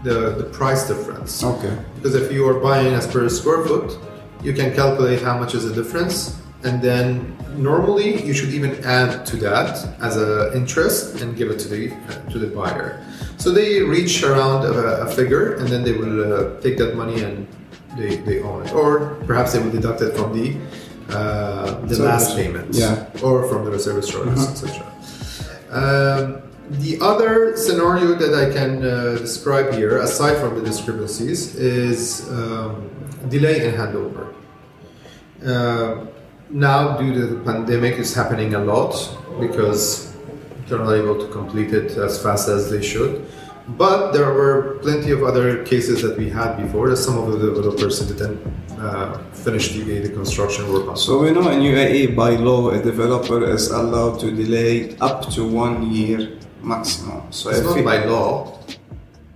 the, 0.04 0.32
the 0.32 0.44
price 0.46 0.88
difference. 0.88 1.44
Okay. 1.44 1.78
Because 1.96 2.16
if 2.16 2.32
you 2.32 2.48
are 2.50 2.60
buying 2.60 2.94
as 2.94 3.08
per 3.08 3.30
square 3.30 3.64
foot, 3.66 3.98
you 4.44 4.54
can 4.54 4.74
calculate 4.76 5.22
how 5.22 5.38
much 5.38 5.54
is 5.54 5.64
the 5.64 5.74
difference, 5.74 6.36
and 6.64 6.82
then 6.82 7.36
normally 7.58 8.24
you 8.24 8.34
should 8.34 8.50
even 8.54 8.74
add 8.86 9.26
to 9.26 9.36
that 9.38 9.70
as 10.02 10.18
a 10.18 10.52
interest 10.56 11.22
and 11.22 11.36
give 11.36 11.50
it 11.54 11.60
to 11.60 11.68
the 11.68 11.90
to 12.32 12.38
the 12.40 12.48
buyer. 12.48 13.04
So 13.38 13.52
they 13.52 13.82
reach 13.82 14.24
around 14.24 14.66
a, 14.66 14.74
a 15.06 15.08
figure, 15.12 15.56
and 15.56 15.68
then 15.68 15.84
they 15.84 15.94
will 15.94 16.18
uh, 16.34 16.62
take 16.62 16.78
that 16.78 16.96
money 16.96 17.24
and 17.24 17.48
they, 17.98 18.18
they 18.18 18.40
own 18.42 18.66
it, 18.66 18.74
or 18.74 19.16
perhaps 19.28 19.54
they 19.54 19.60
will 19.60 19.72
deduct 19.72 20.02
it 20.02 20.14
from 20.16 20.30
the 20.38 20.56
uh, 21.10 21.82
the 21.90 21.96
Service. 21.96 22.00
last 22.00 22.36
payment, 22.38 22.68
Yeah. 22.74 23.06
or 23.24 23.48
from 23.50 23.66
the 23.66 23.78
service 23.80 24.08
charges, 24.08 24.48
etc. 24.48 24.86
Um, 25.72 26.42
The 26.86 26.96
other 27.12 27.58
scenario 27.58 28.16
that 28.24 28.34
I 28.44 28.48
can 28.58 28.72
uh, 28.80 29.18
describe 29.20 29.68
here, 29.80 29.94
aside 30.00 30.36
from 30.42 30.52
the 30.58 30.64
discrepancies, 30.72 31.42
is 31.60 32.30
um, 32.32 32.88
delay 33.28 33.58
in 33.68 33.72
handover. 33.76 34.26
Uh, 35.46 36.06
now, 36.54 36.98
due 36.98 37.14
to 37.14 37.26
the 37.28 37.44
pandemic, 37.44 37.98
it's 37.98 38.14
happening 38.14 38.54
a 38.56 38.60
lot 38.60 38.94
because 39.40 40.14
they're 40.68 40.80
not 40.80 40.94
able 40.94 41.18
to 41.20 41.32
complete 41.32 41.74
it 41.74 41.92
as 41.98 42.22
fast 42.22 42.50
as 42.50 42.70
they 42.70 42.82
should. 42.82 43.26
But 43.68 44.12
there 44.12 44.34
were 44.34 44.80
plenty 44.82 45.12
of 45.12 45.24
other 45.24 45.64
cases 45.64 46.02
that 46.02 46.18
we 46.18 46.30
had 46.30 46.58
before 46.58 46.90
that 46.90 46.98
some 46.98 47.18
of 47.18 47.32
the 47.32 47.38
developers 47.38 48.00
didn't 48.00 48.42
uh, 48.78 49.18
finish 49.32 49.72
the, 49.74 50.00
the 50.00 50.10
construction 50.10 50.72
work 50.74 50.88
on. 50.88 50.98
So 50.98 51.20
we 51.20 51.32
know 51.32 51.50
in 51.52 51.60
UAE 51.62 52.16
by 52.16 52.32
law 52.32 52.72
a 52.72 52.82
developer 52.82 53.48
is 53.50 53.70
allowed 53.70 54.20
to 54.22 54.32
delay 54.32 54.98
up 55.00 55.30
to 55.32 55.48
one 55.48 55.92
year 55.92 56.38
maximum. 56.62 57.32
So 57.32 57.50
it's 57.50 57.62
not 57.62 57.84
by 57.86 58.04
law, 58.06 58.60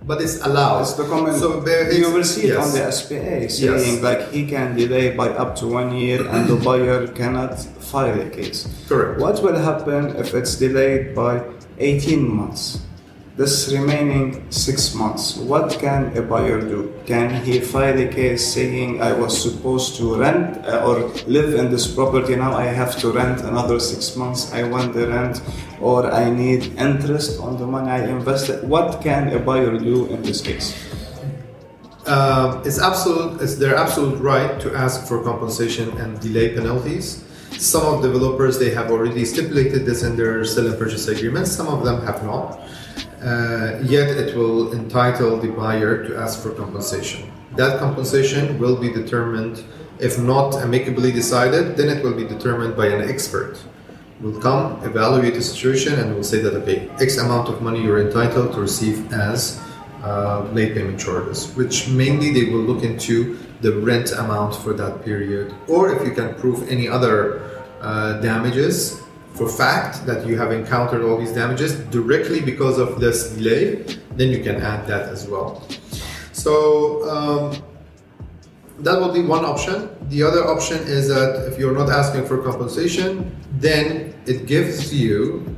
but 0.06 0.22
it's 0.22 0.40
allowed. 0.46 0.82
It's 0.82 0.94
the 0.94 1.04
common. 1.04 1.34
So 1.38 1.60
there 1.60 1.92
you 1.92 2.12
will 2.14 2.24
see 2.24 2.48
it 2.48 2.56
on 2.56 2.70
the. 2.72 2.90
SPA 2.92 3.48
saying 3.50 3.50
Yes. 3.50 4.02
like 4.02 4.30
he 4.30 4.46
can 4.46 4.76
delay 4.76 5.16
by 5.16 5.28
up 5.30 5.56
to 5.56 5.66
one 5.66 5.94
year 5.96 6.26
and 6.28 6.48
the 6.48 6.56
buyer 6.68 7.06
cannot 7.08 7.58
file 7.58 8.18
a 8.20 8.30
case. 8.30 8.66
Correct. 8.88 9.20
What 9.20 9.42
will 9.42 9.58
happen 9.58 10.14
if 10.16 10.32
it's 10.34 10.54
delayed 10.56 11.14
by 11.14 11.42
18 11.78 12.22
months? 12.28 12.85
This 13.36 13.70
remaining 13.70 14.50
six 14.50 14.94
months, 14.94 15.36
what 15.36 15.78
can 15.78 16.16
a 16.16 16.22
buyer 16.22 16.58
do? 16.58 16.94
Can 17.04 17.44
he 17.44 17.60
file 17.60 18.00
a 18.00 18.08
case 18.08 18.54
saying 18.54 19.02
I 19.02 19.12
was 19.12 19.36
supposed 19.36 19.96
to 19.96 20.16
rent 20.16 20.64
uh, 20.64 20.86
or 20.86 21.12
live 21.26 21.52
in 21.52 21.70
this 21.70 21.86
property 21.86 22.34
now 22.34 22.54
I 22.54 22.64
have 22.64 22.96
to 23.00 23.12
rent 23.12 23.42
another 23.42 23.78
six 23.78 24.16
months, 24.16 24.54
I 24.54 24.62
want 24.62 24.94
the 24.94 25.08
rent, 25.08 25.42
or 25.82 26.10
I 26.10 26.30
need 26.30 26.80
interest 26.80 27.38
on 27.38 27.58
the 27.58 27.66
money 27.66 27.90
I 27.90 28.08
invested? 28.08 28.66
What 28.66 29.02
can 29.02 29.28
a 29.28 29.38
buyer 29.38 29.76
do 29.76 30.06
in 30.06 30.22
this 30.22 30.40
case? 30.40 30.72
Um, 32.06 32.62
it's 32.64 32.80
absolute. 32.80 33.42
It's 33.42 33.56
their 33.56 33.76
absolute 33.76 34.18
right 34.18 34.58
to 34.62 34.74
ask 34.74 35.06
for 35.06 35.22
compensation 35.22 35.94
and 35.98 36.18
delay 36.20 36.54
penalties. 36.54 37.22
Some 37.58 37.84
of 37.84 38.00
developers 38.00 38.58
they 38.58 38.70
have 38.70 38.90
already 38.90 39.26
stipulated 39.26 39.84
this 39.84 40.04
in 40.04 40.16
their 40.16 40.42
sell 40.46 40.68
and 40.68 40.78
purchase 40.78 41.06
agreements. 41.08 41.52
Some 41.52 41.68
of 41.68 41.84
them 41.84 42.00
have 42.06 42.24
not. 42.24 42.64
Uh, 43.26 43.80
yet 43.82 44.08
it 44.08 44.36
will 44.36 44.72
entitle 44.72 45.36
the 45.36 45.48
buyer 45.48 46.06
to 46.06 46.16
ask 46.16 46.40
for 46.40 46.52
compensation. 46.52 47.28
That 47.56 47.80
compensation 47.80 48.56
will 48.60 48.76
be 48.76 48.92
determined, 48.92 49.64
if 49.98 50.16
not 50.16 50.54
amicably 50.54 51.10
decided, 51.10 51.76
then 51.76 51.88
it 51.88 52.04
will 52.04 52.14
be 52.14 52.22
determined 52.22 52.76
by 52.76 52.86
an 52.86 53.02
expert. 53.08 53.58
Will 54.20 54.40
come, 54.40 54.80
evaluate 54.84 55.34
the 55.34 55.42
situation, 55.42 55.98
and 55.98 56.14
will 56.14 56.22
say 56.22 56.38
that 56.38 56.54
okay, 56.54 56.88
X 57.00 57.18
amount 57.18 57.48
of 57.48 57.62
money 57.62 57.82
you're 57.82 58.00
entitled 58.00 58.52
to 58.52 58.60
receive 58.60 59.12
as 59.12 59.60
uh, 60.04 60.44
late 60.52 60.74
payment 60.74 61.00
charges, 61.00 61.52
which 61.56 61.88
mainly 61.88 62.32
they 62.32 62.44
will 62.52 62.62
look 62.62 62.84
into 62.84 63.36
the 63.60 63.72
rent 63.72 64.12
amount 64.12 64.54
for 64.54 64.72
that 64.74 65.04
period, 65.04 65.52
or 65.66 65.92
if 65.92 66.06
you 66.06 66.14
can 66.14 66.32
prove 66.36 66.68
any 66.68 66.86
other 66.86 67.42
uh, 67.80 68.20
damages 68.20 69.02
for 69.36 69.48
fact 69.48 70.06
that 70.06 70.26
you 70.26 70.38
have 70.38 70.50
encountered 70.50 71.02
all 71.02 71.18
these 71.18 71.32
damages 71.32 71.74
directly 71.90 72.40
because 72.40 72.78
of 72.78 73.00
this 73.00 73.30
delay, 73.30 73.82
then 74.12 74.30
you 74.30 74.42
can 74.42 74.56
add 74.62 74.86
that 74.86 75.08
as 75.08 75.26
well. 75.28 75.62
So 76.32 77.08
um, 77.10 77.62
that 78.80 78.98
will 78.98 79.12
be 79.12 79.22
one 79.22 79.44
option. 79.44 79.90
The 80.08 80.22
other 80.22 80.46
option 80.46 80.78
is 80.78 81.08
that 81.08 81.46
if 81.50 81.58
you're 81.58 81.74
not 81.74 81.90
asking 81.90 82.26
for 82.26 82.42
compensation, 82.42 83.36
then 83.52 84.14
it 84.26 84.46
gives 84.46 84.92
you 84.92 85.54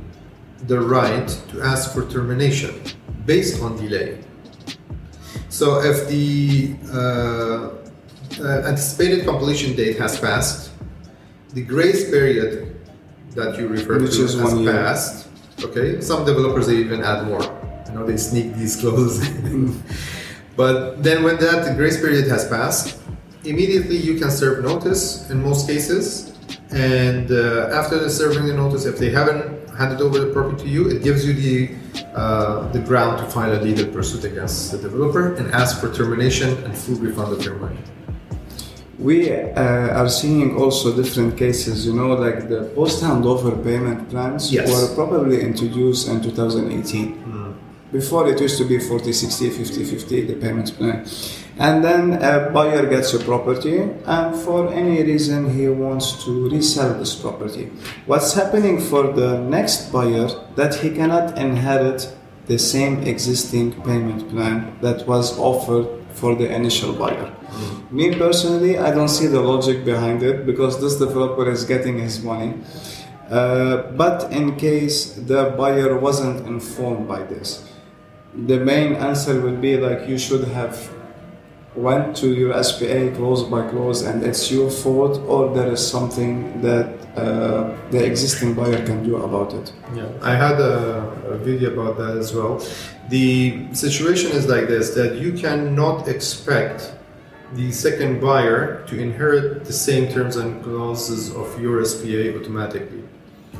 the 0.67 0.79
right 0.79 1.27
to 1.49 1.61
ask 1.61 1.93
for 1.93 2.05
termination 2.09 2.81
based 3.25 3.61
on 3.61 3.77
delay. 3.77 4.19
So 5.49 5.81
if 5.81 6.07
the 6.07 6.75
uh, 6.93 7.69
uh, 8.41 8.67
anticipated 8.67 9.25
completion 9.25 9.75
date 9.75 9.97
has 9.97 10.19
passed, 10.19 10.71
the 11.53 11.63
grace 11.63 12.09
period 12.09 12.68
that 13.35 13.57
you 13.57 13.67
refer 13.67 13.99
Which 13.99 14.15
to 14.15 14.23
is 14.23 14.35
one 14.37 14.59
year. 14.59 14.95
Okay, 15.63 16.01
some 16.01 16.25
developers 16.25 16.67
they 16.67 16.77
even 16.77 17.03
add 17.03 17.27
more. 17.27 17.43
You 17.87 17.93
know, 17.95 18.05
they 18.05 18.17
sneak 18.17 18.55
these 18.55 18.75
clauses. 18.75 19.27
but 20.55 21.03
then 21.03 21.23
when 21.23 21.37
that 21.37 21.75
grace 21.75 21.99
period 21.99 22.27
has 22.27 22.47
passed, 22.47 22.97
immediately 23.43 23.97
you 23.97 24.19
can 24.19 24.31
serve 24.31 24.63
notice 24.63 25.29
in 25.29 25.41
most 25.41 25.67
cases. 25.67 26.37
And 26.71 27.31
uh, 27.31 27.69
after 27.73 27.99
the 27.99 28.09
serving 28.09 28.45
the 28.45 28.53
notice, 28.53 28.85
if 28.85 28.97
they 28.99 29.09
haven't 29.09 29.69
handed 29.75 30.01
over 30.01 30.19
the 30.19 30.31
property 30.31 30.63
to 30.63 30.69
you, 30.69 30.89
it 30.89 31.03
gives 31.03 31.25
you 31.25 31.33
the 31.33 31.75
uh, 32.15 32.67
the 32.71 32.79
ground 32.79 33.17
to 33.19 33.25
file 33.25 33.53
a 33.53 33.61
legal 33.61 33.85
pursuit 33.85 34.23
against 34.23 34.71
the 34.71 34.77
developer 34.77 35.35
and 35.35 35.51
ask 35.53 35.79
for 35.79 35.93
termination 35.93 36.49
and 36.63 36.77
full 36.77 36.95
refund 36.95 37.33
of 37.33 37.43
your 37.43 37.55
money. 37.55 37.79
We 38.99 39.31
uh, 39.31 39.61
are 39.99 40.09
seeing 40.09 40.57
also 40.57 40.93
different 40.95 41.37
cases, 41.37 41.85
you 41.87 41.93
know, 41.93 42.09
like 42.15 42.49
the 42.49 42.69
post 42.75 43.01
handover 43.01 43.63
payment 43.63 44.09
plans 44.09 44.51
Yes. 44.51 44.69
were 44.69 44.93
probably 44.93 45.41
introduced 45.41 46.07
in 46.09 46.21
2018. 46.21 47.25
Before 47.91 48.29
it 48.29 48.39
used 48.39 48.57
to 48.59 48.65
be 48.65 48.77
40, 48.77 49.11
60, 49.13 49.49
50, 49.49 49.83
50, 49.83 50.21
the 50.27 50.33
payment 50.35 50.77
plan. 50.77 51.07
And 51.57 51.83
then 51.83 52.13
a 52.21 52.51
buyer 52.51 52.85
gets 52.85 53.13
a 53.15 53.19
property, 53.19 53.79
and 54.05 54.35
for 54.35 54.71
any 54.71 55.01
reason 55.01 55.49
he 55.57 55.67
wants 55.69 56.23
to 56.25 56.49
resell 56.49 56.93
this 56.99 57.15
property. 57.15 57.71
What's 58.05 58.33
happening 58.33 58.79
for 58.79 59.11
the 59.11 59.39
next 59.39 59.91
buyer 59.91 60.29
that 60.55 60.75
he 60.75 60.91
cannot 60.91 61.35
inherit 61.37 62.13
the 62.45 62.59
same 62.59 63.01
existing 63.03 63.81
payment 63.81 64.29
plan 64.29 64.77
that 64.81 65.07
was 65.07 65.37
offered 65.39 65.87
for 66.19 66.35
the 66.35 66.47
initial 66.53 66.93
buyer. 66.93 67.31
Me 67.91 68.15
personally, 68.15 68.77
I 68.77 68.91
don't 68.91 69.09
see 69.09 69.27
the 69.27 69.41
logic 69.41 69.85
behind 69.85 70.21
it 70.21 70.45
because 70.45 70.79
this 70.81 70.95
developer 70.97 71.49
is 71.49 71.63
getting 71.65 71.97
his 71.97 72.23
money. 72.23 72.53
Uh, 73.29 73.83
but 73.93 74.31
in 74.31 74.55
case 74.55 75.13
the 75.13 75.53
buyer 75.57 75.97
wasn't 75.97 76.45
informed 76.47 77.07
by 77.07 77.23
this, 77.23 77.69
the 78.33 78.59
main 78.59 78.93
answer 78.95 79.39
would 79.41 79.61
be 79.61 79.77
like 79.77 80.07
you 80.07 80.17
should 80.17 80.47
have 80.49 80.75
went 81.75 82.15
to 82.17 82.33
your 82.33 82.61
SPA 82.63 83.15
clause 83.15 83.43
by 83.43 83.67
clause 83.69 84.01
and 84.01 84.23
it's 84.23 84.51
your 84.51 84.69
fault 84.69 85.19
or 85.27 85.53
there 85.53 85.71
is 85.71 85.85
something 85.85 86.61
that 86.61 86.87
uh, 87.15 87.75
the 87.91 88.03
existing 88.03 88.53
buyer 88.53 88.83
can 88.85 89.03
do 89.03 89.17
about 89.17 89.53
it. 89.53 89.73
Yeah, 89.95 90.09
I 90.21 90.35
had 90.35 90.59
a, 90.59 91.01
a 91.27 91.37
video 91.37 91.73
about 91.73 91.97
that 91.97 92.17
as 92.17 92.33
well. 92.33 92.63
The 93.09 93.73
situation 93.73 94.31
is 94.31 94.47
like 94.47 94.67
this 94.67 94.91
that 94.91 95.15
you 95.15 95.33
cannot 95.33 96.07
expect 96.07 96.93
the 97.53 97.71
second 97.71 98.21
buyer 98.21 98.85
to 98.87 98.99
inherit 98.99 99.65
the 99.65 99.73
same 99.73 100.11
terms 100.11 100.35
and 100.35 100.63
clauses 100.63 101.35
of 101.35 101.59
your 101.59 101.83
SPA 101.83 102.37
automatically. 102.37 103.03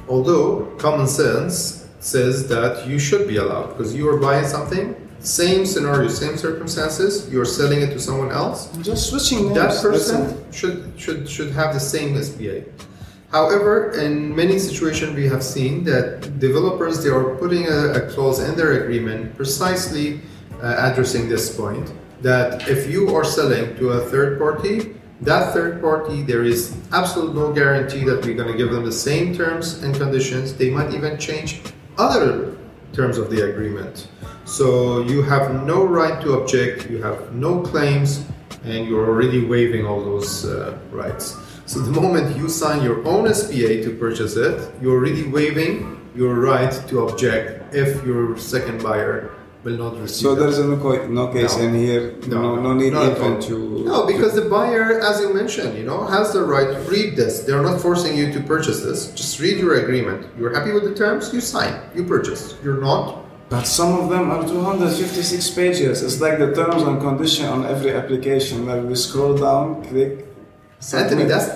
Although 0.07 0.65
common 0.77 1.07
sense 1.07 1.87
says 1.99 2.47
that 2.47 2.87
you 2.87 2.99
should 2.99 3.27
be 3.27 3.37
allowed 3.37 3.69
because 3.69 3.95
you 3.95 4.07
are 4.09 4.17
buying 4.17 4.45
something, 4.45 4.95
same 5.21 5.65
scenario, 5.65 6.07
same 6.07 6.37
circumstances, 6.37 7.29
you're 7.29 7.45
selling 7.45 7.81
it 7.81 7.91
to 7.91 7.99
someone 7.99 8.31
else, 8.31 8.69
Just 8.81 9.09
switching 9.09 9.53
names. 9.53 9.55
that 9.55 9.81
person 9.81 10.51
should 10.51 10.93
should 10.97 11.29
should 11.29 11.51
have 11.51 11.73
the 11.73 11.79
same 11.79 12.21
SPA. 12.21 12.61
However, 13.31 13.91
in 13.91 14.35
many 14.35 14.57
situations 14.57 15.15
we 15.15 15.27
have 15.27 15.43
seen 15.43 15.83
that 15.83 16.39
developers 16.39 17.03
they 17.03 17.09
are 17.09 17.35
putting 17.35 17.67
a, 17.67 17.93
a 17.99 18.01
clause 18.09 18.39
in 18.39 18.55
their 18.55 18.83
agreement 18.83 19.35
precisely 19.35 20.21
uh, 20.63 20.75
addressing 20.91 21.29
this 21.29 21.55
point 21.55 21.91
that 22.21 22.67
if 22.67 22.89
you 22.89 23.15
are 23.15 23.23
selling 23.23 23.75
to 23.77 23.89
a 23.91 24.01
third 24.09 24.39
party, 24.39 24.95
that 25.21 25.53
third 25.53 25.79
party 25.81 26.23
there 26.23 26.43
is 26.43 26.75
absolute 26.91 27.35
no 27.35 27.53
guarantee 27.53 28.03
that 28.03 28.25
we're 28.25 28.35
going 28.35 28.51
to 28.51 28.57
give 28.57 28.71
them 28.71 28.83
the 28.85 28.91
same 28.91 29.35
terms 29.35 29.83
and 29.83 29.93
conditions. 29.95 30.55
They 30.55 30.69
might 30.69 30.93
even 30.93 31.17
change 31.19 31.61
other 31.97 32.57
terms 32.93 33.17
of 33.17 33.29
the 33.29 33.49
agreement. 33.51 34.07
So 34.49 35.01
you 35.01 35.21
have 35.21 35.63
no 35.63 35.85
right 35.85 36.19
to 36.23 36.33
object, 36.33 36.89
you 36.89 37.01
have 37.03 37.33
no 37.35 37.61
claims, 37.61 38.25
and 38.63 38.87
you're 38.87 39.07
already 39.07 39.45
waiving 39.45 39.85
all 39.85 40.03
those 40.03 40.43
uh, 40.45 40.75
rights. 40.91 41.37
So 41.67 41.79
the 41.79 41.91
moment 42.01 42.35
you 42.35 42.49
sign 42.49 42.81
your 42.83 43.05
own 43.07 43.31
SPA 43.31 43.85
to 43.85 43.95
purchase 43.99 44.35
it, 44.35 44.57
you're 44.81 44.97
already 44.97 45.27
waiving 45.27 46.01
your 46.15 46.33
right 46.33 46.71
to 46.89 47.07
object 47.07 47.75
if 47.75 48.03
your 48.03 48.37
second 48.39 48.81
buyer 48.81 49.35
will 49.63 49.77
not 49.77 49.93
receive 49.99 50.23
So 50.23 50.33
there's 50.33 50.57
no, 50.57 50.77
co- 50.77 51.05
no 51.07 51.27
case 51.31 51.55
No. 51.55 51.63
in 51.65 51.73
here, 51.75 52.15
no, 52.27 52.55
no, 52.55 52.73
need 52.73 52.93
not 52.93 53.11
at 53.11 53.17
even 53.17 53.39
to. 53.41 53.83
No, 53.85 54.07
because 54.07 54.33
the 54.33 54.49
buyer, 54.49 54.99
as 54.99 55.21
you 55.21 55.31
mentioned, 55.31 55.77
you 55.77 55.83
know, 55.83 56.05
has 56.07 56.33
the 56.33 56.43
right 56.43 56.69
to 56.73 56.79
read 56.89 57.15
this. 57.15 57.41
They're 57.41 57.61
not 57.61 57.79
forcing 57.79 58.17
you 58.17 58.33
to 58.33 58.39
purchase 58.39 58.81
this. 58.81 59.11
Just 59.11 59.39
read 59.39 59.59
your 59.59 59.75
agreement. 59.83 60.25
You're 60.39 60.55
happy 60.57 60.71
with 60.71 60.85
the 60.85 60.95
terms, 60.95 61.31
you 61.33 61.39
sign, 61.39 61.79
you 61.93 62.03
purchase. 62.03 62.55
You're 62.63 62.81
not. 62.81 63.28
But 63.49 63.65
some 63.65 63.99
of 63.99 64.09
them 64.09 64.29
are 64.29 64.47
256 64.47 65.49
pages. 65.51 66.03
It's 66.03 66.21
like 66.21 66.37
the 66.37 66.53
terms 66.53 66.83
and 66.83 67.01
condition 67.01 67.47
on 67.47 67.65
every 67.65 67.93
application 67.93 68.67
where 68.67 68.81
we 68.81 68.93
scroll 68.95 69.35
down, 69.35 69.83
click. 69.87 70.28
Anthony, 70.93 71.25
that's 71.25 71.47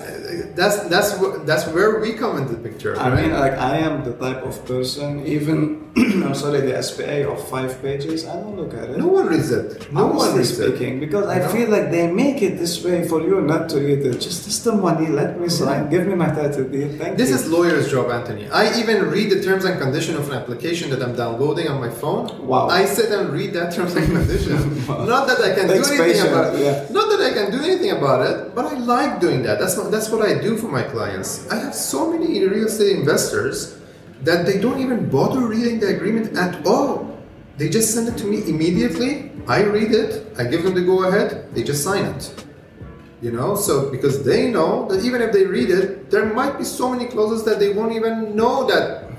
that's 0.55 0.78
that's 0.89 1.11
that's 1.45 1.65
where 1.67 1.99
we 1.99 2.13
come 2.13 2.38
into 2.38 2.53
the 2.55 2.69
picture. 2.69 2.99
I 2.99 3.09
right? 3.09 3.21
mean, 3.24 3.32
like 3.34 3.53
I 3.53 3.78
am 3.78 4.03
the 4.03 4.13
type 4.13 4.43
of 4.43 4.65
person. 4.65 5.26
Even 5.26 5.82
I'm 6.26 6.34
sorry, 6.36 6.61
the 6.61 6.82
SPA 6.82 7.30
of 7.32 7.47
five 7.49 7.80
pages, 7.82 8.26
I 8.28 8.36
don't 8.41 8.57
look 8.57 8.74
at 8.74 8.89
it. 8.89 8.97
No 8.97 9.07
one 9.07 9.28
reads 9.28 9.51
it. 9.51 9.91
No 9.93 10.07
one 10.07 10.15
Honestly 10.17 10.39
reads 10.39 10.59
it. 10.59 10.76
speaking, 10.76 10.99
because 10.99 11.28
I 11.28 11.38
know? 11.39 11.47
feel 11.49 11.69
like 11.69 11.91
they 11.91 12.11
make 12.11 12.41
it 12.41 12.57
this 12.57 12.84
way 12.84 13.07
for 13.07 13.21
you 13.21 13.41
not 13.41 13.69
to 13.69 13.78
read 13.78 13.99
it. 14.05 14.19
Just 14.19 14.43
just 14.45 14.63
the 14.65 14.74
money, 14.74 15.07
let 15.07 15.39
me 15.39 15.47
sign, 15.49 15.89
give 15.89 16.05
me 16.07 16.15
my 16.15 16.28
title 16.34 16.65
deed. 16.65 16.97
Thank 16.99 17.15
This 17.17 17.30
you. 17.30 17.36
is 17.36 17.47
lawyer's 17.47 17.89
job, 17.91 18.09
Anthony. 18.11 18.49
I 18.49 18.78
even 18.82 19.05
read 19.09 19.30
the 19.32 19.41
terms 19.41 19.63
and 19.65 19.80
condition 19.80 20.15
of 20.17 20.28
an 20.30 20.36
application 20.36 20.89
that 20.89 21.01
I'm 21.01 21.15
downloading 21.15 21.67
on 21.69 21.80
my 21.80 21.91
phone. 21.91 22.26
Wow. 22.45 22.67
I 22.69 22.86
sit 22.86 23.11
and 23.11 23.30
read 23.32 23.53
that 23.53 23.71
terms 23.74 23.95
and 23.95 24.05
condition. 24.05 24.59
Wow. 24.89 25.05
Not 25.05 25.28
that 25.28 25.39
I 25.39 25.53
can 25.55 25.69
Takes 25.69 25.88
do 25.88 25.93
anything 25.93 26.11
patience, 26.13 26.28
about 26.30 26.55
it. 26.55 26.59
yeah. 26.65 26.88
Not 26.91 27.07
I 27.34 27.45
can 27.45 27.51
do 27.51 27.63
anything 27.63 27.89
about 27.89 28.21
it, 28.21 28.53
but 28.53 28.65
I 28.65 28.77
like 28.77 29.19
doing 29.19 29.41
that. 29.41 29.57
That's 29.57 29.75
not, 29.75 29.89
that's 29.89 30.09
what 30.09 30.21
I 30.21 30.39
do 30.39 30.55
for 30.55 30.67
my 30.67 30.84
clients. 30.84 31.49
I 31.49 31.55
have 31.55 31.73
so 31.73 32.11
many 32.11 32.45
real 32.45 32.67
estate 32.67 32.95
investors 32.95 33.79
that 34.21 34.45
they 34.45 34.59
don't 34.59 34.79
even 34.79 35.09
bother 35.09 35.47
reading 35.47 35.79
the 35.79 35.88
agreement 35.95 36.38
at 36.38 36.63
all. 36.65 37.17
They 37.57 37.69
just 37.69 37.91
send 37.91 38.07
it 38.07 38.17
to 38.19 38.25
me 38.25 38.47
immediately. 38.47 39.31
I 39.47 39.63
read 39.63 39.91
it. 39.91 40.27
I 40.38 40.43
give 40.43 40.63
them 40.63 40.75
the 40.75 40.81
go 40.81 41.05
ahead. 41.05 41.53
They 41.55 41.63
just 41.63 41.84
sign 41.84 42.05
it. 42.05 42.45
You 43.19 43.31
know, 43.31 43.55
so 43.55 43.89
because 43.89 44.23
they 44.23 44.51
know 44.51 44.88
that 44.89 45.03
even 45.03 45.21
if 45.21 45.31
they 45.34 45.45
read 45.45 45.71
it, 45.71 46.11
there 46.11 46.25
might 46.25 46.59
be 46.59 46.63
so 46.63 46.89
many 46.89 47.07
clauses 47.07 47.43
that 47.45 47.57
they 47.57 47.73
won't 47.73 47.93
even 47.93 48.36
know 48.36 48.67
that 48.67 49.09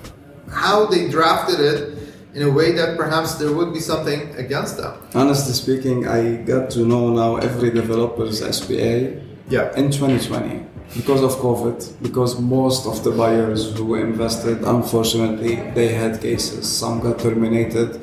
how 0.52 0.86
they 0.86 1.08
drafted 1.08 1.58
it 1.58 1.98
in 2.34 2.42
a 2.42 2.50
way 2.50 2.72
that 2.72 2.96
perhaps 2.96 3.34
there 3.34 3.52
would 3.52 3.72
be 3.72 3.80
something 3.80 4.34
against 4.36 4.76
them. 4.76 4.92
Honestly 5.14 5.54
speaking, 5.54 6.08
I 6.08 6.36
got 6.52 6.70
to 6.70 6.80
know 6.84 7.10
now 7.10 7.36
every 7.36 7.70
developer's 7.70 8.42
SPA 8.42 9.20
Yeah. 9.48 9.70
in 9.76 9.90
2020 9.90 10.66
because 10.94 11.22
of 11.22 11.32
COVID, 11.36 12.02
because 12.02 12.38
most 12.40 12.86
of 12.86 13.02
the 13.04 13.10
buyers 13.12 13.76
who 13.76 13.94
invested, 13.94 14.62
unfortunately, 14.64 15.54
they 15.74 15.88
had 15.88 16.20
cases. 16.20 16.66
Some 16.68 17.00
got 17.00 17.18
terminated, 17.18 18.00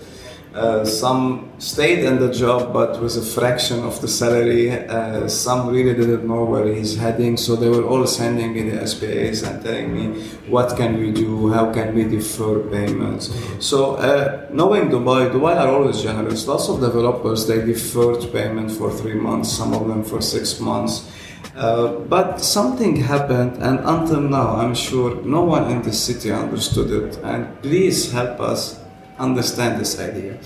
uh, 0.54 0.84
some 0.84 1.50
stayed 1.60 2.04
in 2.04 2.20
the 2.20 2.32
job 2.34 2.74
but 2.74 3.02
with 3.02 3.16
a 3.16 3.22
fraction 3.22 3.84
of 3.84 4.02
the 4.02 4.08
salary. 4.08 4.72
Uh, 4.72 5.28
some 5.28 5.70
really 5.70 5.94
didn't 5.94 6.28
know 6.28 6.44
where 6.44 6.68
he's 6.74 6.98
heading, 6.98 7.38
so 7.38 7.56
they 7.56 7.70
were 7.70 7.86
all 7.86 8.06
sending 8.06 8.54
me 8.54 8.70
the 8.70 8.86
SPAs 8.86 9.44
and 9.44 9.64
telling 9.64 9.94
me 9.94 10.22
what 10.50 10.76
can 10.76 11.00
we 11.00 11.12
do, 11.12 11.54
how 11.54 11.72
can 11.72 11.96
we 11.96 12.04
defer 12.04 12.60
payments. 12.70 13.32
So 13.60 13.96
uh, 13.96 14.48
knowing 14.52 14.90
Dubai, 14.90 15.32
Dubai 15.32 15.56
are 15.56 15.70
always 15.70 16.02
generous. 16.02 16.46
Lots 16.48 16.68
of 16.68 16.82
developers 16.82 17.48
they 17.48 17.64
deferred 17.64 18.32
payment 18.34 18.72
for 18.72 18.92
three 18.92 19.16
months, 19.16 19.52
some 19.52 19.74
of 19.74 19.88
them 19.88 20.04
for 20.04 20.22
six 20.22 20.60
months. 20.60 21.10
Uh, 21.56 22.00
but 22.10 22.40
something 22.40 22.96
happened, 22.96 23.58
and 23.62 23.80
until 23.80 24.22
now, 24.22 24.56
I'm 24.56 24.74
sure 24.74 25.22
no 25.24 25.44
one 25.44 25.70
in 25.70 25.82
the 25.82 25.94
city 25.94 26.32
understood 26.32 26.92
it. 26.92 27.18
And 27.24 27.62
please 27.62 28.12
help 28.12 28.40
us 28.40 28.81
understand 29.22 29.80
this 29.80 30.00
idea. 30.00 30.38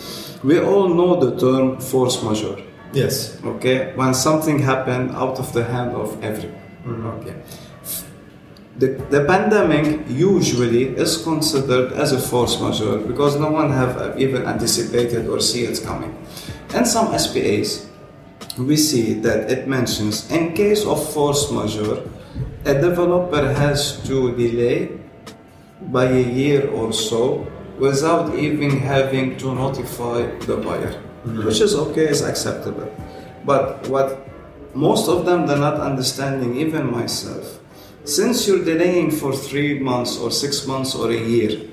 We 0.43 0.59
all 0.59 0.89
know 0.89 1.19
the 1.19 1.39
term 1.39 1.79
force 1.79 2.21
majeure. 2.21 2.61
Yes. 2.93 3.39
Okay, 3.43 3.93
when 3.95 4.13
something 4.13 4.59
happened 4.59 5.11
out 5.11 5.39
of 5.39 5.51
the 5.53 5.63
hand 5.63 5.95
of 5.95 6.23
everyone. 6.23 6.61
Mm-hmm. 6.85 7.07
Okay. 7.07 7.35
The, 8.77 8.87
the 9.09 9.23
pandemic 9.23 10.03
usually 10.09 10.97
is 10.97 11.23
considered 11.23 11.93
as 11.93 12.11
a 12.11 12.19
force 12.19 12.59
majeure 12.59 12.99
because 12.99 13.39
no 13.39 13.49
one 13.49 13.71
have 13.71 13.95
uh, 13.97 14.13
even 14.17 14.45
anticipated 14.45 15.27
or 15.27 15.39
see 15.39 15.63
it 15.63 15.81
coming. 15.83 16.11
In 16.73 16.85
some 16.85 17.17
SPAs, 17.17 17.87
we 18.57 18.75
see 18.75 19.13
that 19.21 19.49
it 19.49 19.67
mentions 19.67 20.29
in 20.29 20.53
case 20.53 20.85
of 20.85 20.99
force 21.13 21.51
majeure, 21.51 22.03
a 22.65 22.73
developer 22.73 23.53
has 23.53 24.03
to 24.07 24.35
delay 24.35 24.91
by 25.81 26.05
a 26.05 26.21
year 26.21 26.69
or 26.69 26.91
so 26.91 27.47
without 27.77 28.35
even 28.35 28.79
having 28.79 29.37
to 29.37 29.53
notify 29.53 30.25
the 30.45 30.57
buyer, 30.57 30.93
mm-hmm. 30.93 31.45
which 31.45 31.61
is 31.61 31.75
okay, 31.75 32.07
is 32.09 32.21
acceptable. 32.21 32.89
But 33.45 33.87
what 33.87 34.27
most 34.73 35.07
of 35.07 35.25
them 35.25 35.47
they're 35.47 35.57
not 35.57 35.79
understanding, 35.79 36.55
even 36.57 36.91
myself, 36.91 37.59
since 38.03 38.47
you're 38.47 38.63
delaying 38.63 39.11
for 39.11 39.33
three 39.33 39.79
months 39.79 40.17
or 40.17 40.31
six 40.31 40.67
months 40.67 40.95
or 40.95 41.11
a 41.11 41.17
year, 41.17 41.67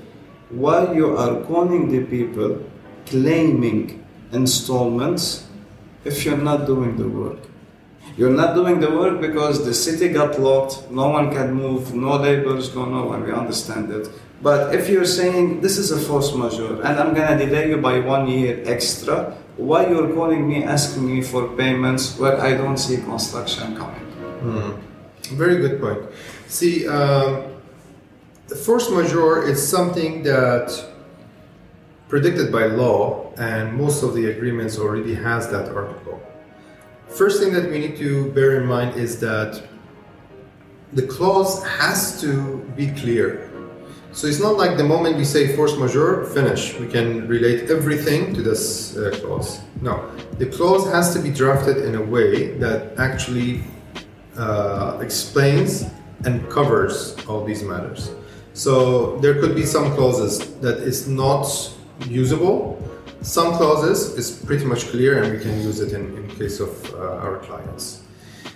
why 0.49 0.93
you 0.93 1.17
are 1.17 1.41
calling 1.43 1.91
the 1.91 2.05
people 2.05 2.63
claiming 3.05 4.03
installments 4.31 5.47
if 6.05 6.25
you're 6.25 6.37
not 6.37 6.65
doing 6.65 6.97
the 6.97 7.07
work? 7.07 7.39
You're 8.17 8.29
not 8.29 8.53
doing 8.53 8.79
the 8.79 8.91
work 8.91 9.21
because 9.21 9.65
the 9.65 9.73
city 9.73 10.09
got 10.09 10.39
locked, 10.39 10.91
no 10.91 11.09
one 11.09 11.31
can 11.31 11.53
move, 11.53 11.93
no 11.95 12.17
labors, 12.17 12.75
no 12.75 12.85
no 12.85 13.05
one, 13.05 13.23
we 13.23 13.31
understand 13.31 13.91
it. 13.91 14.07
But 14.43 14.75
if 14.75 14.89
you're 14.89 15.05
saying 15.05 15.61
this 15.61 15.77
is 15.77 15.91
a 15.91 15.97
force 15.97 16.35
majeure 16.35 16.83
and 16.83 16.99
I'm 16.99 17.13
gonna 17.15 17.37
delay 17.37 17.69
you 17.69 17.77
by 17.77 17.99
one 17.99 18.27
year 18.27 18.61
extra, 18.65 19.33
why 19.55 19.87
you're 19.87 20.11
calling 20.13 20.47
me 20.47 20.63
asking 20.63 21.07
me 21.07 21.21
for 21.21 21.47
payments 21.55 22.19
where 22.19 22.39
I 22.41 22.51
don't 22.53 22.77
see 22.77 22.97
construction 22.97 23.77
coming? 23.77 24.05
Very 25.31 25.57
good 25.63 25.79
point. 25.79 26.01
See, 26.47 26.87
um, 26.87 27.55
the 28.49 28.55
force 28.55 28.89
majeure 28.91 29.47
is 29.47 29.65
something 29.65 30.23
that 30.23 30.67
predicted 32.09 32.51
by 32.51 32.65
law, 32.65 33.31
and 33.37 33.73
most 33.73 34.03
of 34.03 34.13
the 34.13 34.29
agreements 34.29 34.77
already 34.77 35.15
has 35.15 35.49
that 35.49 35.73
article. 35.73 36.21
First 37.07 37.41
thing 37.41 37.53
that 37.53 37.71
we 37.71 37.79
need 37.79 37.95
to 37.97 38.31
bear 38.33 38.61
in 38.61 38.67
mind 38.67 38.99
is 38.99 39.19
that 39.21 39.63
the 40.91 41.07
clause 41.07 41.63
has 41.63 42.19
to 42.21 42.59
be 42.75 42.91
clear. 42.91 43.49
So 44.13 44.27
it's 44.27 44.39
not 44.39 44.57
like 44.57 44.77
the 44.77 44.83
moment 44.83 45.17
we 45.17 45.25
say 45.25 45.55
force 45.55 45.75
majeure, 45.75 46.25
finish. 46.25 46.77
We 46.79 46.87
can 46.87 47.27
relate 47.27 47.71
everything 47.71 48.31
to 48.35 48.43
this 48.43 48.95
uh, 48.95 49.09
clause. 49.19 49.59
No, 49.81 50.07
the 50.37 50.45
clause 50.45 50.85
has 50.91 51.13
to 51.15 51.19
be 51.19 51.31
drafted 51.31 51.77
in 51.77 51.95
a 51.95 52.01
way 52.01 52.55
that 52.59 52.99
actually 52.99 53.63
uh, 54.37 54.99
explains 55.01 55.85
and 56.25 56.47
covers 56.51 57.17
all 57.27 57.43
these 57.43 57.63
matters. 57.63 58.11
So 58.53 59.17
there 59.17 59.33
could 59.41 59.55
be 59.55 59.65
some 59.65 59.95
clauses 59.95 60.59
that 60.61 60.77
is 60.77 61.07
not 61.07 61.47
usable. 62.07 62.77
Some 63.23 63.57
clauses 63.57 64.13
is 64.15 64.29
pretty 64.45 64.65
much 64.65 64.89
clear 64.89 65.23
and 65.23 65.33
we 65.33 65.39
can 65.39 65.59
use 65.61 65.79
it 65.79 65.91
in, 65.91 66.15
in 66.17 66.29
case 66.29 66.59
of 66.59 66.93
uh, 66.93 67.25
our 67.25 67.39
clients. 67.39 68.03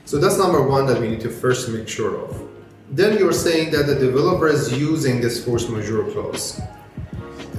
So 0.05 0.19
that's 0.19 0.37
number 0.37 0.61
one 0.61 0.85
that 0.85 1.01
we 1.01 1.09
need 1.09 1.21
to 1.21 1.29
first 1.31 1.67
make 1.69 1.87
sure 1.87 2.15
of. 2.15 2.56
Then 2.89 3.17
you're 3.17 3.33
saying 3.33 3.71
that 3.71 3.85
the 3.88 3.95
developer 3.95 4.47
is 4.47 4.71
using 4.77 5.19
this 5.21 5.43
force 5.43 5.67
majeure 5.67 6.09
clause. 6.11 6.59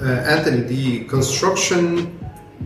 Uh, 0.01 0.05
Anthony, 0.05 0.63
the 0.63 1.05
construction 1.05 2.19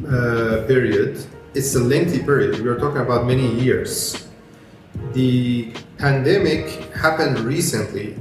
uh, 0.06 0.64
period, 0.68 1.24
it's 1.54 1.74
a 1.74 1.80
lengthy 1.80 2.20
period. 2.22 2.60
We 2.60 2.68
are 2.68 2.78
talking 2.78 3.00
about 3.02 3.26
many 3.26 3.48
years. 3.60 4.28
The 5.12 5.72
pandemic 5.98 6.68
happened 6.94 7.40
recently, 7.40 8.14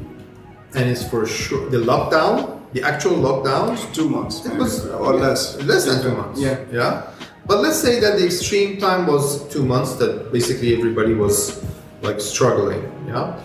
and 0.73 0.89
it's 0.89 1.07
for 1.07 1.25
sure 1.25 1.69
the 1.69 1.77
lockdown, 1.77 2.61
the 2.73 2.83
actual 2.83 3.17
lockdown, 3.17 3.77
Two 3.93 4.09
months, 4.09 4.45
it 4.45 4.57
was 4.57 4.87
or 4.87 5.13
less. 5.13 5.61
less 5.63 5.85
than 5.85 6.01
two 6.01 6.15
months. 6.15 6.39
Yeah. 6.41 6.59
yeah. 6.71 7.11
But 7.45 7.59
let's 7.61 7.77
say 7.77 7.99
that 7.99 8.17
the 8.17 8.25
extreme 8.25 8.79
time 8.79 9.07
was 9.07 9.47
two 9.49 9.63
months. 9.65 9.95
That 9.95 10.31
basically 10.31 10.75
everybody 10.77 11.13
was 11.13 11.63
like 12.01 12.19
struggling. 12.21 12.81
Yeah. 13.07 13.37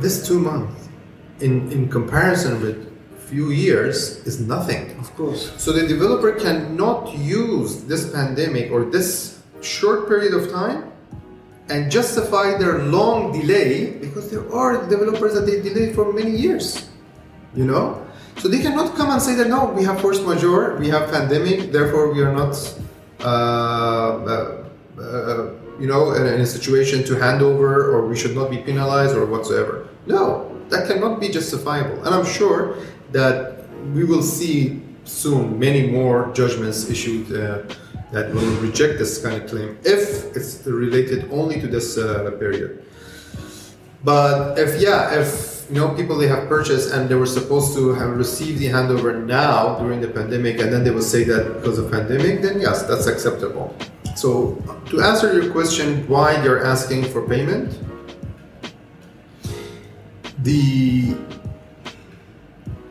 This 0.00 0.26
two 0.26 0.38
months, 0.38 0.88
in 1.40 1.70
in 1.70 1.88
comparison 1.88 2.60
with 2.60 2.90
few 3.30 3.50
years, 3.50 4.26
is 4.26 4.40
nothing. 4.40 4.98
Of 4.98 5.14
course. 5.14 5.52
So 5.56 5.72
the 5.72 5.86
developer 5.86 6.32
cannot 6.32 7.14
use 7.14 7.84
this 7.84 8.10
pandemic 8.10 8.72
or 8.72 8.84
this 8.84 9.38
short 9.62 10.08
period 10.08 10.34
of 10.34 10.50
time 10.50 10.90
and 11.70 11.90
justify 11.90 12.58
their 12.58 12.82
long 12.90 13.30
delay 13.32 13.92
because 14.02 14.30
there 14.30 14.42
are 14.52 14.82
developers 14.88 15.34
that 15.34 15.46
they 15.46 15.62
delay 15.62 15.92
for 15.94 16.12
many 16.12 16.34
years. 16.34 16.90
You 17.54 17.64
know? 17.64 18.04
So 18.38 18.48
they 18.48 18.60
cannot 18.60 18.96
come 18.96 19.10
and 19.10 19.22
say 19.22 19.34
that 19.36 19.48
no, 19.48 19.66
we 19.66 19.84
have 19.84 20.00
force 20.00 20.20
majeure, 20.20 20.76
we 20.78 20.88
have 20.88 21.10
pandemic, 21.10 21.70
therefore 21.70 22.12
we 22.12 22.22
are 22.22 22.32
not 22.32 22.56
uh, 23.20 23.28
uh, 23.28 24.64
uh, 24.98 25.50
you 25.78 25.86
know, 25.86 26.12
in, 26.12 26.26
in 26.26 26.40
a 26.40 26.46
situation 26.46 27.04
to 27.04 27.14
hand 27.14 27.42
over 27.42 27.92
or 27.92 28.06
we 28.06 28.16
should 28.16 28.34
not 28.34 28.50
be 28.50 28.58
penalized 28.58 29.14
or 29.14 29.26
whatsoever. 29.26 29.88
No, 30.10 30.50
that 30.68 30.88
cannot 30.88 31.20
be 31.20 31.28
justifiable. 31.28 32.04
And 32.04 32.14
I'm 32.14 32.26
sure 32.26 32.76
that 33.12 33.68
we 33.94 34.04
will 34.04 34.22
see 34.22 34.82
soon 35.04 35.58
many 35.58 35.86
more 35.86 36.30
judgments 36.34 36.88
issued 36.90 37.26
uh, 37.32 37.62
that 38.12 38.34
will 38.34 38.54
reject 38.60 38.98
this 38.98 39.22
kind 39.22 39.40
of 39.40 39.48
claim 39.48 39.78
if 39.84 40.34
it's 40.36 40.66
related 40.66 41.30
only 41.30 41.60
to 41.60 41.66
this 41.66 41.96
uh, 41.96 42.30
period. 42.38 42.84
But 44.02 44.58
if 44.58 44.80
yeah, 44.80 45.14
if 45.14 45.66
you 45.70 45.76
know 45.76 45.94
people 45.94 46.16
they 46.16 46.26
have 46.26 46.48
purchased 46.48 46.92
and 46.92 47.08
they 47.08 47.14
were 47.14 47.26
supposed 47.26 47.74
to 47.74 47.94
have 47.94 48.16
received 48.16 48.58
the 48.58 48.66
handover 48.66 49.12
now 49.24 49.78
during 49.78 50.00
the 50.00 50.08
pandemic, 50.08 50.58
and 50.58 50.72
then 50.72 50.82
they 50.82 50.90
will 50.90 51.08
say 51.14 51.22
that 51.24 51.54
because 51.54 51.78
of 51.78 51.90
pandemic, 51.90 52.42
then 52.42 52.60
yes, 52.60 52.82
that's 52.82 53.06
acceptable. 53.06 53.76
So 54.16 54.58
to 54.90 55.02
answer 55.02 55.32
your 55.32 55.52
question, 55.52 56.08
why 56.08 56.40
they're 56.40 56.64
asking 56.64 57.04
for 57.04 57.22
payment, 57.28 57.78
the 60.42 61.16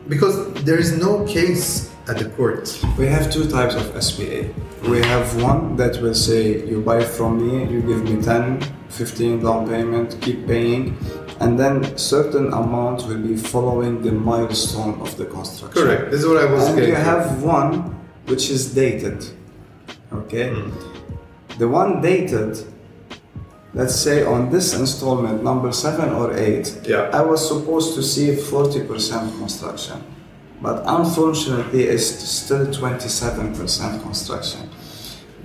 because 0.08 0.54
there 0.64 0.78
is 0.80 0.98
no 0.98 1.24
case 1.26 1.94
at 2.08 2.18
the 2.18 2.30
court? 2.30 2.80
We 2.98 3.06
have 3.08 3.32
two 3.32 3.50
types 3.50 3.76
of 3.76 4.04
SPA. 4.04 4.46
We 4.90 5.00
have 5.02 5.42
one 5.44 5.76
that 5.76 6.02
will 6.02 6.16
say 6.16 6.66
you 6.66 6.82
buy 6.82 7.04
from 7.04 7.32
me, 7.46 7.72
you 7.72 7.82
give 7.82 8.04
me 8.04 8.22
10, 8.22 8.62
15 8.90 9.44
down 9.44 9.68
payment, 9.68 10.18
keep 10.22 10.48
paying, 10.48 10.98
and 11.42 11.60
then 11.60 11.98
certain 11.98 12.48
amount 12.54 13.06
will 13.08 13.20
be 13.20 13.36
following 13.36 14.02
the 14.02 14.12
milestone 14.12 15.00
of 15.02 15.16
the 15.18 15.26
construction. 15.26 15.84
Correct. 15.84 16.12
This 16.12 16.22
is 16.22 16.28
what 16.28 16.38
I 16.38 16.52
was 16.52 16.66
And 16.68 16.76
getting. 16.76 16.90
you 16.92 16.96
have 16.96 17.44
one 17.44 17.96
which 18.26 18.50
is 18.50 18.74
dated. 18.74 19.26
Okay? 20.14 20.50
Mm. 20.50 20.72
The 21.60 21.68
one 21.68 22.02
dated, 22.02 22.58
let's 23.74 23.96
say 23.96 24.24
on 24.24 24.50
this 24.50 24.74
installment, 24.74 25.44
number 25.44 25.72
seven 25.72 26.10
or 26.14 26.36
eight, 26.36 26.76
Yeah. 26.86 27.10
I 27.14 27.22
was 27.22 27.48
supposed 27.48 27.96
to 27.96 28.04
see 28.04 28.36
40% 28.36 29.38
construction. 29.38 30.04
But 30.62 30.84
unfortunately, 30.86 31.84
it's 31.84 32.06
still 32.06 32.66
27% 32.68 34.02
construction. 34.02 34.70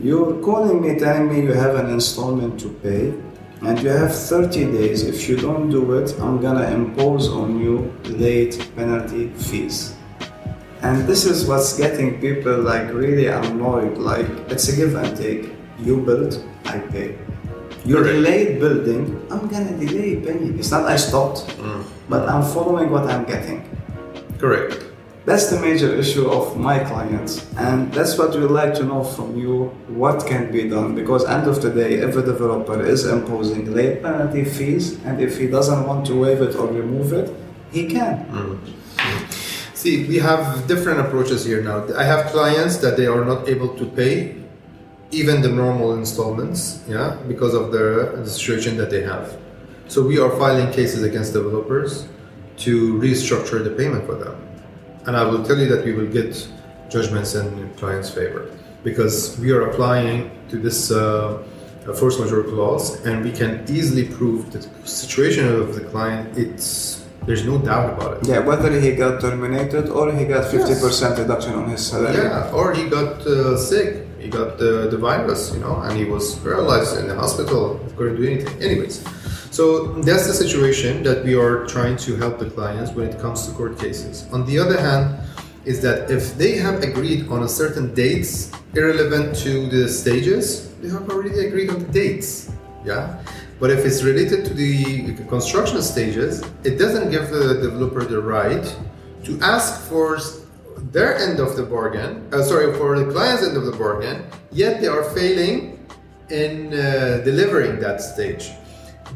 You're 0.02 0.34
calling 0.42 0.80
me 0.82 0.98
telling 0.98 1.28
me 1.32 1.42
you 1.42 1.52
have 1.52 1.76
an 1.76 1.88
installment 1.90 2.58
to 2.60 2.68
pay 2.82 3.14
and 3.62 3.80
you 3.80 3.90
have 3.90 4.12
30 4.12 4.72
days. 4.72 5.04
If 5.04 5.28
you 5.28 5.36
don't 5.36 5.70
do 5.70 5.92
it, 5.94 6.14
I'm 6.20 6.40
gonna 6.40 6.68
impose 6.70 7.28
on 7.28 7.60
you 7.60 7.92
late 8.06 8.70
penalty 8.74 9.28
fees. 9.36 9.94
And 10.82 11.06
this 11.06 11.24
is 11.24 11.46
what's 11.46 11.76
getting 11.78 12.20
people 12.20 12.58
like 12.60 12.92
really 12.92 13.28
annoyed. 13.28 13.96
Like 13.96 14.26
it's 14.48 14.68
a 14.68 14.76
give 14.76 14.96
and 14.96 15.16
take. 15.16 15.52
You 15.78 16.00
build, 16.00 16.42
I 16.66 16.78
pay. 16.78 17.16
You 17.84 17.96
Correct. 17.96 18.14
delayed 18.14 18.60
building, 18.60 19.26
I'm 19.30 19.46
gonna 19.46 19.76
delay 19.76 20.16
paying. 20.16 20.58
It's 20.58 20.70
not 20.70 20.88
I 20.88 20.96
stopped, 20.96 21.46
mm. 21.60 21.84
but 22.08 22.26
I'm 22.28 22.42
following 22.42 22.90
what 22.90 23.04
I'm 23.10 23.24
getting. 23.24 23.60
Correct. 24.38 24.80
That's 25.26 25.48
the 25.48 25.60
major 25.60 25.94
issue 25.94 26.28
of 26.28 26.56
my 26.56 26.78
clients, 26.80 27.44
and 27.56 27.92
that's 27.92 28.16
what 28.16 28.36
we'd 28.36 28.50
like 28.50 28.74
to 28.74 28.84
know 28.84 29.04
from 29.04 29.36
you. 29.36 29.68
What 29.88 30.26
can 30.26 30.52
be 30.52 30.68
done? 30.68 30.94
Because 30.94 31.24
end 31.24 31.46
of 31.46 31.60
the 31.60 31.70
day, 31.70 31.94
if 32.00 32.16
a 32.16 32.22
developer 32.22 32.82
is 32.84 33.06
imposing 33.06 33.72
late 33.72 34.02
penalty 34.02 34.44
fees, 34.44 35.00
and 35.04 35.20
if 35.20 35.38
he 35.38 35.46
doesn't 35.46 35.86
want 35.86 36.06
to 36.06 36.14
waive 36.20 36.40
it 36.40 36.56
or 36.56 36.66
remove 36.68 37.12
it, 37.12 37.32
he 37.70 37.86
can. 37.86 38.24
Mm. 38.32 38.58
Mm. 38.96 39.76
See, 39.76 40.06
we 40.08 40.16
have 40.20 40.66
different 40.66 41.00
approaches 41.00 41.44
here 41.44 41.60
now. 41.60 41.84
I 41.96 42.04
have 42.04 42.32
clients 42.32 42.78
that 42.78 42.96
they 42.96 43.06
are 43.06 43.24
not 43.24 43.48
able 43.48 43.76
to 43.76 43.84
pay 43.84 44.43
even 45.14 45.40
the 45.42 45.48
normal 45.48 45.94
installments, 45.94 46.82
yeah, 46.88 47.16
because 47.28 47.54
of 47.54 47.72
the, 47.72 48.12
the 48.16 48.30
situation 48.30 48.76
that 48.76 48.90
they 48.90 49.02
have. 49.02 49.36
So 49.88 50.02
we 50.02 50.18
are 50.18 50.30
filing 50.30 50.72
cases 50.72 51.02
against 51.02 51.32
developers 51.32 52.08
to 52.58 52.94
restructure 52.94 53.62
the 53.62 53.70
payment 53.70 54.06
for 54.06 54.14
them. 54.14 54.36
And 55.06 55.16
I 55.16 55.24
will 55.24 55.44
tell 55.44 55.58
you 55.58 55.68
that 55.68 55.84
we 55.84 55.92
will 55.92 56.10
get 56.10 56.48
judgments 56.88 57.34
in 57.34 57.72
client's 57.74 58.10
favor 58.10 58.50
because 58.82 59.38
we 59.38 59.50
are 59.52 59.70
applying 59.70 60.30
to 60.48 60.56
this 60.58 60.90
uh, 60.90 61.42
force 61.98 62.18
majeure 62.18 62.44
clause 62.44 63.04
and 63.04 63.24
we 63.24 63.32
can 63.32 63.64
easily 63.68 64.04
prove 64.08 64.52
the 64.52 64.62
situation 64.86 65.46
of 65.46 65.74
the 65.74 65.82
client. 65.82 66.36
It's 66.38 67.04
there's 67.26 67.44
no 67.46 67.58
doubt 67.58 67.94
about 67.94 68.18
it. 68.18 68.28
Yeah, 68.28 68.40
whether 68.40 68.70
he 68.78 68.94
got 68.94 69.20
terminated 69.20 69.88
or 69.88 70.12
he 70.12 70.26
got 70.26 70.44
50% 70.44 71.18
reduction 71.18 71.54
on 71.54 71.70
his 71.70 71.86
salary. 71.86 72.16
Yeah, 72.16 72.50
or 72.52 72.74
he 72.74 72.88
got 72.88 73.26
uh, 73.26 73.56
sick. 73.56 74.03
He 74.24 74.30
got 74.30 74.56
the, 74.56 74.88
the 74.88 74.96
virus, 74.96 75.52
you 75.52 75.60
know, 75.60 75.76
and 75.82 75.94
he 75.98 76.06
was 76.06 76.36
paralyzed 76.36 76.96
in 76.98 77.08
the 77.08 77.14
hospital. 77.14 77.78
Couldn't 77.94 78.16
do 78.16 78.26
anything. 78.26 78.56
Anyways, 78.62 79.04
so 79.50 79.92
that's 80.00 80.26
the 80.26 80.32
situation 80.32 81.02
that 81.02 81.22
we 81.22 81.34
are 81.34 81.66
trying 81.66 81.98
to 81.98 82.16
help 82.16 82.38
the 82.38 82.48
clients 82.48 82.92
when 82.92 83.06
it 83.10 83.20
comes 83.20 83.46
to 83.46 83.52
court 83.52 83.78
cases. 83.78 84.26
On 84.32 84.46
the 84.46 84.58
other 84.58 84.80
hand, 84.80 85.20
is 85.66 85.82
that 85.82 86.10
if 86.10 86.38
they 86.38 86.56
have 86.56 86.82
agreed 86.82 87.28
on 87.28 87.42
a 87.42 87.48
certain 87.48 87.94
dates 87.94 88.50
irrelevant 88.72 89.36
to 89.44 89.66
the 89.68 89.88
stages, 89.90 90.74
they 90.76 90.88
have 90.88 91.08
already 91.10 91.46
agreed 91.46 91.68
on 91.68 91.80
the 91.80 91.92
dates. 91.92 92.50
Yeah. 92.82 93.22
But 93.60 93.70
if 93.70 93.84
it's 93.84 94.02
related 94.02 94.46
to 94.46 94.54
the 94.54 95.14
construction 95.28 95.82
stages, 95.82 96.42
it 96.64 96.78
doesn't 96.78 97.10
give 97.10 97.28
the 97.28 97.60
developer 97.60 98.04
the 98.04 98.22
right 98.22 98.64
to 99.24 99.38
ask 99.40 99.82
for 99.88 100.18
their 100.76 101.16
end 101.16 101.40
of 101.40 101.56
the 101.56 101.62
bargain, 101.62 102.28
uh, 102.32 102.42
sorry, 102.42 102.72
for 102.74 102.98
the 102.98 103.10
client's 103.10 103.42
end 103.42 103.56
of 103.56 103.66
the 103.66 103.72
bargain, 103.72 104.24
yet 104.52 104.80
they 104.80 104.86
are 104.86 105.04
failing 105.10 105.78
in 106.30 106.72
uh, 106.72 107.20
delivering 107.24 107.80
that 107.80 108.00
stage. 108.00 108.50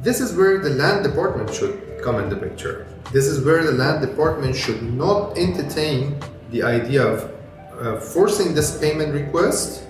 This 0.02 0.20
is 0.20 0.34
where 0.34 0.58
the 0.58 0.70
land 0.70 1.04
department 1.04 1.52
should 1.52 2.00
come 2.02 2.16
in 2.16 2.28
the 2.28 2.36
picture. 2.36 2.86
This 3.12 3.26
is 3.26 3.44
where 3.44 3.64
the 3.64 3.72
land 3.72 4.06
department 4.06 4.54
should 4.54 4.82
not 4.82 5.36
entertain 5.38 6.20
the 6.50 6.62
idea 6.62 7.06
of 7.06 7.32
uh, 7.78 8.00
forcing 8.00 8.54
this 8.54 8.78
payment 8.78 9.12
request 9.12 9.84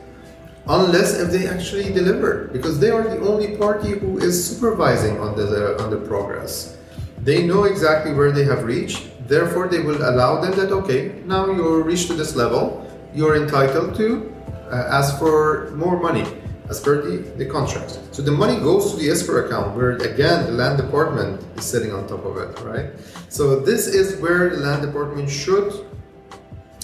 unless 0.68 1.18
if 1.18 1.30
they 1.30 1.46
actually 1.46 1.92
deliver 1.92 2.48
because 2.52 2.78
they 2.78 2.90
are 2.90 3.02
the 3.02 3.18
only 3.20 3.56
party 3.56 3.90
who 3.90 4.18
is 4.18 4.36
supervising 4.36 5.18
on 5.18 5.34
the 5.34 5.82
on 5.82 5.90
the 5.90 5.96
progress 5.96 6.76
they 7.22 7.46
know 7.46 7.64
exactly 7.64 8.12
where 8.12 8.30
they 8.30 8.44
have 8.44 8.64
reached 8.64 9.08
therefore 9.28 9.68
they 9.68 9.80
will 9.80 10.02
allow 10.10 10.40
them 10.40 10.52
that 10.58 10.72
okay 10.72 11.22
now 11.24 11.46
you're 11.46 11.82
reached 11.82 12.08
to 12.08 12.14
this 12.14 12.34
level 12.34 12.84
you're 13.14 13.36
entitled 13.36 13.94
to 13.94 14.34
uh, 14.72 14.98
ask 14.98 15.18
for 15.18 15.70
more 15.76 16.00
money 16.00 16.26
as 16.68 16.80
per 16.80 17.00
the, 17.00 17.16
the 17.36 17.46
contract 17.46 18.00
so 18.10 18.20
the 18.22 18.32
money 18.32 18.56
goes 18.56 18.90
to 18.90 18.96
the 18.98 19.08
escrow 19.08 19.46
account 19.46 19.76
where 19.76 19.92
again 20.12 20.46
the 20.46 20.52
land 20.52 20.76
department 20.76 21.40
is 21.56 21.64
sitting 21.64 21.92
on 21.92 22.06
top 22.08 22.24
of 22.24 22.36
it 22.36 22.50
right 22.60 22.90
so 23.28 23.60
this 23.60 23.86
is 23.86 24.20
where 24.20 24.50
the 24.50 24.56
land 24.56 24.82
department 24.82 25.30
should 25.30 25.72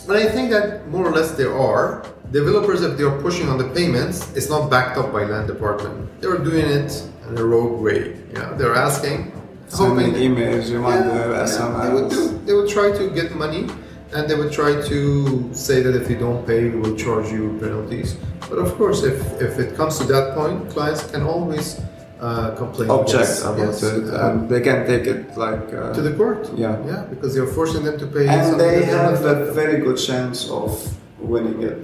and 0.07 0.19
I 0.19 0.27
think 0.29 0.51
that 0.51 0.87
more 0.89 1.07
or 1.07 1.13
less 1.13 1.33
there 1.33 1.57
are 1.57 2.05
developers 2.31 2.83
if 2.83 2.99
they 2.99 3.05
are 3.05 3.21
pushing 3.23 3.49
on 3.49 3.57
the 3.57 3.69
payments, 3.71 4.31
it's 4.37 4.51
not 4.51 4.69
backed 4.69 4.99
up 4.99 5.13
by 5.13 5.25
land 5.25 5.47
department. 5.47 6.21
They're 6.21 6.37
doing 6.37 6.67
it 6.67 7.09
in 7.27 7.39
a 7.39 7.45
rogue 7.45 7.81
way. 7.81 8.21
Yeah, 8.35 8.53
they're 8.53 8.75
asking, 8.75 9.33
Sending 9.75 10.13
hoping 10.13 10.23
emails, 10.23 10.73
reminder, 10.73 11.33
yeah, 11.35 11.45
SMS. 11.45 11.83
they 11.83 11.95
would 11.95 12.11
do. 12.11 12.39
They 12.47 12.55
would 12.55 12.69
try 12.69 12.93
to 12.93 13.11
get 13.11 13.35
money, 13.35 13.67
and 14.13 14.31
they 14.31 14.37
would 14.37 14.53
try 14.53 14.81
to 14.81 15.51
say 15.53 15.83
that 15.83 15.95
if 16.01 16.09
you 16.09 16.17
don't 16.17 16.47
pay, 16.47 16.69
we 16.69 16.79
will 16.79 16.97
charge 16.97 17.33
you 17.33 17.59
penalties. 17.61 18.17
But 18.49 18.59
of 18.59 18.75
course, 18.79 19.03
if 19.03 19.19
if 19.41 19.59
it 19.59 19.75
comes 19.77 19.99
to 19.99 20.05
that 20.15 20.37
point, 20.37 20.71
clients 20.71 21.11
can 21.11 21.23
always 21.23 21.81
uh, 22.21 22.55
complain. 22.55 22.89
Object 22.91 23.21
yes, 23.21 23.43
about 23.43 23.59
yes, 23.59 23.83
it, 23.83 24.15
uh, 24.15 24.31
and 24.31 24.49
they 24.49 24.61
can 24.61 24.87
take 24.87 25.07
it 25.07 25.37
like. 25.37 25.67
Uh, 25.75 25.93
to 25.93 26.03
the 26.03 26.15
court. 26.15 26.49
Yeah. 26.55 26.79
yeah, 26.87 27.03
because 27.11 27.35
you're 27.35 27.53
forcing 27.59 27.83
them 27.85 27.99
to 27.99 28.07
pay. 28.07 28.29
and 28.29 28.61
they 28.61 28.85
have 28.85 29.25
a 29.25 29.53
very 29.53 29.81
good 29.81 29.99
chance 29.99 30.49
of 30.51 30.71
winning 31.19 31.63
it. 31.63 31.79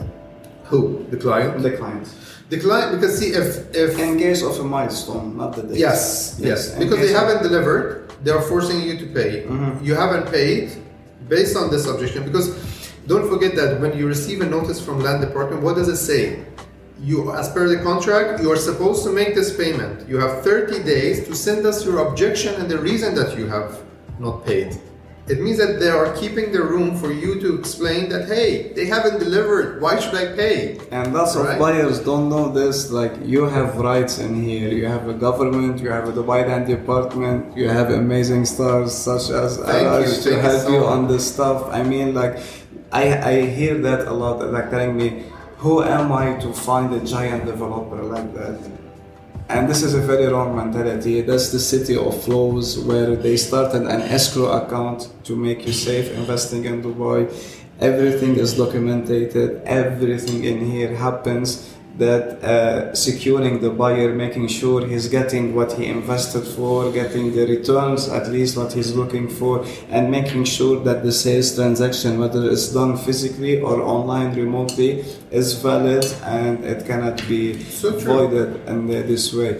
who 0.70 1.05
the 1.11 1.16
client. 1.16 1.62
The 1.62 1.76
client. 1.76 2.07
The 2.51 2.59
client, 2.59 2.89
because 3.01 3.19
see, 3.19 3.31
if 3.41 3.49
if 3.75 3.99
In 3.99 4.19
case 4.19 4.43
of 4.43 4.59
a 4.59 4.65
milestone, 4.65 5.37
not 5.37 5.51
the 5.57 5.63
date. 5.63 5.79
yes, 5.79 6.37
yes, 6.39 6.75
in 6.75 6.81
because 6.83 6.99
they 7.05 7.13
haven't 7.21 7.43
delivered, 7.49 7.87
they 8.25 8.33
are 8.33 8.43
forcing 8.53 8.81
you 8.83 8.95
to 9.03 9.07
pay. 9.19 9.31
Mhm. 9.49 9.79
You 9.87 9.95
haven't 9.95 10.27
paid 10.39 10.63
based 11.29 11.55
on 11.57 11.71
this 11.71 11.87
objection. 11.87 12.21
Because 12.29 12.47
don't 13.07 13.27
forget 13.33 13.53
that 13.61 13.81
when 13.81 13.93
you 13.99 14.05
receive 14.09 14.39
a 14.43 14.49
notice 14.57 14.81
from 14.87 14.97
land 15.07 15.21
department, 15.27 15.63
what 15.63 15.75
does 15.77 15.89
it 15.89 15.97
say? 16.11 16.23
You, 17.11 17.33
as 17.41 17.49
per 17.55 17.65
the 17.69 17.79
contract, 17.89 18.43
you 18.43 18.51
are 18.55 18.61
supposed 18.71 19.01
to 19.07 19.11
make 19.21 19.31
this 19.35 19.51
payment. 19.63 19.97
You 20.11 20.17
have 20.19 20.43
30 20.43 20.83
days 20.95 21.17
to 21.29 21.33
send 21.47 21.65
us 21.71 21.79
your 21.87 21.99
objection 22.07 22.53
and 22.61 22.67
the 22.69 22.79
reason 22.79 23.15
that 23.15 23.39
you 23.39 23.47
have 23.47 23.71
not 24.19 24.45
paid. 24.45 24.71
It 25.31 25.41
means 25.41 25.59
that 25.59 25.78
they 25.78 25.91
are 25.91 26.12
keeping 26.16 26.51
the 26.51 26.62
room 26.62 26.97
for 26.99 27.12
you 27.12 27.39
to 27.41 27.49
explain 27.59 28.09
that 28.09 28.26
hey, 28.26 28.72
they 28.74 28.87
haven't 28.87 29.18
delivered. 29.20 29.81
Why 29.81 30.01
should 30.01 30.14
I 30.14 30.35
pay? 30.35 30.81
And 30.91 31.14
lots 31.14 31.37
of 31.37 31.47
buyers 31.57 32.01
don't 32.01 32.28
know 32.28 32.51
this. 32.51 32.91
Like 32.91 33.14
you 33.24 33.45
have 33.45 33.76
rights 33.76 34.18
in 34.18 34.43
here. 34.43 34.70
You 34.70 34.87
have 34.87 35.07
a 35.09 35.14
government. 35.14 35.81
You 35.81 35.91
have 35.91 36.09
a 36.09 36.12
Dubai 36.12 36.49
Land 36.49 36.66
Department. 36.66 37.57
You 37.57 37.68
have 37.68 37.91
amazing 37.91 38.45
stars 38.45 38.93
such 38.93 39.31
as 39.31 39.59
Arash 39.59 40.24
to 40.24 40.41
help 40.43 40.68
you 40.68 40.85
on 40.85 41.07
this 41.07 41.33
stuff. 41.33 41.68
I 41.70 41.85
mean, 41.85 42.12
like 42.12 42.35
I 42.91 43.05
I 43.33 43.35
hear 43.47 43.78
that 43.87 44.09
a 44.09 44.12
lot. 44.12 44.43
Like 44.57 44.68
telling 44.74 44.97
me, 44.97 45.09
who 45.62 45.85
am 45.85 46.11
I 46.11 46.35
to 46.43 46.53
find 46.53 46.93
a 46.93 47.03
giant 47.14 47.47
developer 47.47 48.03
like 48.03 48.35
that? 48.35 48.59
And 49.51 49.69
this 49.69 49.83
is 49.83 49.95
a 49.95 50.01
very 50.01 50.27
wrong 50.27 50.55
mentality. 50.55 51.23
That's 51.23 51.51
the 51.51 51.59
city 51.59 51.97
of 51.97 52.23
flows 52.23 52.79
where 52.79 53.17
they 53.17 53.37
started 53.37 53.83
an 53.83 54.01
escrow 54.03 54.47
account 54.47 55.11
to 55.25 55.35
make 55.35 55.67
you 55.67 55.73
safe 55.73 56.13
investing 56.13 56.67
in 56.67 56.85
Dubai. 56.85 57.27
Everything 57.81 58.37
is 58.37 58.57
documented. 58.57 59.35
Everything 59.65 60.45
in 60.45 60.65
here 60.71 60.95
happens. 60.95 61.70
That 62.01 62.27
uh, 62.43 62.95
securing 62.95 63.61
the 63.61 63.69
buyer, 63.69 64.11
making 64.15 64.49
sure 64.49 64.79
he's 64.93 65.07
getting 65.19 65.55
what 65.55 65.71
he 65.79 65.85
invested 65.99 66.45
for, 66.57 66.91
getting 67.01 67.27
the 67.37 67.45
returns, 67.47 68.09
at 68.09 68.27
least 68.37 68.57
what 68.57 68.73
he's 68.73 68.93
looking 69.01 69.29
for, 69.29 69.55
and 69.91 70.11
making 70.11 70.45
sure 70.57 70.77
that 70.87 70.99
the 71.07 71.13
sales 71.13 71.55
transaction, 71.55 72.19
whether 72.23 72.43
it's 72.51 72.69
done 72.73 72.97
physically 72.97 73.61
or 73.61 73.83
online 73.83 74.31
remotely, 74.35 74.91
is 75.31 75.49
valid 75.69 76.07
and 76.25 76.65
it 76.65 76.87
cannot 76.89 77.17
be 77.29 77.43
So 77.81 77.91
voided 78.13 78.51
in 78.71 78.79
the- 78.91 79.05
this 79.13 79.25
way. 79.39 79.53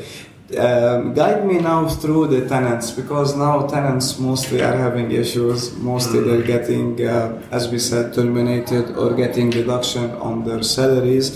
Um, 0.67 1.15
guide 1.15 1.47
me 1.47 1.57
now 1.71 1.87
through 1.87 2.25
the 2.35 2.41
tenants 2.49 2.91
because 2.91 3.37
now 3.37 3.55
tenants 3.77 4.19
mostly 4.19 4.59
are 4.69 4.77
having 4.87 5.09
issues. 5.13 5.61
Mostly 5.77 6.19
they're 6.27 6.49
getting, 6.57 6.89
uh, 7.07 7.39
as 7.53 7.71
we 7.73 7.79
said, 7.79 8.05
terminated 8.15 8.97
or 8.97 9.09
getting 9.15 9.51
reduction 9.51 10.07
on 10.29 10.35
their 10.47 10.63
salaries. 10.63 11.27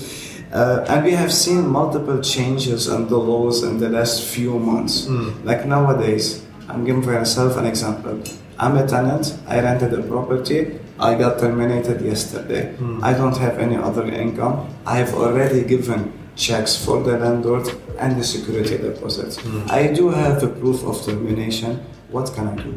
Uh, 0.54 0.84
and 0.88 1.04
we 1.04 1.10
have 1.10 1.32
seen 1.32 1.66
multiple 1.66 2.20
changes 2.22 2.86
in 2.86 3.08
the 3.08 3.18
laws 3.18 3.64
in 3.64 3.78
the 3.78 3.88
last 3.88 4.22
few 4.22 4.56
months. 4.56 5.06
Hmm. 5.06 5.44
Like 5.44 5.66
nowadays, 5.66 6.46
I'm 6.68 6.84
giving 6.84 7.04
myself 7.04 7.56
an 7.56 7.66
example. 7.66 8.22
I'm 8.56 8.76
a 8.76 8.86
tenant, 8.86 9.36
I 9.48 9.60
rented 9.60 9.92
a 9.94 10.02
property, 10.02 10.78
I 11.00 11.16
got 11.16 11.40
terminated 11.40 12.00
yesterday. 12.00 12.72
Hmm. 12.76 13.02
I 13.02 13.14
don't 13.14 13.36
have 13.36 13.58
any 13.58 13.76
other 13.76 14.06
income. 14.06 14.72
I've 14.86 15.12
already 15.14 15.64
given 15.64 16.12
checks 16.36 16.76
for 16.76 17.02
the 17.02 17.18
landlord 17.18 17.68
and 17.98 18.16
the 18.16 18.22
security 18.22 18.78
deposit. 18.78 19.34
Hmm. 19.34 19.66
I 19.68 19.88
do 19.88 20.10
have 20.10 20.40
a 20.44 20.48
proof 20.48 20.84
of 20.84 21.04
termination. 21.04 21.84
What 22.10 22.32
can 22.32 22.46
I 22.46 22.54
do? 22.54 22.76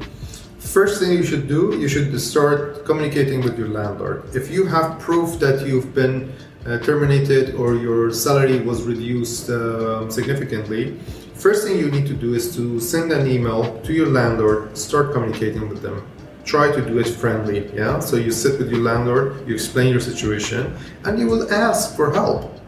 First 0.58 1.00
thing 1.00 1.12
you 1.12 1.24
should 1.24 1.48
do, 1.48 1.78
you 1.80 1.88
should 1.88 2.20
start 2.20 2.86
communicating 2.86 3.42
with 3.42 3.58
your 3.58 3.70
landlord. 3.70 4.36
If 4.36 4.50
you 4.50 4.66
have 4.66 5.00
proof 5.00 5.40
that 5.40 5.66
you've 5.66 5.94
been 5.94 6.34
terminated 6.80 7.56
or 7.56 7.76
your 7.76 8.12
salary 8.12 8.60
was 8.60 8.84
reduced 8.84 9.50
uh, 9.50 10.10
significantly, 10.10 11.00
first 11.36 11.66
thing 11.66 11.78
you 11.78 11.90
need 11.90 12.06
to 12.08 12.14
do 12.14 12.34
is 12.34 12.54
to 12.56 12.80
send 12.80 13.12
an 13.12 13.26
email 13.26 13.80
to 13.84 13.94
your 13.94 14.08
landlord, 14.08 14.78
start 14.78 15.14
communicating 15.14 15.70
with 15.70 15.82
them. 15.82 16.06
Try 16.44 16.72
to 16.72 16.82
do 16.82 17.00
it 17.00 17.08
friendly, 17.08 17.72
yeah? 17.74 18.00
So 18.00 18.16
you 18.16 18.32
sit 18.32 18.60
with 18.60 18.70
your 18.70 18.82
landlord, 18.82 19.48
you 19.48 19.54
explain 19.54 19.92
your 19.92 20.00
situation, 20.00 20.76
and 21.06 21.20
you 21.20 21.28
will 21.28 21.52
ask 21.54 21.96
for 21.96 22.14
help. 22.14 22.60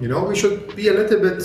You 0.00 0.08
know, 0.08 0.24
we 0.24 0.36
should 0.36 0.74
be 0.74 0.88
a 0.88 0.94
little 0.94 1.20
bit 1.20 1.42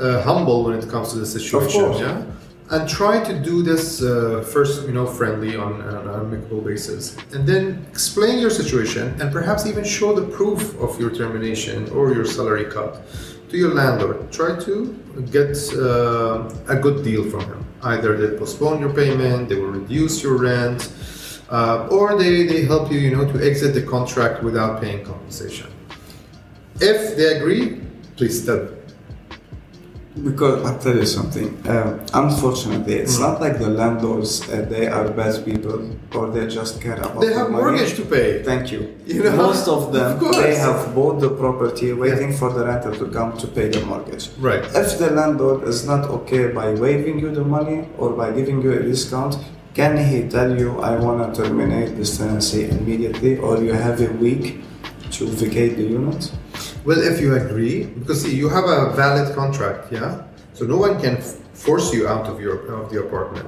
uh, 0.00 0.22
humble 0.22 0.64
when 0.64 0.78
it 0.78 0.88
comes 0.88 1.12
to 1.12 1.18
the 1.18 1.26
situation, 1.26 1.80
course. 1.80 2.00
yeah? 2.00 2.24
And 2.70 2.88
try 2.88 3.22
to 3.22 3.34
do 3.38 3.62
this 3.62 4.00
uh, 4.00 4.46
first 4.52 4.86
you 4.86 4.92
know 4.92 5.06
friendly 5.06 5.56
on, 5.56 5.82
on 5.82 6.08
an 6.08 6.20
amicable 6.20 6.60
basis. 6.60 7.16
And 7.32 7.46
then 7.46 7.84
explain 7.90 8.38
your 8.38 8.50
situation 8.50 9.20
and 9.20 9.32
perhaps 9.32 9.66
even 9.66 9.84
show 9.84 10.14
the 10.14 10.26
proof 10.36 10.80
of 10.80 10.98
your 11.00 11.10
termination 11.10 11.88
or 11.90 12.12
your 12.12 12.24
salary 12.24 12.66
cut 12.66 13.02
to 13.50 13.56
your 13.56 13.74
landlord. 13.74 14.30
Try 14.30 14.58
to 14.60 14.94
get 15.32 15.56
uh, 15.74 16.48
a 16.68 16.76
good 16.76 17.02
deal 17.02 17.28
from 17.28 17.40
him. 17.40 17.64
Either 17.82 18.16
they 18.16 18.38
postpone 18.38 18.80
your 18.80 18.92
payment 18.92 19.48
they 19.48 19.56
will 19.56 19.74
reduce 19.82 20.22
your 20.22 20.36
rent 20.36 20.92
uh, 21.50 21.88
or 21.90 22.16
they, 22.16 22.46
they 22.46 22.64
help 22.64 22.92
you 22.92 23.00
you 23.00 23.10
know 23.16 23.26
to 23.32 23.44
exit 23.44 23.74
the 23.74 23.82
contract 23.82 24.44
without 24.44 24.80
paying 24.80 25.04
compensation. 25.04 25.66
If 26.80 27.16
they 27.16 27.36
agree 27.36 27.80
please 28.16 28.44
them 28.44 28.79
Because 30.24 30.64
I'll 30.66 30.78
tell 30.78 30.96
you 30.96 31.06
something. 31.06 31.48
Um, 31.68 32.00
unfortunately, 32.12 32.94
it's 32.94 33.20
not 33.20 33.40
like 33.40 33.58
the 33.60 33.68
landlords 33.68 34.48
uh, 34.50 34.66
they 34.68 34.88
are 34.88 35.08
bad 35.08 35.44
people 35.44 35.88
or 36.14 36.30
they 36.30 36.48
just 36.48 36.80
care 36.80 36.94
about. 36.98 37.20
they 37.20 37.28
the 37.28 37.34
have 37.34 37.50
money. 37.50 37.62
mortgage 37.62 37.94
to 37.94 38.04
pay 38.04 38.42
Thank 38.42 38.72
you. 38.72 38.80
You 39.06 39.22
know? 39.22 39.36
Most 39.36 39.68
of 39.68 39.92
them 39.92 40.18
Of 40.24 40.32
they 40.34 40.56
have 40.56 40.94
bought 40.96 41.20
the 41.20 41.30
property, 41.30 41.92
waiting 41.92 42.32
for 42.32 42.52
the 42.52 42.66
renter 42.66 42.92
to 42.96 43.06
come 43.06 43.38
to 43.38 43.46
pay 43.46 43.68
the 43.68 43.82
mortgage. 43.86 44.30
Right. 44.38 44.64
If 44.74 44.98
the 44.98 45.10
landlord 45.12 45.62
is 45.68 45.86
not 45.86 46.10
okay 46.16 46.48
by 46.48 46.74
waiving 46.74 47.20
you 47.20 47.30
the 47.30 47.44
money 47.44 47.86
or 47.96 48.10
by 48.10 48.32
giving 48.32 48.60
you 48.62 48.72
a 48.72 48.82
discount, 48.82 49.38
can 49.74 49.96
he 49.96 50.28
tell 50.28 50.58
you, 50.58 50.80
"I 50.80 50.96
want 50.98 51.18
to 51.22 51.42
terminate 51.44 51.96
this 51.96 52.18
tenancy 52.18 52.68
immediately," 52.68 53.38
or 53.38 53.58
you 53.62 53.72
have 53.74 54.00
a 54.00 54.10
week 54.14 54.64
to 55.12 55.26
vacate 55.28 55.76
the 55.76 55.84
unit? 55.84 56.32
Well, 56.90 57.02
if 57.02 57.20
you 57.20 57.36
agree, 57.36 57.84
because 57.86 58.22
see, 58.22 58.34
you 58.34 58.48
have 58.48 58.64
a 58.64 58.90
valid 58.96 59.32
contract, 59.36 59.92
yeah. 59.92 60.24
So 60.54 60.64
no 60.66 60.76
one 60.76 61.00
can 61.00 61.18
f- 61.18 61.36
force 61.54 61.94
you 61.94 62.08
out 62.08 62.26
of 62.26 62.40
your 62.40 62.56
of 62.78 62.90
the 62.92 62.98
apartment. 63.06 63.46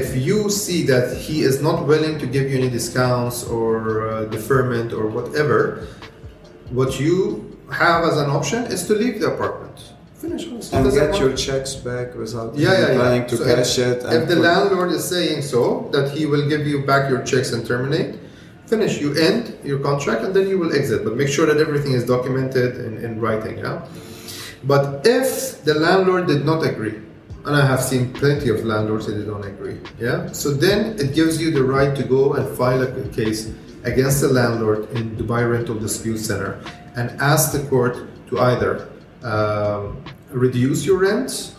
If 0.00 0.06
you 0.26 0.50
see 0.50 0.80
that 0.92 1.16
he 1.16 1.36
is 1.40 1.56
not 1.62 1.86
willing 1.92 2.18
to 2.22 2.26
give 2.26 2.44
you 2.50 2.56
any 2.60 2.68
discounts 2.68 3.38
or 3.44 3.72
uh, 4.10 4.24
deferment 4.36 4.92
or 4.92 5.06
whatever, 5.16 5.86
what 6.78 7.00
you 7.00 7.16
have 7.72 8.04
as 8.10 8.16
an 8.24 8.28
option 8.38 8.60
is 8.74 8.80
to 8.88 8.92
leave 9.02 9.16
the 9.22 9.28
apartment. 9.34 9.76
Finish. 10.20 10.44
And 10.74 10.84
get 11.00 11.18
your 11.22 11.32
checks 11.44 11.72
back 11.88 12.14
without 12.14 12.48
Yeah, 12.54 12.72
yeah, 12.72 12.78
yeah. 12.88 12.94
trying 13.00 13.24
to 13.32 13.36
So 13.38 13.44
cash 13.48 13.78
if, 13.78 13.86
it. 13.88 13.98
and 14.04 14.14
If 14.20 14.28
the 14.28 14.36
landlord 14.48 14.90
is 14.98 15.04
saying 15.14 15.40
so, 15.54 15.88
that 15.94 16.06
he 16.16 16.22
will 16.32 16.46
give 16.52 16.66
you 16.72 16.84
back 16.90 17.08
your 17.08 17.22
checks 17.30 17.52
and 17.54 17.64
terminate, 17.72 18.12
finish. 18.66 19.00
You 19.00 19.14
end 19.14 19.56
your 19.64 19.78
contract 19.78 20.22
and 20.24 20.34
then 20.34 20.48
you 20.48 20.58
will 20.58 20.74
exit. 20.74 21.04
But 21.04 21.16
make 21.16 21.28
sure 21.28 21.46
that 21.46 21.58
everything 21.58 21.92
is 21.92 22.04
documented 22.04 22.76
in, 22.84 22.98
in 23.04 23.20
writing. 23.20 23.58
Yeah. 23.58 23.86
But 24.64 25.06
if 25.06 25.62
the 25.64 25.74
landlord 25.74 26.26
did 26.26 26.44
not 26.44 26.66
agree, 26.66 26.96
and 27.44 27.54
I 27.54 27.64
have 27.64 27.80
seen 27.80 28.12
plenty 28.12 28.48
of 28.48 28.64
landlords 28.64 29.06
that 29.06 29.24
don't 29.24 29.44
agree, 29.44 29.78
yeah. 30.00 30.32
So 30.32 30.50
then 30.50 30.98
it 30.98 31.14
gives 31.14 31.40
you 31.40 31.52
the 31.52 31.62
right 31.62 31.94
to 31.96 32.02
go 32.02 32.34
and 32.34 32.44
file 32.56 32.82
a 32.82 33.08
case 33.10 33.52
against 33.84 34.20
the 34.20 34.28
landlord 34.28 34.90
in 34.90 35.16
Dubai 35.16 35.48
Rental 35.48 35.76
Dispute 35.76 36.18
Center 36.18 36.60
and 36.96 37.10
ask 37.20 37.52
the 37.52 37.60
court 37.68 37.96
to 38.28 38.40
either 38.40 38.88
um, 39.22 40.02
reduce 40.30 40.84
your 40.84 40.98
rent 40.98 41.54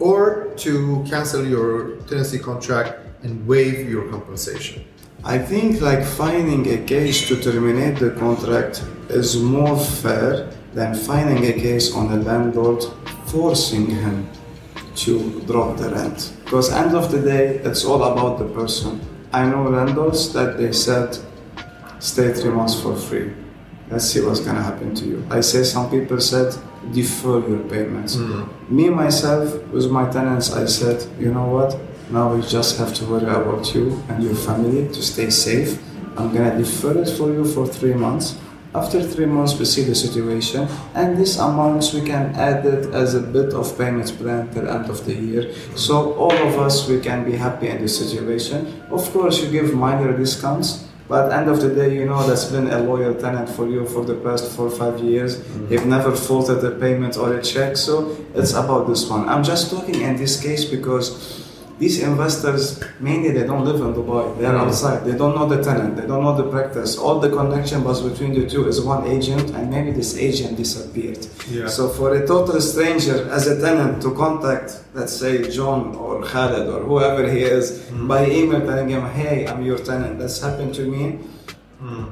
or 0.00 0.52
to 0.56 1.04
cancel 1.08 1.46
your 1.46 1.96
tenancy 2.08 2.38
contract 2.38 2.98
and 3.22 3.46
waive 3.46 3.88
your 3.88 4.10
compensation. 4.10 4.84
I 5.26 5.38
think 5.38 5.80
like 5.80 6.04
finding 6.04 6.68
a 6.68 6.84
case 6.84 7.26
to 7.28 7.40
terminate 7.40 7.98
the 7.98 8.10
contract 8.10 8.84
is 9.08 9.40
more 9.40 9.78
fair 9.78 10.50
than 10.74 10.94
finding 10.94 11.46
a 11.46 11.52
case 11.54 11.94
on 11.94 12.12
a 12.12 12.16
landlord 12.16 12.84
forcing 13.26 13.86
him 13.86 14.28
to 14.96 15.40
drop 15.46 15.78
the 15.78 15.88
rent. 15.90 16.36
Because 16.44 16.70
end 16.70 16.94
of 16.94 17.10
the 17.10 17.22
day, 17.22 17.56
it's 17.64 17.86
all 17.86 18.02
about 18.04 18.38
the 18.38 18.44
person. 18.44 19.00
I 19.32 19.46
know 19.46 19.62
landlords 19.62 20.30
that 20.34 20.58
they 20.58 20.72
said, 20.72 21.16
stay 22.00 22.34
three 22.34 22.50
months 22.50 22.78
for 22.78 22.94
free. 22.94 23.32
Let's 23.90 24.04
see 24.04 24.20
what's 24.20 24.40
gonna 24.40 24.62
happen 24.62 24.94
to 24.94 25.04
you. 25.06 25.26
I 25.30 25.40
say 25.40 25.64
some 25.64 25.90
people 25.90 26.20
said, 26.20 26.54
defer 26.92 27.40
your 27.48 27.60
payments. 27.60 28.16
Mm. 28.16 28.70
Me 28.70 28.90
myself, 28.90 29.54
with 29.68 29.90
my 29.90 30.10
tenants, 30.10 30.52
I 30.52 30.66
said, 30.66 31.02
you 31.18 31.32
know 31.32 31.46
what? 31.46 31.78
Now 32.10 32.34
we 32.34 32.42
just 32.42 32.78
have 32.78 32.94
to 32.94 33.04
worry 33.06 33.24
about 33.24 33.74
you 33.74 34.02
and 34.08 34.22
your 34.22 34.34
family 34.34 34.88
to 34.88 35.02
stay 35.02 35.30
safe. 35.30 35.78
I'm 36.16 36.32
gonna 36.32 36.56
defer 36.56 36.96
it 36.98 37.08
for 37.08 37.32
you 37.32 37.44
for 37.44 37.66
three 37.66 37.94
months. 37.94 38.38
After 38.74 39.00
three 39.00 39.26
months, 39.26 39.56
we 39.56 39.66
see 39.66 39.84
the 39.84 39.94
situation, 39.94 40.66
and 40.94 41.16
this 41.16 41.38
amounts 41.38 41.94
we 41.94 42.00
can 42.00 42.34
add 42.34 42.66
it 42.66 42.92
as 42.92 43.14
a 43.14 43.20
bit 43.20 43.54
of 43.54 43.78
payment 43.78 44.08
plan 44.18 44.52
till 44.52 44.68
end 44.68 44.90
of 44.90 45.04
the 45.06 45.14
year. 45.14 45.54
So 45.76 46.14
all 46.14 46.32
of 46.32 46.58
us 46.58 46.88
we 46.88 46.98
can 47.00 47.24
be 47.24 47.36
happy 47.36 47.68
in 47.68 47.80
this 47.80 47.96
situation. 47.96 48.82
Of 48.90 49.08
course, 49.12 49.40
you 49.40 49.48
give 49.48 49.74
minor 49.74 50.16
discounts, 50.16 50.88
but 51.08 51.32
end 51.32 51.48
of 51.48 51.60
the 51.60 51.72
day, 51.72 51.94
you 51.94 52.04
know 52.04 52.26
that's 52.26 52.46
been 52.46 52.68
a 52.68 52.80
loyal 52.80 53.14
tenant 53.14 53.48
for 53.48 53.68
you 53.68 53.86
for 53.86 54.04
the 54.04 54.16
past 54.16 54.50
four 54.56 54.70
five 54.70 54.98
years. 54.98 55.38
Mm-hmm. 55.38 55.68
They've 55.68 55.86
never 55.86 56.10
faulted 56.10 56.64
a 56.64 56.72
payment 56.72 57.16
or 57.16 57.32
a 57.34 57.42
check, 57.42 57.76
so 57.76 58.16
it's 58.34 58.54
about 58.54 58.88
this 58.88 59.08
one. 59.08 59.28
I'm 59.28 59.44
just 59.44 59.70
talking 59.70 60.00
in 60.00 60.16
this 60.16 60.40
case 60.42 60.64
because 60.64 61.43
these 61.78 62.02
investors 62.02 62.82
mainly 63.00 63.30
they 63.32 63.46
don't 63.46 63.64
live 63.64 63.80
in 63.80 63.92
Dubai. 63.94 64.38
They 64.38 64.46
are 64.46 64.54
mm. 64.54 64.66
outside. 64.66 65.04
They 65.04 65.16
don't 65.16 65.34
know 65.34 65.46
the 65.48 65.62
tenant. 65.62 65.96
They 65.96 66.06
don't 66.06 66.22
know 66.22 66.36
the 66.36 66.48
practice. 66.50 66.96
All 66.96 67.18
the 67.18 67.30
connection 67.30 67.82
was 67.82 68.00
between 68.02 68.32
the 68.34 68.48
two 68.48 68.68
is 68.68 68.80
one 68.80 69.06
agent, 69.06 69.50
and 69.50 69.70
maybe 69.70 69.90
this 69.90 70.16
agent 70.16 70.56
disappeared. 70.56 71.26
Yeah. 71.50 71.66
So 71.66 71.88
for 71.88 72.14
a 72.14 72.26
total 72.26 72.60
stranger 72.60 73.28
as 73.30 73.46
a 73.46 73.60
tenant 73.60 74.02
to 74.02 74.14
contact, 74.14 74.80
let's 74.94 75.14
say 75.16 75.50
John 75.50 75.96
or 75.96 76.22
Khaled 76.22 76.68
or 76.68 76.80
whoever 76.84 77.28
he 77.30 77.42
is 77.42 77.80
mm. 77.90 78.06
by 78.06 78.26
email 78.26 78.60
telling 78.60 78.88
him, 78.88 79.04
"Hey, 79.10 79.46
I'm 79.48 79.62
your 79.64 79.78
tenant. 79.78 80.18
That's 80.18 80.40
happened 80.40 80.74
to 80.76 80.86
me." 80.86 81.18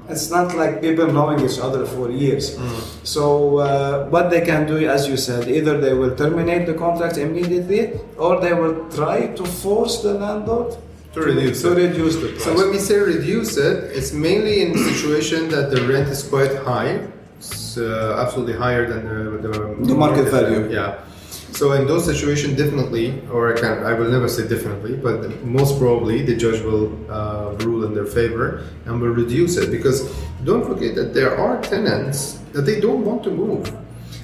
It's 0.09 0.31
not 0.31 0.55
like 0.57 0.81
people 0.81 1.07
knowing 1.13 1.41
each 1.41 1.59
other 1.59 1.87
for 1.87 2.11
years. 2.11 2.59
So 3.05 3.59
uh, 3.59 4.07
what 4.15 4.31
they 4.31 4.41
can 4.43 4.67
do, 4.67 4.77
as 4.89 5.09
you 5.09 5.17
said, 5.17 5.49
either 5.49 5.81
they 5.81 5.95
will 5.95 6.15
terminate 6.17 6.67
the 6.67 6.75
contract 6.75 7.17
immediately, 7.19 7.83
or 8.19 8.41
they 8.41 8.53
will 8.53 8.77
try 8.91 9.29
to 9.39 9.45
force 9.45 10.03
the 10.03 10.15
landlord 10.15 10.77
To 11.15 11.21
reduce 11.21 11.63
to 11.63 11.73
it. 11.73 11.89
reduce 11.89 12.17
the 12.17 12.29
price. 12.29 12.45
So 12.45 12.51
when 12.57 12.71
we 12.71 12.79
say 12.79 12.97
reduce 12.99 13.57
it, 13.57 13.77
it's 13.99 14.13
mainly 14.13 14.63
in 14.65 14.73
the 14.73 14.83
situation 14.93 15.49
that 15.55 15.71
the 15.73 15.81
rent 15.93 16.09
is 16.09 16.23
quite 16.35 16.55
high. 16.69 16.93
It's 17.39 17.77
uh, 17.77 18.23
absolutely 18.23 18.55
higher 18.65 18.85
than 18.93 19.01
the, 19.09 19.49
the, 19.49 19.53
The 19.91 19.95
market 19.95 20.27
value. 20.31 20.71
Yeah. 20.71 20.99
So 21.53 21.73
in 21.73 21.87
those 21.87 22.07
situations, 22.07 22.57
definitely, 22.57 23.21
or 23.31 23.55
I 23.55 23.61
can 23.61 23.85
I 23.85 23.93
will 23.93 24.11
never 24.11 24.27
say 24.27 24.49
definitely, 24.49 24.97
but 24.97 25.45
most 25.45 25.79
probably 25.79 26.23
the 26.23 26.35
judge 26.35 26.63
will 26.63 26.89
uh, 27.11 27.55
rule 27.61 27.85
in 27.85 27.95
their 27.95 28.07
favor 28.07 28.65
and 28.87 29.01
will 29.01 29.13
reduce 29.13 29.59
it 29.59 29.71
because 29.71 30.11
don't 30.45 30.67
forget 30.67 30.95
that 30.95 31.13
there 31.13 31.37
are 31.37 31.63
tenants 31.63 32.41
that 32.53 32.63
they 32.63 32.81
don't 32.81 33.05
want 33.05 33.23
to 33.25 33.31
move. 33.31 33.71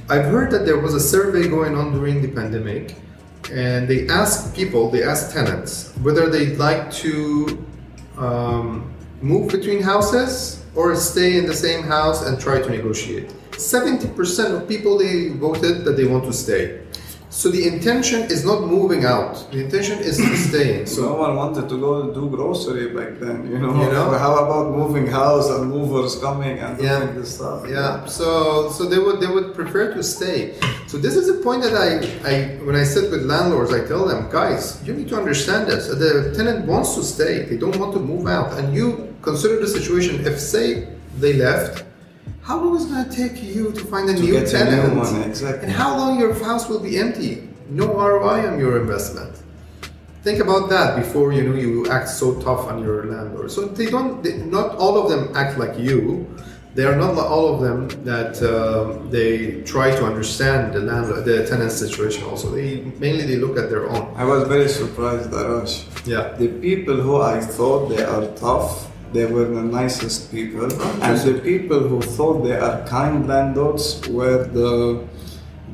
I've 0.08 0.24
heard 0.24 0.50
that 0.52 0.64
there 0.64 0.78
was 0.78 0.94
a 0.94 1.00
survey 1.00 1.48
going 1.48 1.76
on 1.76 1.92
during 1.92 2.22
the 2.22 2.28
pandemic, 2.28 2.96
and 3.52 3.86
they 3.86 4.08
asked 4.08 4.56
people, 4.56 4.90
they 4.90 5.02
asked 5.04 5.34
tenants 5.34 5.92
whether 6.00 6.30
they'd 6.30 6.56
like 6.56 6.90
to 7.04 7.62
um, 8.16 8.90
move 9.20 9.52
between 9.52 9.82
houses 9.82 10.64
or 10.74 10.96
stay 10.96 11.36
in 11.36 11.44
the 11.44 11.54
same 11.54 11.82
house 11.82 12.26
and 12.26 12.40
try 12.40 12.60
to 12.60 12.70
negotiate. 12.70 13.28
70% 13.52 14.62
of 14.62 14.68
people 14.68 14.96
they 14.96 15.28
voted 15.28 15.84
that 15.84 15.92
they 15.92 16.06
want 16.06 16.24
to 16.24 16.32
stay. 16.32 16.80
So 17.30 17.50
the 17.50 17.68
intention 17.68 18.22
is 18.22 18.44
not 18.44 18.62
moving 18.64 19.04
out. 19.04 19.34
The 19.52 19.60
intention 19.64 19.98
is 19.98 20.16
staying. 20.48 20.86
So 20.98 21.02
no 21.02 21.14
one 21.14 21.36
wanted 21.36 21.68
to 21.68 21.76
go 21.78 22.12
do 22.12 22.28
grocery 22.30 22.86
back 22.98 23.18
then, 23.20 23.38
you 23.50 23.58
know. 23.58 23.72
You 23.82 23.92
know? 23.92 24.10
How 24.24 24.34
about 24.44 24.74
moving 24.74 25.06
house 25.06 25.48
and 25.50 25.70
movers 25.70 26.16
coming 26.18 26.58
and 26.58 26.80
Yeah. 26.80 27.00
doing 27.00 27.14
this 27.20 27.34
stuff? 27.36 27.66
Yeah, 27.68 28.06
so 28.06 28.70
so 28.76 28.80
they 28.92 28.98
would 28.98 29.20
they 29.20 29.30
would 29.36 29.48
prefer 29.54 29.84
to 29.96 30.02
stay. 30.02 30.38
So 30.90 30.96
this 30.96 31.14
is 31.20 31.28
a 31.28 31.38
point 31.46 31.60
that 31.66 31.74
I, 31.86 31.90
I 32.32 32.34
when 32.66 32.76
I 32.82 32.84
sit 32.84 33.10
with 33.12 33.22
landlords, 33.34 33.72
I 33.78 33.80
tell 33.92 34.04
them, 34.10 34.20
guys, 34.30 34.80
you 34.86 34.92
need 34.98 35.08
to 35.12 35.16
understand 35.22 35.62
this. 35.70 35.82
The 36.04 36.32
tenant 36.38 36.66
wants 36.72 36.94
to 36.96 37.02
stay; 37.14 37.34
they 37.50 37.58
don't 37.64 37.76
want 37.82 37.92
to 37.98 38.00
move 38.12 38.26
out. 38.26 38.48
And 38.58 38.74
you 38.78 38.86
consider 39.22 39.56
the 39.60 39.68
situation. 39.78 40.14
If 40.30 40.40
say 40.40 40.88
they 41.22 41.34
left, 41.34 41.84
how 42.48 42.56
long 42.62 42.74
is 42.76 42.84
it 42.86 42.90
going 42.94 43.04
to 43.10 43.14
take 43.22 43.36
you 43.54 43.72
to 43.72 43.84
find 43.92 44.08
a 44.08 44.14
To 44.14 44.20
new 44.22 44.32
get 44.32 44.48
a 44.48 44.50
tenant? 44.50 44.94
new 44.94 45.00
one, 45.00 45.22
exactly. 45.22 45.64
And 45.64 45.72
how 45.72 45.90
long 46.00 46.18
your 46.18 46.32
house 46.48 46.64
will 46.70 46.80
be 46.80 46.96
empty? 46.98 47.46
No 47.68 47.86
ROI 47.92 48.48
on 48.50 48.58
your 48.58 48.80
investment. 48.80 49.34
Think 50.22 50.40
about 50.40 50.68
that 50.70 50.96
before 50.96 51.32
you 51.36 51.42
know 51.46 51.54
you 51.54 51.86
act 51.90 52.08
so 52.08 52.40
tough 52.40 52.62
on 52.70 52.82
your 52.82 53.04
landlord. 53.06 53.50
So 53.50 53.66
they 53.66 53.86
don't. 53.94 54.22
They, 54.24 54.38
not 54.58 54.76
all 54.76 54.94
of 55.00 55.06
them 55.10 55.22
act 55.36 55.58
like 55.58 55.78
you. 55.78 56.26
They 56.74 56.84
are 56.84 56.96
not 56.96 57.16
all 57.18 57.54
of 57.54 57.60
them 57.60 57.88
that 58.04 58.34
um, 58.42 59.10
they 59.10 59.62
try 59.62 59.90
to 59.90 60.04
understand 60.04 60.72
the 60.74 60.80
landlord, 60.80 61.24
the 61.24 61.46
tenant 61.46 61.72
situation. 61.72 62.24
Also, 62.24 62.50
they 62.50 62.80
mainly 62.98 63.24
they 63.26 63.36
look 63.36 63.58
at 63.58 63.68
their 63.68 63.88
own. 63.88 64.04
I 64.16 64.24
was 64.24 64.46
very 64.48 64.68
surprised, 64.68 65.30
Arash. 65.30 65.74
Yeah. 66.06 66.32
The 66.36 66.48
people 66.66 66.96
who 66.96 67.20
I 67.20 67.40
thought 67.40 67.88
they 67.88 68.02
are 68.04 68.26
tough, 68.36 68.87
they 69.12 69.26
were 69.26 69.44
the 69.44 69.62
nicest 69.62 70.30
people. 70.30 70.70
and 71.02 71.18
the 71.20 71.40
people 71.42 71.80
who 71.80 72.00
thought 72.00 72.44
they 72.44 72.56
are 72.56 72.86
kind 72.86 73.26
landlords 73.26 74.06
were 74.08 74.44
the, 74.44 75.04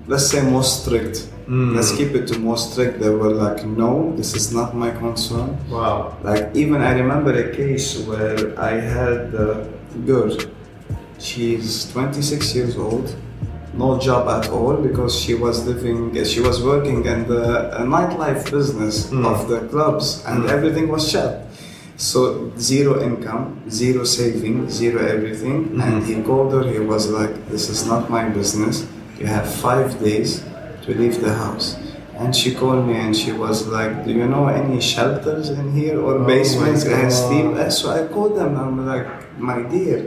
let's 0.07 0.29
say, 0.29 0.41
most 0.43 0.85
strict. 0.85 1.31
Hmm. 1.47 1.75
Let's 1.77 1.95
keep 1.95 2.15
it 2.15 2.27
to 2.29 2.39
most 2.39 2.73
strict. 2.73 3.01
They 3.01 3.11
were 3.11 3.33
like, 3.33 3.67
no, 3.67 4.15
this 4.17 4.35
is 4.35 4.55
not 4.55 4.75
my 4.75 4.91
concern. 4.91 5.59
Wow. 5.69 6.17
Like, 6.23 6.55
even 6.55 6.81
I 6.81 6.93
remember 6.93 7.33
a 7.33 7.55
case 7.55 7.99
where 8.07 8.59
I 8.59 8.81
had 8.81 9.35
a 9.35 9.69
girl. 10.07 10.37
She's 11.19 11.91
26 11.93 12.55
years 12.55 12.77
old, 12.77 13.15
no 13.75 13.99
job 13.99 14.29
at 14.29 14.51
all 14.51 14.77
because 14.77 15.19
she 15.19 15.35
was 15.35 15.67
living, 15.67 16.23
she 16.25 16.41
was 16.41 16.63
working 16.63 17.05
in 17.05 17.27
the 17.27 17.71
nightlife 17.81 18.51
business 18.51 19.11
hmm. 19.11 19.27
of 19.27 19.49
the 19.49 19.61
clubs 19.69 20.25
and 20.27 20.45
hmm. 20.45 20.51
everything 20.51 20.89
was 20.89 21.11
shut. 21.11 21.44
So 21.97 22.51
zero 22.59 23.03
income, 23.03 23.63
zero 23.71 24.05
saving, 24.05 24.69
zero 24.71 25.07
everything. 25.07 25.81
And 25.81 26.05
he 26.05 26.23
called 26.23 26.53
her. 26.53 26.65
He 26.65 26.81
was 26.81 27.09
like, 27.11 27.49
"This 27.49 27.69
is 27.71 27.87
not 27.87 28.11
my 28.11 28.29
business. 28.29 28.87
You 29.19 29.27
have 29.27 29.47
five 29.47 30.01
days 30.03 30.43
to 30.85 30.95
leave 30.95 31.21
the 31.23 31.35
house." 31.35 31.77
And 32.19 32.35
she 32.35 32.55
called 32.55 32.87
me 32.87 32.95
and 32.95 33.17
she 33.17 33.33
was 33.33 33.67
like, 33.69 34.05
"Do 34.05 34.13
you 34.13 34.27
know 34.27 34.47
any 34.49 34.81
shelters 34.81 35.51
in 35.51 35.73
here 35.73 36.01
or 36.01 36.19
my 36.19 36.27
basements 36.27 36.83
sleep?" 36.85 37.47
Uh, 37.55 37.71
So 37.71 37.91
I 37.91 38.07
called 38.07 38.37
them. 38.37 38.57
I'm 38.57 38.87
like, 38.87 39.07
"My 39.39 39.63
dear." 39.63 39.99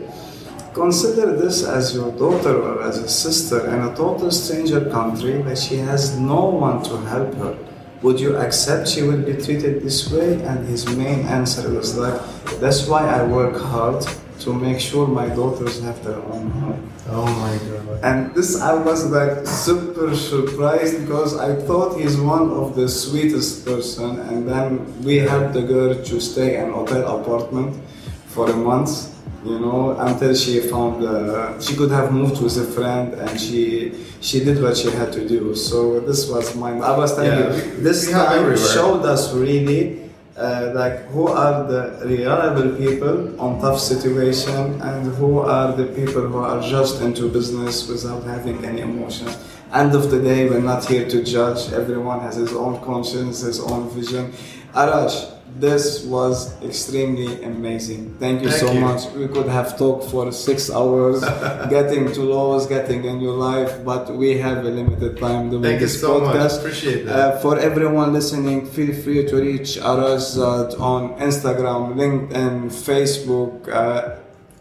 Consider 0.74 1.36
this 1.36 1.64
as 1.64 1.96
your 1.96 2.12
daughter 2.12 2.56
or 2.62 2.84
as 2.84 3.00
a 3.00 3.10
sister 3.10 3.60
in 3.74 3.80
a 3.82 3.96
total 3.96 4.30
stranger 4.30 4.82
country 4.98 5.42
that 5.42 5.58
she 5.58 5.78
has 5.78 6.16
no 6.20 6.44
one 6.68 6.84
to 6.84 6.98
help 7.14 7.34
her. 7.42 7.56
Would 8.04 8.20
you 8.20 8.36
accept 8.38 8.88
she 8.88 9.02
will 9.02 9.22
be 9.22 9.34
treated 9.34 9.82
this 9.82 10.12
way? 10.12 10.42
And 10.44 10.68
his 10.68 10.86
main 10.96 11.26
answer 11.26 11.70
was 11.70 11.98
like, 11.98 12.22
That's 12.60 12.88
why 12.88 13.08
I 13.08 13.24
work 13.24 13.60
hard 13.60 14.06
to 14.42 14.54
make 14.54 14.80
sure 14.80 15.08
my 15.08 15.28
daughters 15.30 15.82
have 15.82 16.04
their 16.04 16.18
own 16.18 16.52
home. 16.52 16.92
Oh 17.10 17.26
my 17.26 17.58
god. 17.70 18.00
And 18.04 18.36
this 18.36 18.62
I 18.62 18.74
was 18.76 19.10
like 19.10 19.48
super 19.48 20.16
surprised 20.16 21.02
because 21.02 21.36
I 21.36 21.56
thought 21.56 22.00
he's 22.00 22.18
one 22.18 22.52
of 22.52 22.76
the 22.76 22.88
sweetest 22.88 23.66
person 23.66 24.20
and 24.20 24.48
then 24.48 25.02
we 25.04 25.18
helped 25.18 25.54
the 25.54 25.64
girl 25.64 25.96
to 25.96 26.22
stay 26.22 26.58
in 26.60 26.72
hotel 26.72 27.20
apartment 27.20 27.82
for 28.28 28.50
a 28.50 28.56
month 28.56 29.17
you 29.46 29.60
know 29.60 29.96
until 30.00 30.34
she 30.36 30.60
found 30.62 31.04
uh, 31.06 31.60
she 31.62 31.76
could 31.76 31.92
have 31.92 32.12
moved 32.12 32.42
with 32.42 32.58
a 32.58 32.66
friend 32.76 33.14
and 33.14 33.40
she 33.40 33.94
she 34.22 34.44
did 34.44 34.62
what 34.62 34.76
she 34.76 34.90
had 34.92 35.12
to 35.14 35.28
do. 35.28 35.54
So 35.56 36.00
this 36.00 36.30
was 36.30 36.56
my 36.56 36.72
I 36.80 36.98
was 36.98 37.16
telling 37.16 37.32
Yeah, 37.32 37.56
you 37.56 37.82
this 37.82 38.10
time 38.12 38.40
everywhere. 38.40 38.58
showed 38.58 39.04
us 39.06 39.34
really 39.34 40.10
uh, 40.38 40.72
like 40.74 41.06
who 41.14 41.28
are 41.28 41.64
the 41.68 42.00
reliable 42.06 42.76
people 42.78 43.40
on 43.40 43.60
tough 43.62 43.80
situation 43.80 44.82
and 44.82 45.14
who 45.16 45.40
are 45.40 45.72
the 45.76 45.86
people 46.00 46.22
who 46.28 46.38
are 46.40 46.62
just 46.62 47.02
into 47.02 47.30
business 47.30 47.88
without 47.88 48.24
having 48.24 48.64
any 48.66 48.82
emotions. 48.82 49.38
End 49.74 49.94
of 49.96 50.10
the 50.12 50.20
day 50.22 50.50
we're 50.50 50.62
not 50.62 50.86
here 50.86 51.08
to 51.10 51.24
judge. 51.24 51.72
Everyone 51.74 52.20
has 52.22 52.36
his 52.36 52.54
own 52.54 52.80
conscience 52.84 53.42
his 53.42 53.60
own 53.60 53.90
vision. 53.90 54.32
Arash 54.74 55.32
this 55.60 56.04
was 56.06 56.36
extremely 56.64 57.42
amazing 57.44 58.16
thank 58.20 58.42
you 58.44 58.50
Thank 58.50 58.62
so 58.66 58.72
you. 58.74 58.80
much 58.88 59.02
we 59.22 59.28
could 59.28 59.48
have 59.58 59.78
talked 59.78 60.04
for 60.12 60.32
six 60.32 60.70
hours 60.70 61.20
getting 61.76 62.12
to 62.14 62.22
laws 62.22 62.68
getting 62.68 63.06
in 63.06 63.20
your 63.22 63.34
life 63.50 63.72
but 63.84 64.04
we 64.16 64.38
have 64.38 64.60
a 64.66 64.70
limited 64.80 65.18
time 65.18 65.50
doing 65.50 65.64
Thank 65.64 65.82
you 65.82 65.88
this 65.88 66.00
so 66.02 66.20
much. 66.20 66.36
podcast 66.36 66.60
Appreciate 66.60 67.06
that. 67.06 67.16
uh, 67.20 67.40
for 67.40 67.58
everyone 67.60 68.14
listening, 68.14 68.66
feel 68.68 68.94
free 69.04 69.26
to 69.28 69.36
reach 69.50 69.70
Arash 69.92 70.28
Zad 70.38 70.70
on 70.80 71.02
Instagram, 71.28 71.82
LinkedIn, 72.02 72.56
Facebook. 72.88 73.68
Uh, 73.68 74.16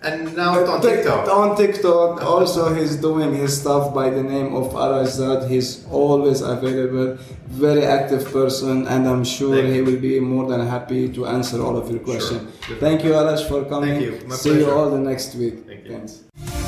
and 0.07 0.37
now 0.37 0.59
it's 0.59 0.71
on 0.71 0.81
Tik- 0.81 0.97
TikTok. 0.97 1.29
On 1.29 1.57
TikTok, 1.57 2.23
also 2.23 2.75
he's 2.75 2.97
doing 2.97 3.35
his 3.35 3.61
stuff 3.61 3.95
by 3.95 4.11
the 4.11 4.23
name 4.23 4.55
of 4.55 4.73
Arash 4.73 5.13
Zad. 5.19 5.51
He's 5.51 5.85
always 5.91 6.41
available, 6.41 7.19
very 7.49 7.85
active 7.85 8.25
person, 8.33 8.87
and 8.87 9.09
I'm 9.09 9.25
sure 9.25 9.57
Thank 9.57 9.69
he 9.69 9.77
you. 9.77 9.85
will 9.85 10.01
be 10.01 10.21
more 10.21 10.47
than 10.49 10.67
happy 10.67 11.09
to 11.13 11.27
answer 11.27 11.61
all 11.63 11.77
of 11.77 11.91
your 11.91 12.01
questions. 12.01 12.43
Sure. 12.65 12.77
Thank 12.77 13.05
you, 13.05 13.13
Arash, 13.13 13.49
for 13.49 13.65
coming. 13.65 13.95
Thank 14.01 14.23
you. 14.23 14.29
My 14.29 14.37
See 14.37 14.59
you 14.61 14.71
all 14.71 14.91
the 14.91 14.99
next 15.11 15.35
week. 15.35 15.67
Thank 15.67 15.85
you. 15.85 15.93
Thanks. 15.93 16.66